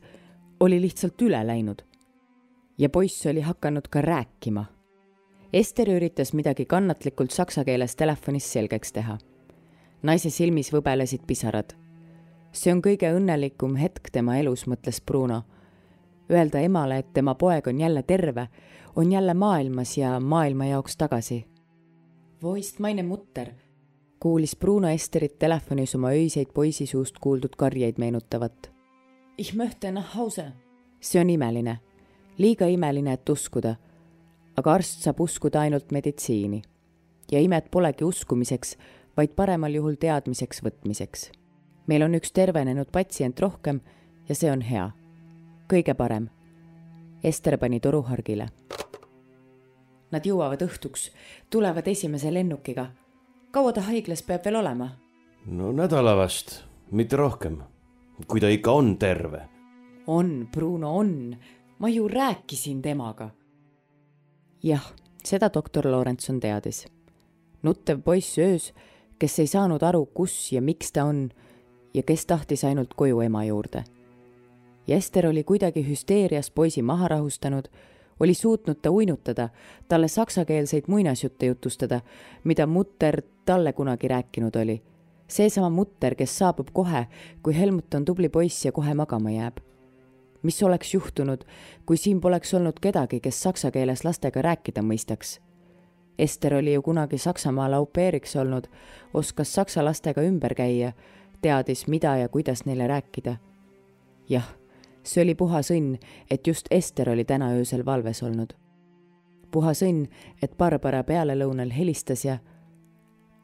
[0.61, 1.83] oli lihtsalt üle läinud.
[2.79, 4.65] ja poiss oli hakanud ka rääkima.
[5.53, 9.19] Ester üritas midagi kannatlikult saksa keeles telefonis selgeks teha.
[10.03, 11.75] naise silmis võbelesid pisarad.
[12.53, 15.43] see on kõige õnnelikum hetk tema elus, mõtles Bruno.
[16.31, 18.49] Öelda emale, et tema poeg on jälle terve
[18.97, 21.45] on jälle maailmas ja maailma jaoks tagasi.
[22.43, 23.51] Wo ist meine mutter?
[24.21, 28.73] kuulis Bruno Esterit telefonis oma öiseid poisi suust kuuldud karjeid meenutavat.
[29.39, 30.53] Ich möchte nach Hause.
[31.01, 31.79] see on imeline,
[32.39, 33.77] liiga imeline, et uskuda.
[34.57, 36.63] aga arst saab uskuda ainult meditsiini.
[37.33, 38.77] ja imet polegi uskumiseks,
[39.17, 41.31] vaid paremal juhul teadmiseks võtmiseks.
[41.87, 43.81] meil on üks tervenenud patsient rohkem
[44.29, 44.91] ja see on hea.
[45.69, 46.29] Kõige parem.
[47.25, 48.49] Ester pani toru hargile
[50.15, 51.09] Nad jõuavad õhtuks,
[51.51, 52.87] tulevad esimese lennukiga.
[53.51, 54.89] kaua ta haiglas peab veel olema?
[55.47, 57.63] no nädala vast, mitte rohkem.
[58.27, 59.41] kui ta ikka on terve.
[60.07, 61.37] on, Bruno, on.
[61.79, 63.31] ma ju rääkisin temaga.
[64.63, 64.93] jah,
[65.25, 66.87] seda doktor Lorentson teadis.
[67.63, 68.73] nuttev poiss öös,
[69.19, 71.31] kes ei saanud aru, kus ja miks ta on
[71.95, 73.85] ja kes tahtis ainult koju ema juurde.
[74.87, 77.69] Jester oli kuidagi hüsteerias poisi maha rahustanud
[78.21, 79.49] oli suutnud ta uinutada,
[79.89, 82.01] talle saksakeelseid muinasjutte jutustada,
[82.45, 84.83] mida mutter talle kunagi rääkinud oli.
[85.29, 87.07] seesama mutter, kes saabub kohe,
[87.43, 89.57] kui Helmut on tubli poiss ja kohe magama jääb.
[90.43, 91.45] mis oleks juhtunud,
[91.87, 95.41] kui siin poleks olnud kedagi, kes saksa keeles lastega rääkida mõistaks?
[96.19, 98.67] Ester oli ju kunagi Saksamaal au pair'iks olnud,
[99.15, 100.93] oskas saksa lastega ümber käia,
[101.41, 103.37] teadis, mida ja kuidas neile rääkida.
[104.29, 104.64] jah
[105.05, 105.99] see oli puhas õnn,
[106.31, 108.55] et just Ester oli täna öösel valves olnud.
[109.51, 110.09] puhas õnn,
[110.43, 112.39] et Barbara pealelõunal helistas ja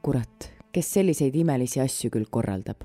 [0.02, 2.84] kurat, kes selliseid imelisi asju küll korraldab.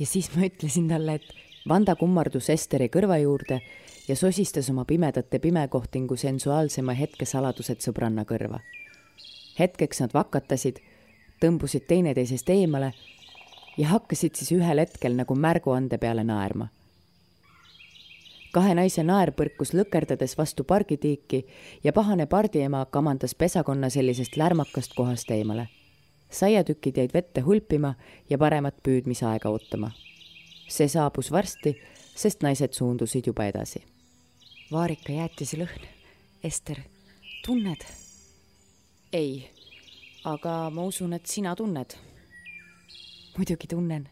[0.00, 3.60] ja siis ma ütlesin talle, et Vanda kummardus Esteri kõrva juurde
[4.08, 8.60] ja sosistas oma pimedate pimekohtingu sensuaalsema hetke saladused sõbranna kõrva.
[9.58, 10.80] hetkeks nad vakatasid
[11.40, 12.92] tõmbusid teineteisest eemale
[13.76, 16.68] ja hakkasid siis ühel hetkel nagu märguande peale naerma.
[18.54, 21.40] kahe naise naer põrkus lõkerdades vastu pargitiiki
[21.84, 25.68] ja pahane pardiema kamandas pesakonna sellisest lärmakast kohast eemale.
[26.30, 27.94] saiatükid jäid vette hulpima
[28.30, 29.90] ja paremat püüdmisaega ootama.
[30.68, 31.76] see saabus varsti,
[32.14, 33.82] sest naised suundusid juba edasi.
[34.72, 35.90] vaarika jäätise lõhn.
[36.44, 36.76] Ester,
[37.46, 37.84] tunned?
[39.12, 39.48] ei
[40.24, 41.94] aga ma usun, et sina tunned.
[43.36, 44.08] muidugi tunnen,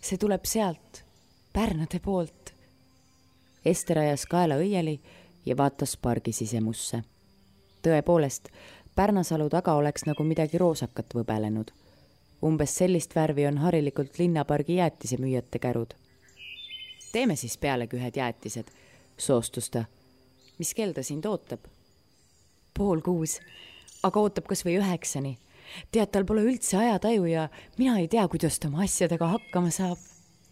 [0.00, 1.04] see tuleb sealt,
[1.52, 2.52] Pärnade poolt.
[3.64, 5.00] Ester ajas kaela õieli
[5.46, 7.02] ja vaatas pargi sisemusse.
[7.82, 8.48] tõepoolest,
[8.94, 11.72] Pärnasalu taga oleks nagu midagi roosakat võbelenud.
[12.42, 15.94] umbes sellist värvi on harilikult linnapargi jäätisemüüjate kärud.
[17.12, 18.70] teeme siis pealegi ühed jäätised,
[19.16, 19.84] soostus ta.
[20.58, 21.60] mis kell ta sind ootab?
[22.74, 23.40] pool kuus,
[24.02, 25.38] aga ootab kas või üheksani
[25.92, 29.98] tead, tal pole üldse ajataju ja mina ei tea, kuidas ta oma asjadega hakkama saab.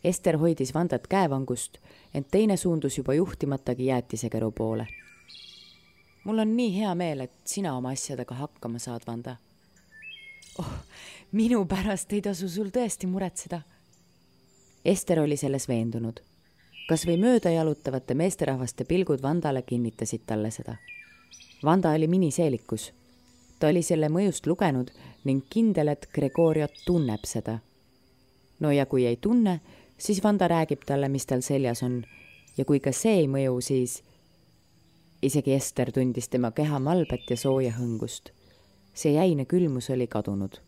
[0.04, 1.78] Ester hoidis Vandat käevangust,
[2.14, 4.86] ent teine suundus juba juhtimatagi jäätisekäru poole.
[6.24, 9.36] mul on nii hea meel, et sina oma asjadega hakkama saad, Vanda.
[10.58, 10.72] oh,
[11.32, 13.60] minu pärast ei tasu sul tõesti muretseda.
[14.84, 16.20] Ester oli selles veendunud.
[16.88, 20.76] kas või mööda jalutavate meesterahvaste pilgud Vandale kinnitasid talle seda.
[21.64, 22.92] Vanda oli miniseelikus
[23.58, 24.90] ta oli selle mõjust lugenud
[25.24, 27.58] ning kindel, et Gregoriot tunneb seda.
[28.60, 29.60] no ja kui ei tunne,
[29.98, 32.04] siis Vanda räägib talle, mis tal seljas on.
[32.56, 34.02] ja kui ka see ei mõju, siis
[35.22, 38.30] isegi Ester tundis tema keha malbet ja sooja hõngust.
[38.94, 40.60] see jäine külmus oli kadunud.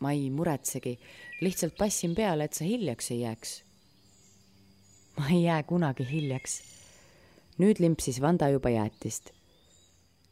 [0.00, 0.98] ma ei muretsegi,
[1.40, 3.62] lihtsalt passin peale, et sa hiljaks ei jääks.
[5.18, 6.62] ma ei jää kunagi hiljaks.
[7.58, 9.32] nüüd limpsis Vanda juba jäätist.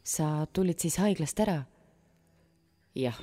[0.03, 1.65] sa tulid siis haiglast ära
[2.97, 3.17] jah.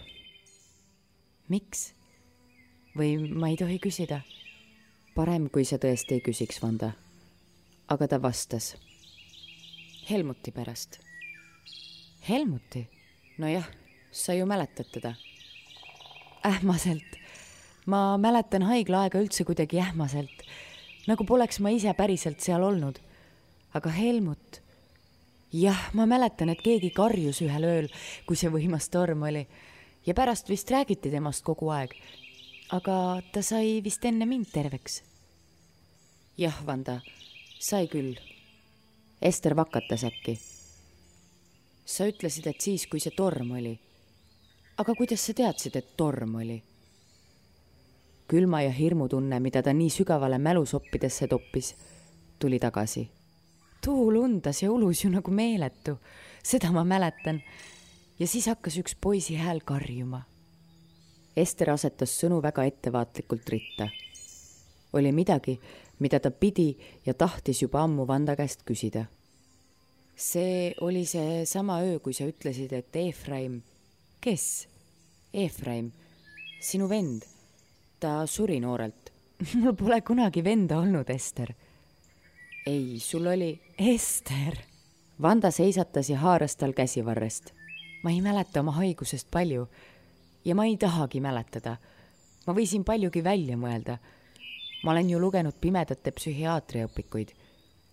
[1.48, 1.92] miks?
[2.96, 4.20] või ma ei tohi küsida?
[5.14, 6.92] parem, kui sa tõesti ei küsiks, Vanda.
[7.88, 8.74] aga ta vastas.
[10.10, 11.01] Helmuti pärast.
[12.28, 12.86] Helmuti?
[13.38, 13.66] nojah,
[14.10, 15.14] sa ju mäletad teda.
[16.46, 17.18] ähmaselt.
[17.86, 20.46] ma mäletan haiglaaega üldse kuidagi ähmaselt,
[21.06, 23.01] nagu poleks ma ise päriselt seal olnud.
[23.74, 24.64] aga Helmut
[25.55, 27.89] jah, ma mäletan, et keegi karjus ühel ööl,
[28.26, 29.44] kui see võimas torm oli
[30.06, 31.94] ja pärast vist räägiti temast kogu aeg.
[32.72, 35.02] aga ta sai vist enne mind terveks.
[36.36, 37.01] jah, Vanda,
[37.60, 38.18] sai küll.
[39.22, 40.39] Ester vakatas äkki.
[41.85, 43.78] sa ütlesid, et siis, kui see torm oli.
[44.76, 46.62] aga kuidas sa teadsid, et torm oli?
[48.28, 51.74] külma ja hirmutunne, mida ta nii sügavale mälusoppidesse toppis,
[52.39, 53.10] tuli tagasi.
[53.85, 55.98] Tuul undas ja ulus ju nagu meeletu,
[56.43, 57.43] seda ma mäletan.
[58.19, 60.23] ja siis hakkas üks poisi hääl karjuma.
[61.36, 63.89] Ester asetas sõnu väga ettevaatlikult ritta.
[64.93, 65.59] oli midagi,
[65.98, 69.05] mida ta pidi ja tahtis juba ammu Vanda käest küsida.
[70.16, 73.62] see oli seesama öö, kui sa ütlesid, et Efraim,
[74.20, 74.69] kes?
[75.35, 75.93] Efraim,
[76.61, 77.23] sinu vend
[78.01, 79.12] ta suri noorelt.
[79.61, 81.55] mul pole kunagi venda olnud, Ester.
[82.66, 84.55] ei, sul oli Ester.
[85.22, 87.51] Vanda seisatas ja haaras tal käsivarrest.
[88.02, 89.68] ma ei mäleta oma haigusest palju
[90.44, 91.76] ja ma ei tahagi mäletada.
[92.46, 93.98] ma võisin paljugi välja mõelda.
[94.84, 97.28] ma olen ju lugenud pimedate psühhiaatriaõpikuid.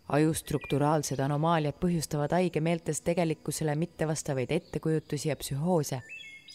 [0.10, 6.02] aju strukturaalsed anomaaliad põhjustavad haige meeltes tegelikkusele mittevastavaid ettekujutusi ja psühhoose.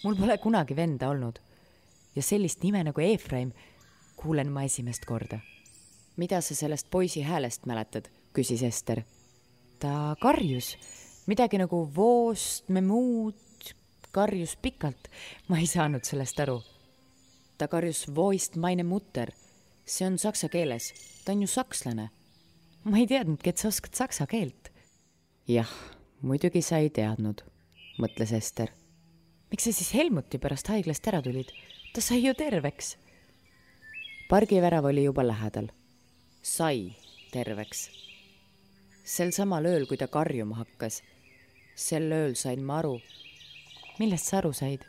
[0.04, 1.40] mul pole kunagi venda olnud
[2.16, 3.52] ja sellist nime nagu Efraim
[4.16, 5.40] kuulen ma esimest korda.
[6.16, 9.02] mida sa sellest poisi häälest mäletad, küsis Ester.
[9.78, 10.76] Ta karjus
[11.26, 13.34] midagi nagu voost, memuud,
[14.14, 15.08] karjus pikalt.
[15.48, 16.62] ma ei saanud sellest aru.
[17.58, 19.32] ta karjus voist meine mutter.
[19.84, 20.92] see on saksa keeles,
[21.24, 22.10] ta on ju sakslane.
[22.84, 24.70] ma ei teadnudki, et sa oskad saksa keelt.
[25.48, 25.70] jah,
[26.22, 27.42] muidugi sa ei teadnud,
[27.98, 28.70] mõtles Ester.
[29.50, 31.50] miks sa siis Helmuti pärast haiglast ära tulid?
[31.92, 32.96] ta sai ju terveks.
[34.30, 35.68] pargivärav oli juba lähedal.
[36.42, 36.94] sai
[37.32, 37.90] terveks.
[39.06, 41.00] Sel samal ööl, kui ta karjuma hakkas,
[41.78, 42.98] sel ööl sain ma aru.
[43.98, 44.82] millest sa aru said?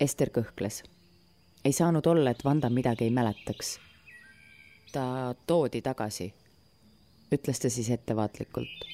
[0.00, 0.82] Ester kõhkles.
[1.64, 3.78] ei saanud olla, et Vanda midagi ei mäletaks.
[4.92, 6.34] ta toodi tagasi,
[7.32, 8.86] ütles ta siis ettevaatlikult.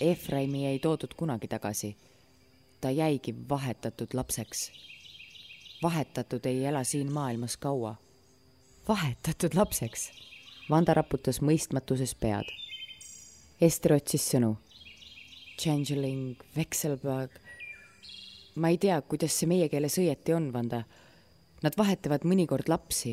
[0.00, 1.96] Efraimi ei toodud kunagi tagasi.
[2.80, 4.70] ta jäigi vahetatud lapseks
[5.82, 7.94] vahetatud ei ela siin maailmas kaua.
[8.88, 10.10] vahetatud lapseks.
[10.70, 12.61] Vanda raputas mõistmatuses pead.
[13.62, 14.56] Ester otsis sõnu.
[15.54, 17.30] Changeling, Vekselberg.
[18.54, 20.80] ma ei tea, kuidas see meie keeles õieti on, Vanda.
[21.62, 23.12] Nad vahetavad mõnikord lapsi.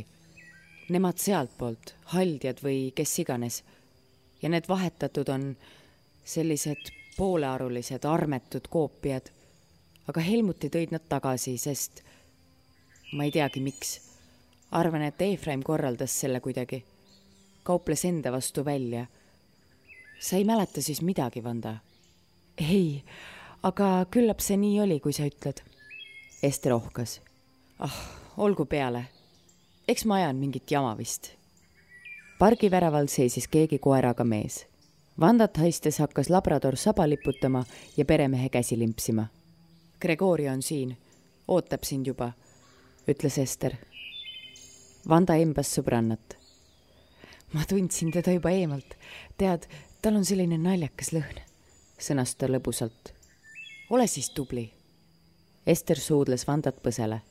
[0.90, 3.64] Nemad sealtpoolt, haldjad või kes iganes.
[4.42, 5.56] ja need vahetatud on
[6.26, 9.30] sellised poolearulised, armetud koopiad.
[10.08, 12.02] aga Helmuti tõid nad tagasi, sest
[13.14, 14.02] ma ei teagi, miks.
[14.72, 16.84] arvan, et Efraim korraldas selle kuidagi.
[17.64, 19.06] kauples enda vastu välja.
[20.20, 21.78] Sa ei mäleta siis midagi, Vanda?
[22.60, 23.04] ei,
[23.64, 25.62] aga küllap see nii oli, kui sa ütled.
[26.44, 27.22] Ester ohkas.
[27.80, 28.00] ah,
[28.38, 29.06] olgu peale.
[29.88, 31.32] eks ma ajan mingit jama vist.
[32.40, 34.66] pargiväraval seisis keegi koeraga mees.
[35.20, 37.64] Vandat haistes hakkas labrador saba liputama
[37.98, 39.28] ja peremehe käsi limpsima.
[40.02, 40.98] Gregori on siin,
[41.48, 42.32] ootab sind juba
[43.08, 43.76] ütles Ester.
[45.10, 46.36] Vanda embas sõbrannat.
[47.54, 48.96] ma tundsin teda juba eemalt.
[49.38, 49.66] tead,
[50.02, 51.40] tal on selline naljakas lõhn,
[52.00, 53.14] sõnas ta lõbusalt.
[53.90, 54.72] ole siis tubli.
[55.68, 57.22] Ester suudles Vandat põsele.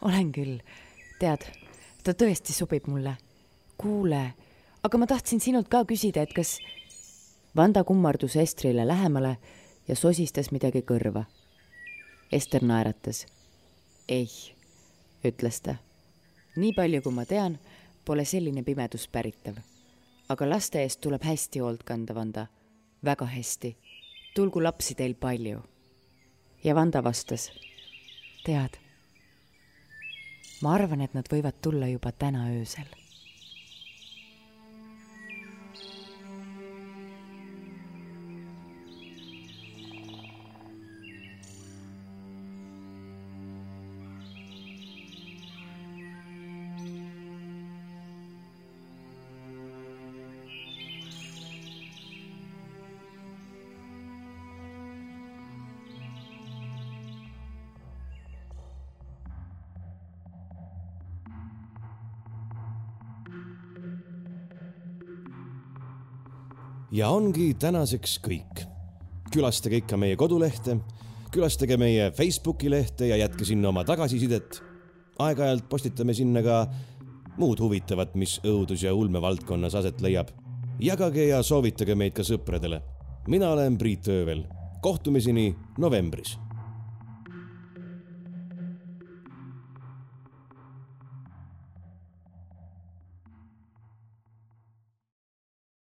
[0.00, 0.60] olen küll,
[1.18, 1.44] tead,
[2.04, 3.16] ta tõesti sobib mulle.
[3.78, 4.34] kuule,
[4.82, 6.58] aga ma tahtsin sinult ka küsida, et kas
[7.56, 9.36] Vanda kummardus Estrile lähemale
[9.88, 11.24] ja sosistas midagi kõrva.
[12.32, 13.26] Ester naeratas.
[14.08, 14.28] ei
[15.24, 15.76] ütles ta.
[16.56, 17.58] nii palju, kui ma tean,
[18.04, 19.56] pole selline pimedus päritav.
[20.28, 22.46] Aga laste eest tuleb hästi hoolt kanda, Vanda.
[23.04, 23.76] väga hästi.
[24.34, 25.62] tulgu lapsi teil palju.
[26.64, 27.50] ja Vanda vastas.
[28.44, 28.78] tead,
[30.62, 33.05] ma arvan, et nad võivad tulla juba täna öösel
[66.96, 68.64] ja ongi tänaseks kõik.
[69.34, 70.78] külastage ikka meie kodulehte,
[71.34, 74.62] külastage meie Facebooki lehte ja jätke sinna oma tagasisidet.
[75.18, 76.66] aeg-ajalt postitame sinna ka
[77.36, 80.28] muud huvitavat, mis õudus- ja ulmevaldkonnas aset leiab.
[80.80, 82.80] jagage ja soovitage meid ka sõpradele.
[83.28, 84.46] mina olen Priit Öövel
[84.80, 86.38] kohtumiseni novembris